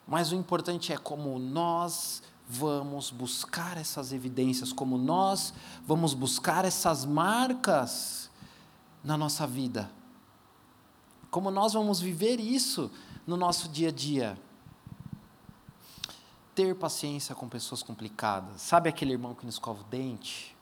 Mas 0.09 0.33
o 0.33 0.35
importante 0.35 0.93
é 0.93 0.97
como 0.97 1.39
nós 1.39 2.23
vamos 2.49 3.11
buscar 3.11 3.77
essas 3.77 4.13
evidências, 4.13 4.73
como 4.73 4.99
nós 4.99 5.55
vamos 5.87 6.15
buscar 6.15 6.65
essas 6.65 7.05
marcas 7.05 8.31
na 9.03 9.17
nossa 9.17 9.47
vida. 9.47 9.91
Como 11.31 11.51
nós 11.51 11.75
vamos 11.75 12.01
viver 12.01 12.41
isso 12.41 12.91
no 13.27 13.37
nosso 13.37 13.69
dia 13.69 13.89
a 13.89 13.93
dia? 13.93 14.39
Ter 16.55 16.75
paciência 16.75 17.35
com 17.35 17.49
pessoas 17.49 17.83
complicadas. 17.83 18.61
Sabe 18.61 18.89
aquele 18.89 19.13
irmão 19.13 19.35
que 19.35 19.45
nos 19.45 19.57
escova 19.57 19.81
o 19.81 19.85
dente? 19.85 20.55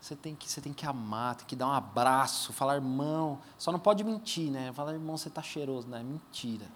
Você 0.00 0.14
tem 0.14 0.34
que, 0.34 0.48
você 0.48 0.60
tem 0.60 0.72
que 0.72 0.84
amar, 0.84 1.34
tem 1.34 1.46
que 1.46 1.56
dar 1.56 1.66
um 1.66 1.72
abraço, 1.72 2.52
falar, 2.52 2.74
irmão. 2.74 3.38
Só 3.56 3.72
não 3.72 3.78
pode 3.78 4.04
mentir, 4.04 4.50
né? 4.50 4.70
Falar, 4.72 4.92
irmão, 4.92 5.16
você 5.16 5.28
está 5.28 5.40
cheiroso, 5.40 5.88
né? 5.88 6.02
Mentira. 6.02 6.66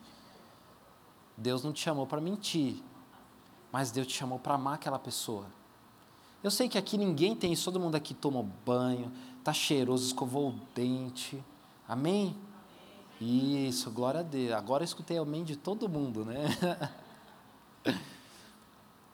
Deus 1.37 1.63
não 1.63 1.73
te 1.73 1.81
chamou 1.81 2.07
para 2.07 2.21
mentir, 2.21 2.83
mas 3.71 3.91
Deus 3.91 4.07
te 4.07 4.15
chamou 4.15 4.39
para 4.39 4.55
amar 4.55 4.75
aquela 4.75 4.99
pessoa. 4.99 5.47
Eu 6.43 6.51
sei 6.51 6.69
que 6.69 6.79
aqui 6.79 6.97
ninguém 6.97 7.37
tem 7.37 7.53
isso, 7.53 7.65
todo 7.65 7.79
mundo 7.79 7.97
aqui 7.97 8.15
tomou 8.15 8.45
banho, 8.65 9.13
está 9.39 9.53
cheiroso, 9.53 10.07
escovou 10.07 10.51
o 10.51 10.61
dente. 10.75 11.45
Amém? 11.87 12.37
Isso, 13.21 13.91
glória 13.91 14.21
a 14.21 14.23
Deus. 14.23 14.53
Agora 14.53 14.83
eu 14.83 14.87
escutei 14.87 15.19
amém 15.19 15.45
de 15.45 15.55
todo 15.55 15.89
mundo, 15.89 16.25
né? 16.25 16.47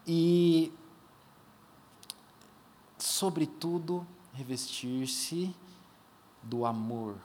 e, 0.06 0.72
sobretudo, 2.98 4.06
revestir-se 4.32 5.54
do 6.42 6.64
amor. 6.64 7.16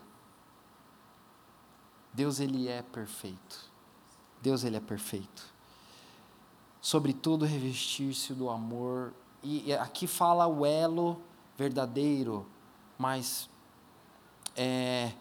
Deus, 2.14 2.40
Ele 2.40 2.68
é 2.68 2.82
perfeito. 2.82 3.70
Deus, 4.42 4.64
Ele 4.64 4.78
é 4.78 4.82
perfeito. 4.82 5.46
Sobretudo, 6.82 7.46
revestir-se 7.46 8.34
do 8.34 8.50
amor. 8.50 9.14
E 9.44 9.74
aqui 9.74 10.08
fala 10.08 10.48
o 10.48 10.66
elo 10.66 11.22
verdadeiro, 11.58 12.46
mas 12.98 13.50
é, 14.56 15.14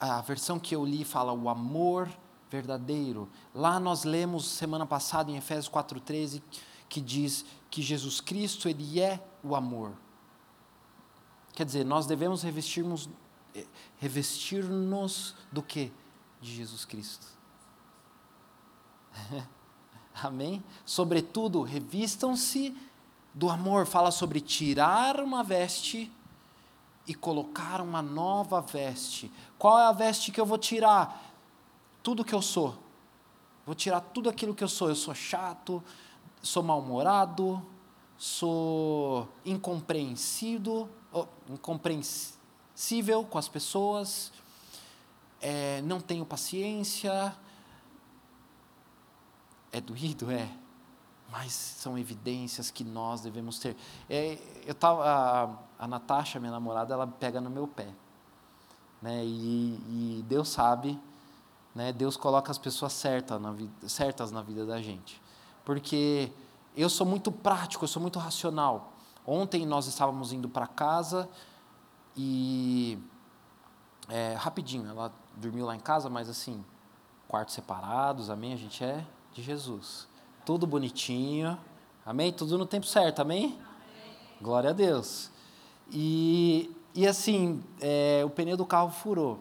a 0.00 0.20
versão 0.20 0.58
que 0.58 0.74
eu 0.74 0.84
li 0.84 1.04
fala 1.04 1.32
o 1.32 1.48
amor 1.48 2.10
verdadeiro. 2.52 3.28
Lá 3.54 3.80
nós 3.80 4.04
lemos 4.04 4.46
semana 4.46 4.84
passada 4.84 5.30
em 5.30 5.36
Efésios 5.36 5.72
4,13 5.72 6.42
que 6.88 7.00
diz 7.00 7.46
que 7.70 7.80
Jesus 7.80 8.20
Cristo 8.20 8.68
ele 8.68 9.00
é 9.00 9.18
o 9.42 9.56
amor. 9.56 9.92
Quer 11.54 11.64
dizer, 11.64 11.84
nós 11.84 12.06
devemos 12.06 12.42
revestirmos 12.42 13.08
eh, 13.54 13.66
revestir-nos 13.98 15.34
do 15.50 15.62
que? 15.62 15.90
De 16.40 16.54
Jesus 16.54 16.84
Cristo. 16.84 17.26
Amém? 20.22 20.62
Sobretudo, 20.84 21.62
revistam-se 21.62 22.76
do 23.32 23.48
amor. 23.48 23.86
Fala 23.86 24.10
sobre 24.10 24.40
tirar 24.40 25.20
uma 25.20 25.42
veste 25.42 26.12
e 27.06 27.14
colocar 27.14 27.80
uma 27.80 28.02
nova 28.02 28.60
veste. 28.60 29.32
Qual 29.58 29.78
é 29.78 29.86
a 29.86 29.92
veste 29.92 30.30
que 30.30 30.40
eu 30.40 30.46
vou 30.46 30.58
tirar? 30.58 31.31
Tudo 32.02 32.24
que 32.24 32.34
eu 32.34 32.42
sou. 32.42 32.78
Vou 33.64 33.74
tirar 33.74 34.00
tudo 34.00 34.28
aquilo 34.28 34.54
que 34.54 34.64
eu 34.64 34.68
sou. 34.68 34.88
Eu 34.88 34.96
sou 34.96 35.14
chato, 35.14 35.82
sou 36.42 36.62
mal-humorado, 36.62 37.64
sou 38.18 39.28
incompreensido, 39.44 40.88
oh, 41.12 41.26
incompreensível 41.48 43.24
com 43.24 43.38
as 43.38 43.48
pessoas, 43.48 44.32
é, 45.40 45.82
não 45.82 46.00
tenho 46.00 46.24
paciência. 46.24 47.36
É 49.72 49.80
doído, 49.80 50.30
é, 50.30 50.48
mas 51.30 51.52
são 51.52 51.98
evidências 51.98 52.70
que 52.70 52.84
nós 52.84 53.22
devemos 53.22 53.58
ter. 53.58 53.74
É, 54.08 54.38
eu 54.66 54.74
tava, 54.74 55.04
a, 55.04 55.84
a 55.84 55.88
Natasha, 55.88 56.38
minha 56.38 56.52
namorada, 56.52 56.94
ela 56.94 57.06
pega 57.06 57.40
no 57.40 57.48
meu 57.48 57.66
pé, 57.66 57.88
né? 59.00 59.24
E, 59.24 60.18
e 60.18 60.24
Deus 60.28 60.48
sabe, 60.50 61.00
né? 61.74 61.92
Deus 61.92 62.16
coloca 62.16 62.50
as 62.50 62.58
pessoas 62.58 62.92
certas 62.92 63.40
na, 63.40 63.52
vida, 63.52 63.88
certas 63.88 64.30
na 64.30 64.42
vida 64.42 64.66
da 64.66 64.80
gente, 64.80 65.20
porque 65.64 66.32
eu 66.76 66.88
sou 66.88 67.06
muito 67.06 67.30
prático, 67.30 67.84
eu 67.84 67.88
sou 67.88 68.00
muito 68.00 68.18
racional. 68.18 68.92
Ontem 69.26 69.64
nós 69.64 69.86
estávamos 69.86 70.32
indo 70.32 70.48
para 70.48 70.66
casa 70.66 71.28
e 72.16 72.98
é, 74.08 74.34
rapidinho, 74.34 74.88
ela 74.88 75.12
dormiu 75.36 75.64
lá 75.64 75.76
em 75.76 75.80
casa, 75.80 76.10
mas 76.10 76.28
assim, 76.28 76.64
quartos 77.28 77.54
separados, 77.54 78.28
amém? 78.28 78.52
A 78.52 78.56
gente 78.56 78.82
é 78.82 79.04
de 79.32 79.42
Jesus. 79.42 80.08
Tudo 80.44 80.66
bonitinho, 80.66 81.58
amém? 82.04 82.32
Tudo 82.32 82.58
no 82.58 82.66
tempo 82.66 82.86
certo, 82.86 83.20
amém? 83.20 83.44
amém. 83.44 83.62
Glória 84.40 84.70
a 84.70 84.72
Deus. 84.72 85.30
E, 85.90 86.74
e 86.94 87.06
assim, 87.06 87.62
é, 87.80 88.22
o 88.24 88.30
pneu 88.30 88.56
do 88.56 88.66
carro 88.66 88.90
furou. 88.90 89.40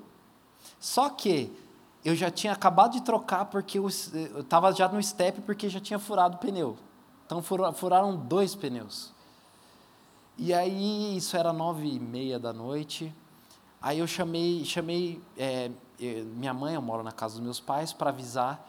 Só 0.80 1.10
que 1.10 1.52
eu 2.04 2.16
já 2.16 2.32
tinha 2.32 2.54
acabado 2.54 2.94
de 2.94 3.02
trocar 3.02 3.46
porque 3.46 3.78
eu 3.78 3.88
estava 3.88 4.72
já 4.74 4.88
no 4.88 5.02
step 5.02 5.42
porque 5.42 5.70
já 5.70 5.80
tinha 5.80 6.00
furado 6.00 6.36
o 6.36 6.40
pneu. 6.40 6.78
Então 7.26 7.42
furaram 7.42 8.16
dois 8.16 8.56
pneus. 8.56 9.12
E 10.38 10.54
aí, 10.54 11.16
isso 11.16 11.38
era 11.38 11.54
nove 11.54 11.88
e 11.88 12.00
meia 12.00 12.40
da 12.40 12.52
noite. 12.52 13.14
Aí 13.82 14.00
eu 14.00 14.08
chamei, 14.08 14.66
chamei 14.66 15.22
é, 15.38 15.70
minha 16.36 16.54
mãe, 16.54 16.76
eu 16.76 16.82
moro 16.82 17.04
na 17.04 17.12
casa 17.12 17.36
dos 17.36 17.44
meus 17.44 17.60
pais, 17.60 17.94
para 17.94 18.10
avisar 18.10 18.68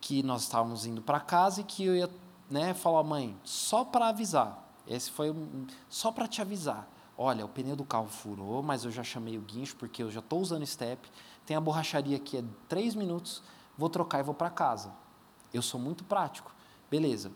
que 0.00 0.22
nós 0.22 0.42
estávamos 0.42 0.86
indo 0.86 1.02
para 1.02 1.20
casa 1.20 1.60
e 1.60 1.64
que 1.64 1.84
eu 1.84 1.94
ia 1.94 2.10
né, 2.50 2.74
falar, 2.74 3.02
mãe, 3.02 3.36
só 3.44 3.84
para 3.84 4.08
avisar. 4.08 4.58
Esse 4.86 5.10
foi 5.10 5.30
um, 5.30 5.66
só 5.88 6.10
para 6.10 6.26
te 6.26 6.40
avisar. 6.40 6.88
Olha, 7.16 7.44
o 7.44 7.48
pneu 7.48 7.76
do 7.76 7.84
carro 7.84 8.08
furou, 8.08 8.62
mas 8.62 8.84
eu 8.84 8.90
já 8.90 9.04
chamei 9.04 9.38
o 9.38 9.42
guincho 9.42 9.76
porque 9.76 10.02
eu 10.02 10.10
já 10.10 10.20
estou 10.20 10.40
usando 10.40 10.66
step. 10.66 11.08
Tem 11.46 11.56
a 11.56 11.60
borracharia 11.60 12.16
aqui, 12.16 12.38
é 12.38 12.44
três 12.68 12.94
minutos. 12.94 13.42
Vou 13.76 13.88
trocar 13.88 14.20
e 14.20 14.22
vou 14.22 14.34
para 14.34 14.50
casa. 14.50 14.92
Eu 15.52 15.62
sou 15.62 15.80
muito 15.80 16.04
prático. 16.04 16.54
Beleza. 16.90 17.32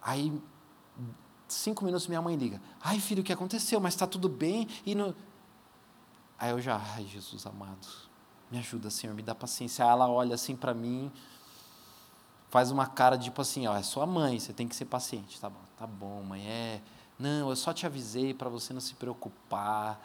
Aí 0.00 0.40
cinco 1.48 1.84
minutos 1.84 2.06
minha 2.06 2.22
mãe 2.22 2.36
liga. 2.36 2.60
Ai, 2.80 2.98
filho, 2.98 3.20
o 3.22 3.24
que 3.24 3.32
aconteceu? 3.32 3.80
Mas 3.80 3.94
está 3.94 4.06
tudo 4.06 4.28
bem? 4.28 4.68
E 4.84 4.94
no... 4.94 5.14
Aí 6.38 6.50
eu 6.50 6.60
já, 6.60 6.76
ai, 6.94 7.04
Jesus 7.06 7.46
amado, 7.46 7.86
me 8.50 8.58
ajuda, 8.58 8.90
Senhor, 8.90 9.14
me 9.14 9.22
dá 9.22 9.34
paciência. 9.34 9.84
Aí 9.84 9.90
ela 9.90 10.08
olha 10.08 10.34
assim 10.34 10.56
para 10.56 10.74
mim, 10.74 11.12
faz 12.50 12.70
uma 12.70 12.86
cara 12.86 13.16
tipo 13.16 13.40
assim, 13.40 13.66
ó, 13.66 13.76
é 13.76 13.82
sua 13.82 14.06
mãe, 14.06 14.40
você 14.40 14.52
tem 14.52 14.66
que 14.66 14.74
ser 14.74 14.86
paciente. 14.86 15.40
Tá 15.40 15.48
bom, 15.48 15.60
tá 15.76 15.86
bom, 15.86 16.22
mãe, 16.22 16.44
é. 16.44 16.82
Não, 17.18 17.50
eu 17.50 17.56
só 17.56 17.72
te 17.72 17.86
avisei 17.86 18.34
para 18.34 18.48
você 18.48 18.72
não 18.72 18.80
se 18.80 18.94
preocupar. 18.94 20.00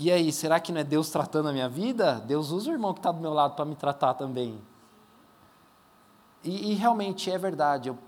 E 0.00 0.10
aí, 0.10 0.32
será 0.32 0.58
que 0.58 0.72
não 0.72 0.80
é 0.80 0.84
Deus 0.84 1.10
tratando 1.10 1.50
a 1.50 1.52
minha 1.52 1.68
vida? 1.68 2.14
Deus 2.20 2.52
usa 2.52 2.70
o 2.70 2.72
irmão 2.72 2.94
que 2.94 3.00
está 3.00 3.12
do 3.12 3.20
meu 3.20 3.34
lado 3.34 3.54
para 3.54 3.66
me 3.66 3.76
tratar 3.76 4.14
também. 4.14 4.58
E, 6.42 6.72
e 6.72 6.74
realmente 6.74 7.30
é 7.30 7.36
verdade, 7.36 7.90
eu 7.90 7.98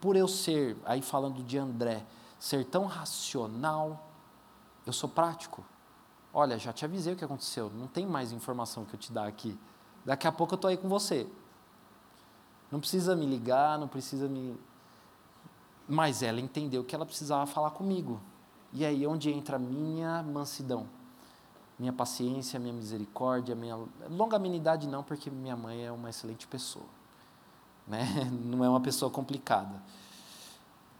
por 0.00 0.16
eu 0.16 0.26
ser, 0.26 0.76
aí 0.84 1.00
falando 1.00 1.44
de 1.44 1.56
André, 1.56 2.04
ser 2.40 2.64
tão 2.64 2.86
racional, 2.86 4.04
eu 4.84 4.92
sou 4.92 5.08
prático. 5.08 5.64
Olha, 6.32 6.58
já 6.58 6.72
te 6.72 6.84
avisei 6.84 7.12
o 7.12 7.16
que 7.16 7.24
aconteceu, 7.24 7.70
não 7.72 7.86
tem 7.86 8.04
mais 8.04 8.32
informação 8.32 8.84
que 8.84 8.94
eu 8.94 8.98
te 8.98 9.12
dar 9.12 9.28
aqui. 9.28 9.56
Daqui 10.04 10.26
a 10.26 10.32
pouco 10.32 10.54
eu 10.54 10.56
estou 10.56 10.68
aí 10.68 10.76
com 10.76 10.88
você. 10.88 11.24
Não 12.68 12.80
precisa 12.80 13.14
me 13.14 13.26
ligar, 13.26 13.78
não 13.78 13.86
precisa 13.86 14.26
me. 14.26 14.58
Mas 15.88 16.20
ela 16.20 16.40
entendeu 16.40 16.82
que 16.82 16.96
ela 16.96 17.06
precisava 17.06 17.46
falar 17.46 17.70
comigo. 17.70 18.20
E 18.74 18.84
aí 18.84 19.06
onde 19.06 19.30
entra 19.30 19.56
a 19.56 19.58
minha 19.58 20.22
mansidão, 20.22 20.86
minha 21.78 21.92
paciência, 21.92 22.60
minha 22.60 22.74
misericórdia, 22.74 23.54
minha 23.54 23.78
longanimidade 24.10 24.86
não, 24.86 25.02
porque 25.02 25.30
minha 25.30 25.56
mãe 25.56 25.86
é 25.86 25.92
uma 25.92 26.10
excelente 26.10 26.46
pessoa 26.46 26.84
né? 27.86 28.06
não 28.44 28.64
é 28.64 28.68
uma 28.68 28.80
pessoa 28.80 29.10
complicada. 29.10 29.82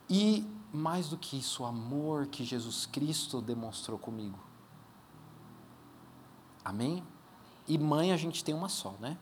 E, 0.09 0.47
mais 0.73 1.09
do 1.09 1.17
que 1.17 1.39
isso, 1.39 1.63
o 1.63 1.67
amor 1.67 2.27
que 2.27 2.45
Jesus 2.45 2.87
Cristo 2.87 3.41
demonstrou 3.41 3.99
comigo. 3.99 4.39
Amém? 6.65 7.03
E 7.67 7.79
mãe 7.79 8.13
a 8.13 8.17
gente 8.17 8.45
tem 8.45 8.55
uma 8.55 8.69
só, 8.69 8.95
né? 9.01 9.17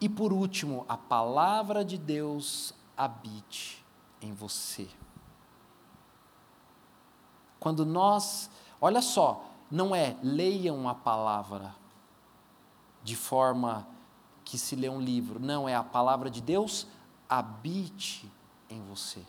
E 0.00 0.08
por 0.08 0.32
último, 0.32 0.84
a 0.88 0.96
palavra 0.96 1.84
de 1.84 1.96
Deus 1.96 2.74
habite 2.96 3.84
em 4.20 4.32
você. 4.32 4.88
Quando 7.62 7.86
nós, 7.86 8.50
olha 8.80 9.00
só, 9.00 9.44
não 9.70 9.94
é 9.94 10.16
leiam 10.20 10.88
a 10.88 10.96
palavra 10.96 11.72
de 13.04 13.14
forma 13.14 13.86
que 14.44 14.58
se 14.58 14.74
lê 14.74 14.88
um 14.88 15.00
livro. 15.00 15.38
Não, 15.38 15.68
é 15.68 15.76
a 15.76 15.84
palavra 15.84 16.28
de 16.28 16.40
Deus 16.42 16.88
habite 17.28 18.28
em 18.68 18.82
você. 18.82 19.22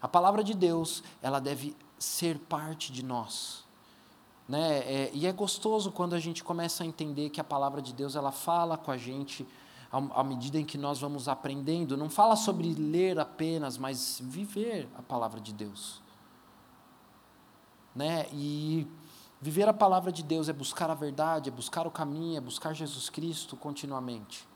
A 0.00 0.08
palavra 0.08 0.42
de 0.42 0.54
Deus, 0.54 1.04
ela 1.20 1.38
deve 1.38 1.76
ser 1.98 2.38
parte 2.38 2.90
de 2.90 3.04
nós. 3.04 3.66
Né? 4.48 4.78
É, 4.78 5.10
e 5.12 5.26
é 5.26 5.32
gostoso 5.32 5.92
quando 5.92 6.14
a 6.14 6.18
gente 6.18 6.42
começa 6.42 6.84
a 6.84 6.86
entender 6.86 7.28
que 7.28 7.40
a 7.40 7.44
palavra 7.44 7.82
de 7.82 7.92
Deus 7.92 8.16
ela 8.16 8.32
fala 8.32 8.78
com 8.78 8.90
a 8.90 8.96
gente 8.96 9.46
à 9.92 10.24
medida 10.24 10.58
em 10.58 10.64
que 10.64 10.78
nós 10.78 11.00
vamos 11.00 11.28
aprendendo. 11.28 11.98
Não 11.98 12.08
fala 12.08 12.34
sobre 12.34 12.72
ler 12.72 13.20
apenas, 13.20 13.76
mas 13.76 14.22
viver 14.24 14.88
a 14.96 15.02
palavra 15.02 15.38
de 15.38 15.52
Deus. 15.52 16.05
Né? 17.96 18.26
E 18.32 18.86
Viver 19.40 19.68
a 19.68 19.72
palavra 19.72 20.10
de 20.10 20.22
Deus 20.22 20.48
é 20.48 20.52
buscar 20.52 20.90
a 20.90 20.94
verdade, 20.94 21.50
é 21.50 21.52
buscar 21.52 21.86
o 21.86 21.90
caminho, 21.90 22.38
é 22.38 22.40
buscar 22.40 22.72
Jesus 22.72 23.10
Cristo 23.10 23.54
continuamente. 23.54 24.48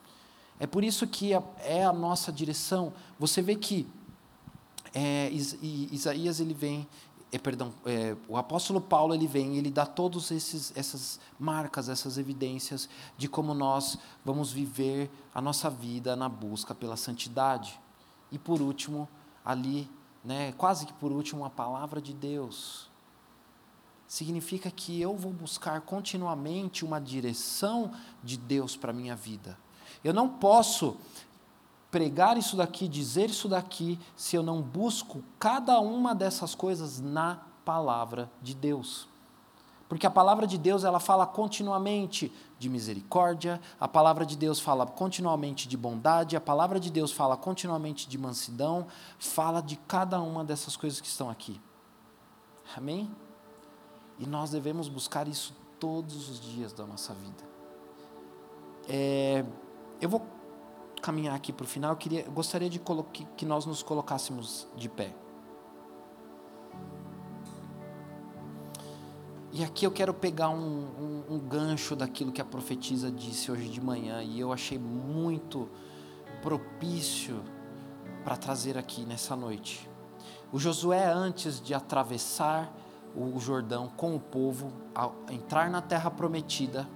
É 0.58 0.66
por 0.66 0.82
isso 0.82 1.06
que 1.06 1.32
é 1.32 1.84
a 1.84 1.92
nossa 1.92 2.32
direção. 2.32 2.92
Você 3.18 3.42
vê 3.42 3.56
que 3.56 3.86
é, 4.94 5.30
Isaías 5.30 6.40
ele 6.40 6.54
vem, 6.54 6.88
é, 7.30 7.38
perdão, 7.38 7.74
é, 7.84 8.16
o 8.26 8.38
apóstolo 8.38 8.80
Paulo 8.80 9.14
ele 9.14 9.26
vem, 9.26 9.58
ele 9.58 9.70
dá 9.70 9.84
todas 9.84 10.32
essas 10.74 11.20
marcas, 11.38 11.90
essas 11.90 12.16
evidências 12.16 12.88
de 13.18 13.28
como 13.28 13.52
nós 13.52 13.98
vamos 14.24 14.50
viver 14.50 15.10
a 15.34 15.42
nossa 15.42 15.68
vida 15.68 16.16
na 16.16 16.28
busca 16.28 16.74
pela 16.74 16.96
santidade. 16.96 17.78
E 18.32 18.38
por 18.38 18.62
último, 18.62 19.06
ali, 19.44 19.90
né, 20.24 20.52
quase 20.52 20.86
que 20.86 20.92
por 20.94 21.12
último, 21.12 21.44
a 21.44 21.50
palavra 21.50 22.00
de 22.00 22.14
Deus 22.14 22.89
significa 24.10 24.72
que 24.72 25.00
eu 25.00 25.14
vou 25.14 25.32
buscar 25.32 25.80
continuamente 25.82 26.84
uma 26.84 27.00
direção 27.00 27.92
de 28.24 28.36
Deus 28.36 28.74
para 28.74 28.90
a 28.90 28.92
minha 28.92 29.14
vida. 29.14 29.56
Eu 30.02 30.12
não 30.12 30.28
posso 30.28 30.96
pregar 31.92 32.36
isso 32.36 32.56
daqui, 32.56 32.88
dizer 32.88 33.30
isso 33.30 33.48
daqui, 33.48 34.00
se 34.16 34.34
eu 34.34 34.42
não 34.42 34.60
busco 34.60 35.22
cada 35.38 35.78
uma 35.78 36.12
dessas 36.12 36.56
coisas 36.56 36.98
na 36.98 37.38
palavra 37.64 38.28
de 38.42 38.52
Deus. 38.52 39.08
Porque 39.88 40.08
a 40.08 40.10
palavra 40.10 40.44
de 40.44 40.58
Deus, 40.58 40.82
ela 40.82 40.98
fala 40.98 41.24
continuamente 41.24 42.32
de 42.58 42.68
misericórdia, 42.68 43.60
a 43.78 43.86
palavra 43.86 44.26
de 44.26 44.36
Deus 44.36 44.58
fala 44.58 44.86
continuamente 44.86 45.68
de 45.68 45.76
bondade, 45.76 46.34
a 46.34 46.40
palavra 46.40 46.80
de 46.80 46.90
Deus 46.90 47.12
fala 47.12 47.36
continuamente 47.36 48.08
de 48.08 48.18
mansidão, 48.18 48.88
fala 49.20 49.60
de 49.62 49.76
cada 49.76 50.20
uma 50.20 50.44
dessas 50.44 50.76
coisas 50.76 51.00
que 51.00 51.06
estão 51.06 51.30
aqui. 51.30 51.60
Amém? 52.76 53.08
E 54.20 54.26
nós 54.26 54.50
devemos 54.50 54.86
buscar 54.86 55.26
isso 55.26 55.54
todos 55.80 56.28
os 56.28 56.38
dias 56.38 56.74
da 56.74 56.86
nossa 56.86 57.14
vida. 57.14 57.42
É, 58.86 59.44
eu 59.98 60.08
vou 60.10 60.26
caminhar 61.00 61.34
aqui 61.34 61.54
para 61.54 61.64
o 61.64 61.66
final, 61.66 61.92
eu, 61.92 61.96
queria, 61.96 62.28
gostaria 62.28 62.68
de 62.68 62.78
que 63.34 63.46
nós 63.46 63.64
nos 63.64 63.82
colocássemos 63.82 64.68
de 64.76 64.90
pé. 64.90 65.14
E 69.52 69.64
aqui 69.64 69.86
eu 69.86 69.90
quero 69.90 70.12
pegar 70.12 70.50
um, 70.50 70.54
um, 70.58 71.34
um, 71.34 71.38
gancho 71.38 71.96
daquilo 71.96 72.30
que 72.30 72.40
a 72.40 72.44
profetisa 72.44 73.10
disse 73.10 73.50
hoje 73.50 73.68
de 73.68 73.80
manhã, 73.80 74.22
e 74.22 74.38
eu 74.38 74.52
achei 74.52 74.78
muito 74.78 75.66
propício 76.42 77.42
para 78.22 78.36
trazer 78.36 78.76
aqui 78.76 79.06
nessa 79.06 79.34
noite. 79.34 79.88
O 80.52 80.58
Josué, 80.58 81.10
antes 81.10 81.60
de 81.60 81.72
atravessar 81.72 82.70
o 83.14 83.38
Jordão 83.38 83.88
com 83.96 84.14
o 84.14 84.20
povo, 84.20 84.72
ao 84.94 85.14
entrar 85.30 85.70
na 85.70 85.82
terra 85.82 86.10
prometida, 86.10 86.88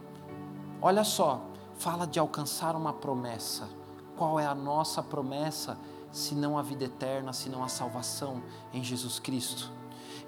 olha 0.81 1.05
só, 1.05 1.43
fala 1.77 2.07
de 2.07 2.19
alcançar 2.19 2.77
uma 2.77 2.93
promessa. 2.93 3.69
Qual 4.17 4.39
é 4.39 4.47
a 4.47 4.55
nossa 4.55 5.03
promessa, 5.03 5.77
se 6.13 6.35
não 6.35 6.57
a 6.57 6.63
vida 6.63 6.85
eterna, 6.85 7.33
se 7.33 7.49
não 7.49 7.65
a 7.65 7.69
salvação 7.69 8.43
em 8.73 8.83
Jesus 8.83 9.19
Cristo? 9.19 9.73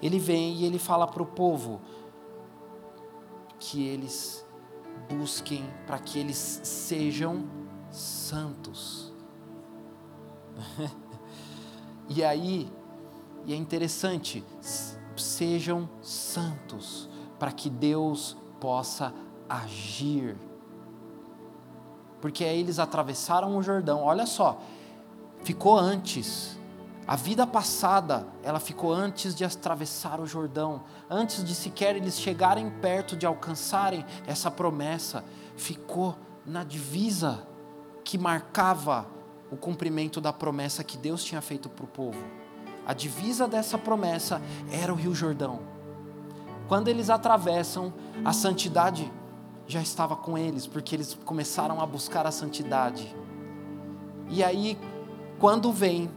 Ele 0.01 0.19
vem 0.19 0.55
e 0.55 0.65
ele 0.65 0.77
fala 0.77 1.07
para 1.07 1.23
o 1.23 1.25
povo 1.25 1.81
que 3.59 3.87
eles 3.87 4.45
busquem 5.09 5.63
para 5.85 5.99
que 5.99 6.19
eles 6.19 6.61
sejam 6.63 7.47
santos. 7.89 9.13
e 12.09 12.23
aí, 12.23 12.71
e 13.45 13.53
é 13.53 13.55
interessante, 13.55 14.43
sejam 15.17 15.89
santos, 16.01 17.09
para 17.37 17.51
que 17.51 17.69
Deus 17.69 18.37
possa 18.59 19.13
agir. 19.47 20.35
Porque 22.21 22.43
aí 22.43 22.59
eles 22.59 22.79
atravessaram 22.79 23.55
o 23.57 23.61
Jordão, 23.61 24.03
olha 24.03 24.25
só, 24.25 24.59
ficou 25.43 25.77
antes. 25.77 26.57
A 27.07 27.15
vida 27.15 27.47
passada, 27.47 28.27
ela 28.43 28.59
ficou 28.59 28.91
antes 28.91 29.33
de 29.33 29.45
atravessar 29.45 30.19
o 30.19 30.25
Jordão, 30.25 30.83
antes 31.09 31.43
de 31.43 31.55
sequer 31.55 31.95
eles 31.95 32.19
chegarem 32.19 32.69
perto 32.69 33.15
de 33.15 33.25
alcançarem 33.25 34.05
essa 34.25 34.51
promessa, 34.51 35.23
ficou 35.55 36.17
na 36.45 36.65
divisa 36.65 37.47
que 38.03 38.17
marcava 38.17 39.07
o 39.49 39.55
cumprimento 39.55 40.19
da 40.19 40.33
promessa 40.33 40.83
que 40.83 40.97
Deus 40.97 41.23
tinha 41.23 41.41
feito 41.41 41.69
para 41.69 41.85
o 41.85 41.87
povo. 41.87 42.46
A 42.87 42.93
divisa 42.93 43.49
dessa 43.49 43.77
promessa 43.77 44.41
era 44.71 44.93
o 44.93 44.95
Rio 44.95 45.13
Jordão. 45.13 45.59
Quando 46.69 46.87
eles 46.87 47.09
atravessam, 47.09 47.93
a 48.23 48.31
santidade 48.31 49.11
já 49.67 49.81
estava 49.81 50.15
com 50.15 50.37
eles, 50.37 50.65
porque 50.65 50.95
eles 50.95 51.13
começaram 51.25 51.81
a 51.81 51.85
buscar 51.85 52.25
a 52.25 52.31
santidade. 52.31 53.13
E 54.29 54.41
aí, 54.41 54.79
quando 55.37 55.69
vem 55.69 56.09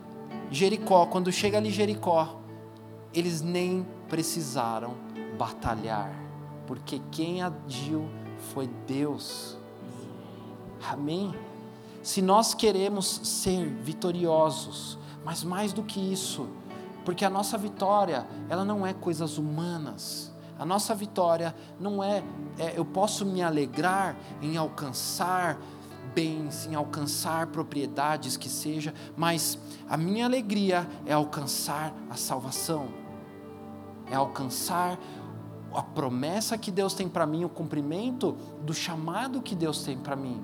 Jericó, 0.48 1.06
quando 1.06 1.32
chega 1.32 1.58
ali 1.58 1.70
Jericó, 1.70 2.40
eles 3.12 3.40
nem 3.40 3.84
precisaram 4.08 4.94
batalhar, 5.36 6.12
porque 6.68 7.00
quem 7.10 7.42
agiu 7.42 8.08
foi 8.52 8.68
Deus. 8.86 9.58
Amém? 10.88 11.34
Se 12.00 12.22
nós 12.22 12.54
queremos 12.54 13.06
ser 13.24 13.66
vitoriosos, 13.66 14.96
mas 15.24 15.42
mais 15.42 15.72
do 15.72 15.82
que 15.82 16.00
isso, 16.00 16.48
porque 17.04 17.24
a 17.24 17.30
nossa 17.30 17.56
vitória, 17.56 18.26
ela 18.48 18.64
não 18.64 18.86
é 18.86 18.92
coisas 18.92 19.38
humanas. 19.38 20.30
A 20.58 20.64
nossa 20.64 20.94
vitória 20.94 21.54
não 21.78 22.04
é, 22.04 22.22
é 22.58 22.74
eu 22.76 22.84
posso 22.84 23.24
me 23.24 23.42
alegrar 23.42 24.16
em 24.42 24.56
alcançar 24.56 25.58
bens, 26.14 26.66
em 26.66 26.74
alcançar 26.74 27.46
propriedades 27.46 28.36
que 28.36 28.48
seja, 28.48 28.92
mas 29.16 29.58
a 29.88 29.96
minha 29.96 30.26
alegria 30.26 30.86
é 31.06 31.12
alcançar 31.12 31.94
a 32.10 32.14
salvação. 32.14 32.88
É 34.10 34.14
alcançar 34.14 34.98
a 35.72 35.82
promessa 35.82 36.58
que 36.58 36.70
Deus 36.70 36.94
tem 36.94 37.08
para 37.08 37.26
mim, 37.26 37.44
o 37.44 37.48
cumprimento 37.48 38.36
do 38.62 38.74
chamado 38.74 39.40
que 39.40 39.54
Deus 39.54 39.82
tem 39.84 39.96
para 39.96 40.16
mim. 40.16 40.42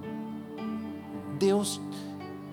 Deus 1.38 1.80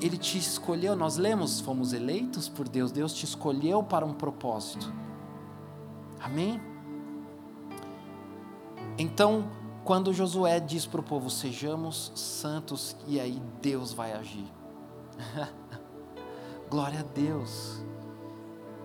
ele 0.04 0.18
te 0.18 0.38
escolheu, 0.38 0.98
nós 0.98 1.16
lemos, 1.16 1.62
fomos 1.62 1.94
eleitos 1.94 2.50
por 2.50 2.68
Deus, 2.68 2.92
Deus 2.92 3.14
te 3.14 3.24
escolheu 3.24 3.82
para 3.82 4.06
um 4.06 4.14
propósito. 4.14 4.92
Amém? 6.20 6.62
Então, 8.98 9.50
quando 9.86 10.14
Josué 10.14 10.60
diz 10.60 10.86
para 10.86 11.00
o 11.00 11.04
povo: 11.04 11.30
sejamos 11.30 12.12
santos, 12.16 12.98
e 13.08 13.18
aí 13.18 13.42
Deus 13.62 13.94
vai 13.94 14.12
agir. 14.12 14.46
Glória 16.70 17.00
a 17.00 17.04
Deus. 17.04 17.82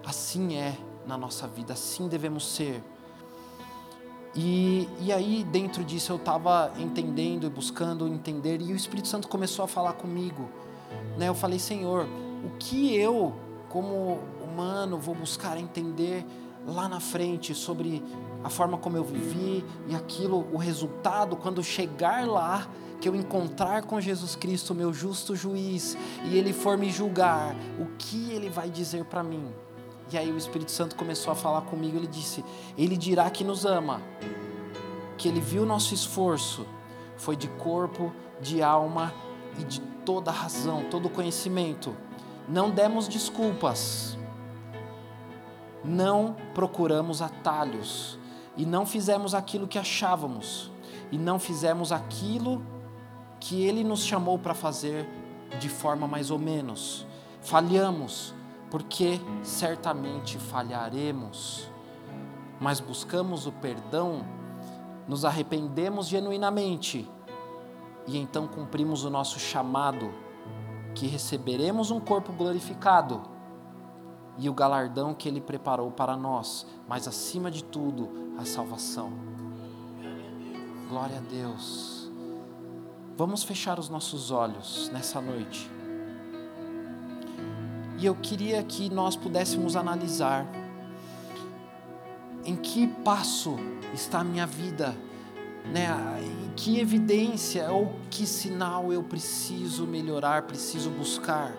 Assim 0.06 0.54
é 0.54 0.78
na 1.04 1.18
nossa 1.18 1.48
vida, 1.48 1.72
assim 1.72 2.06
devemos 2.06 2.46
ser. 2.46 2.80
E, 4.36 4.88
e 5.00 5.12
aí, 5.12 5.42
dentro 5.42 5.82
disso, 5.82 6.12
eu 6.12 6.16
estava 6.16 6.72
entendendo 6.78 7.44
e 7.44 7.50
buscando 7.50 8.06
entender, 8.06 8.62
e 8.62 8.72
o 8.72 8.76
Espírito 8.76 9.08
Santo 9.08 9.26
começou 9.26 9.64
a 9.64 9.68
falar 9.68 9.94
comigo 9.94 10.48
né, 11.16 11.28
eu 11.28 11.34
falei, 11.34 11.58
Senhor, 11.58 12.06
o 12.44 12.50
que 12.58 12.94
eu, 12.96 13.34
como 13.68 14.20
humano, 14.42 14.98
vou 14.98 15.14
buscar 15.14 15.58
entender 15.58 16.24
lá 16.66 16.88
na 16.88 17.00
frente 17.00 17.54
sobre 17.54 18.02
a 18.44 18.48
forma 18.48 18.78
como 18.78 18.96
eu 18.96 19.04
vivi 19.04 19.64
e 19.88 19.94
aquilo, 19.94 20.46
o 20.52 20.56
resultado, 20.56 21.36
quando 21.36 21.62
chegar 21.62 22.26
lá, 22.26 22.68
que 23.00 23.08
eu 23.08 23.14
encontrar 23.14 23.82
com 23.82 24.00
Jesus 24.00 24.34
Cristo, 24.34 24.74
meu 24.74 24.92
justo 24.92 25.34
juiz, 25.36 25.96
e 26.24 26.36
ele 26.36 26.52
for 26.52 26.76
me 26.76 26.90
julgar, 26.90 27.54
o 27.78 27.86
que 27.96 28.30
ele 28.30 28.48
vai 28.48 28.68
dizer 28.68 29.04
para 29.04 29.22
mim? 29.22 29.48
E 30.10 30.16
aí 30.16 30.32
o 30.32 30.38
Espírito 30.38 30.70
Santo 30.70 30.96
começou 30.96 31.32
a 31.32 31.36
falar 31.36 31.62
comigo, 31.62 31.96
ele 31.96 32.06
disse: 32.06 32.42
Ele 32.78 32.96
dirá 32.96 33.28
que 33.28 33.44
nos 33.44 33.66
ama, 33.66 34.00
que 35.18 35.28
ele 35.28 35.40
viu 35.40 35.66
nosso 35.66 35.92
esforço, 35.92 36.66
foi 37.16 37.36
de 37.36 37.46
corpo, 37.48 38.12
de 38.40 38.62
alma 38.62 39.12
e 39.58 39.64
de 39.64 39.80
toda 39.80 40.30
razão, 40.30 40.84
todo 40.90 41.08
conhecimento. 41.10 41.94
Não 42.48 42.70
demos 42.70 43.08
desculpas, 43.08 44.16
não 45.84 46.36
procuramos 46.54 47.20
atalhos. 47.22 48.18
E 48.56 48.66
não 48.66 48.84
fizemos 48.84 49.34
aquilo 49.34 49.68
que 49.68 49.78
achávamos. 49.78 50.70
E 51.12 51.18
não 51.18 51.38
fizemos 51.38 51.92
aquilo 51.92 52.60
que 53.38 53.62
Ele 53.62 53.84
nos 53.84 54.04
chamou 54.04 54.38
para 54.38 54.54
fazer 54.54 55.08
de 55.60 55.68
forma 55.68 56.06
mais 56.06 56.30
ou 56.30 56.38
menos. 56.38 57.06
Falhamos, 57.40 58.34
porque 58.70 59.20
certamente 59.42 60.38
falharemos, 60.38 61.70
mas 62.60 62.80
buscamos 62.80 63.46
o 63.46 63.52
perdão, 63.52 64.24
nos 65.06 65.24
arrependemos 65.24 66.08
genuinamente 66.08 67.08
e 68.08 68.16
então 68.16 68.48
cumprimos 68.48 69.04
o 69.04 69.10
nosso 69.10 69.38
chamado, 69.38 70.10
que 70.94 71.06
receberemos 71.06 71.90
um 71.90 72.00
corpo 72.00 72.32
glorificado 72.32 73.20
e 74.38 74.48
o 74.48 74.54
galardão 74.54 75.12
que 75.12 75.28
Ele 75.28 75.42
preparou 75.42 75.90
para 75.90 76.16
nós, 76.16 76.66
mas 76.88 77.06
acima 77.06 77.50
de 77.50 77.62
tudo, 77.62 78.08
a 78.38 78.46
salvação. 78.46 79.12
Glória 80.88 81.18
a 81.18 81.20
Deus. 81.20 82.10
Vamos 83.14 83.42
fechar 83.42 83.78
os 83.78 83.90
nossos 83.90 84.30
olhos 84.30 84.88
nessa 84.90 85.20
noite. 85.20 85.70
E 87.98 88.06
eu 88.06 88.14
queria 88.14 88.62
que 88.62 88.88
nós 88.88 89.16
pudéssemos 89.16 89.76
analisar 89.76 90.46
em 92.42 92.56
que 92.56 92.86
passo 92.86 93.56
está 93.92 94.20
a 94.20 94.24
minha 94.24 94.46
vida 94.46 94.96
né, 95.66 95.88
que 96.58 96.80
evidência 96.80 97.70
ou 97.70 97.92
que 98.10 98.26
sinal 98.26 98.92
eu 98.92 99.00
preciso 99.00 99.86
melhorar, 99.86 100.42
preciso 100.42 100.90
buscar. 100.90 101.56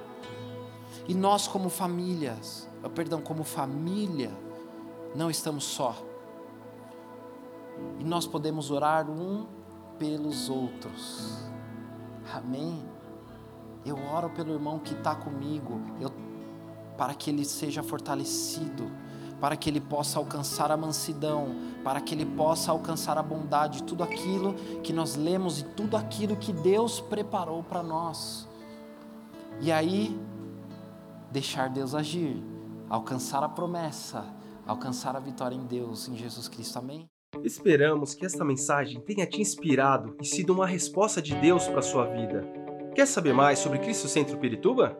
E 1.07 1.13
nós 1.13 1.47
como 1.47 1.69
famílias, 1.69 2.69
ah, 2.83 2.89
perdão, 2.89 3.21
como 3.21 3.45
família, 3.45 4.29
não 5.15 5.31
estamos 5.31 5.63
só. 5.63 5.95
E 7.97 8.03
nós 8.03 8.27
podemos 8.27 8.71
orar 8.71 9.09
um 9.09 9.47
pelos 9.97 10.49
outros. 10.49 11.45
Amém? 12.33 12.83
Eu 13.85 13.97
oro 14.13 14.29
pelo 14.31 14.51
irmão 14.51 14.79
que 14.79 14.93
está 14.93 15.15
comigo, 15.15 15.79
eu, 16.01 16.11
para 16.97 17.13
que 17.13 17.29
ele 17.29 17.45
seja 17.45 17.81
fortalecido 17.81 18.91
para 19.39 19.55
que 19.55 19.69
ele 19.69 19.79
possa 19.79 20.19
alcançar 20.19 20.71
a 20.71 20.77
mansidão, 20.77 21.55
para 21.83 22.01
que 22.01 22.13
ele 22.13 22.25
possa 22.25 22.71
alcançar 22.71 23.17
a 23.17 23.23
bondade, 23.23 23.83
tudo 23.83 24.03
aquilo 24.03 24.53
que 24.83 24.91
nós 24.91 25.15
lemos 25.15 25.61
e 25.61 25.63
tudo 25.63 25.95
aquilo 25.95 26.35
que 26.35 26.51
Deus 26.51 26.99
preparou 26.99 27.63
para 27.63 27.81
nós. 27.81 28.47
E 29.61 29.71
aí, 29.71 30.19
deixar 31.31 31.69
Deus 31.69 31.95
agir, 31.95 32.41
alcançar 32.89 33.43
a 33.43 33.49
promessa, 33.49 34.25
alcançar 34.65 35.15
a 35.15 35.19
vitória 35.19 35.55
em 35.55 35.65
Deus, 35.65 36.07
em 36.07 36.15
Jesus 36.15 36.47
Cristo. 36.47 36.77
Amém? 36.79 37.09
Esperamos 37.43 38.13
que 38.13 38.25
esta 38.25 38.43
mensagem 38.43 38.99
tenha 39.01 39.25
te 39.25 39.41
inspirado 39.41 40.15
e 40.21 40.25
sido 40.25 40.51
uma 40.51 40.65
resposta 40.65 41.21
de 41.21 41.35
Deus 41.35 41.67
para 41.67 41.79
a 41.79 41.83
sua 41.83 42.05
vida. 42.05 42.41
Quer 42.95 43.05
saber 43.05 43.33
mais 43.33 43.59
sobre 43.59 43.79
Cristo 43.79 44.07
Centro 44.07 44.37
Pirituba? 44.37 44.99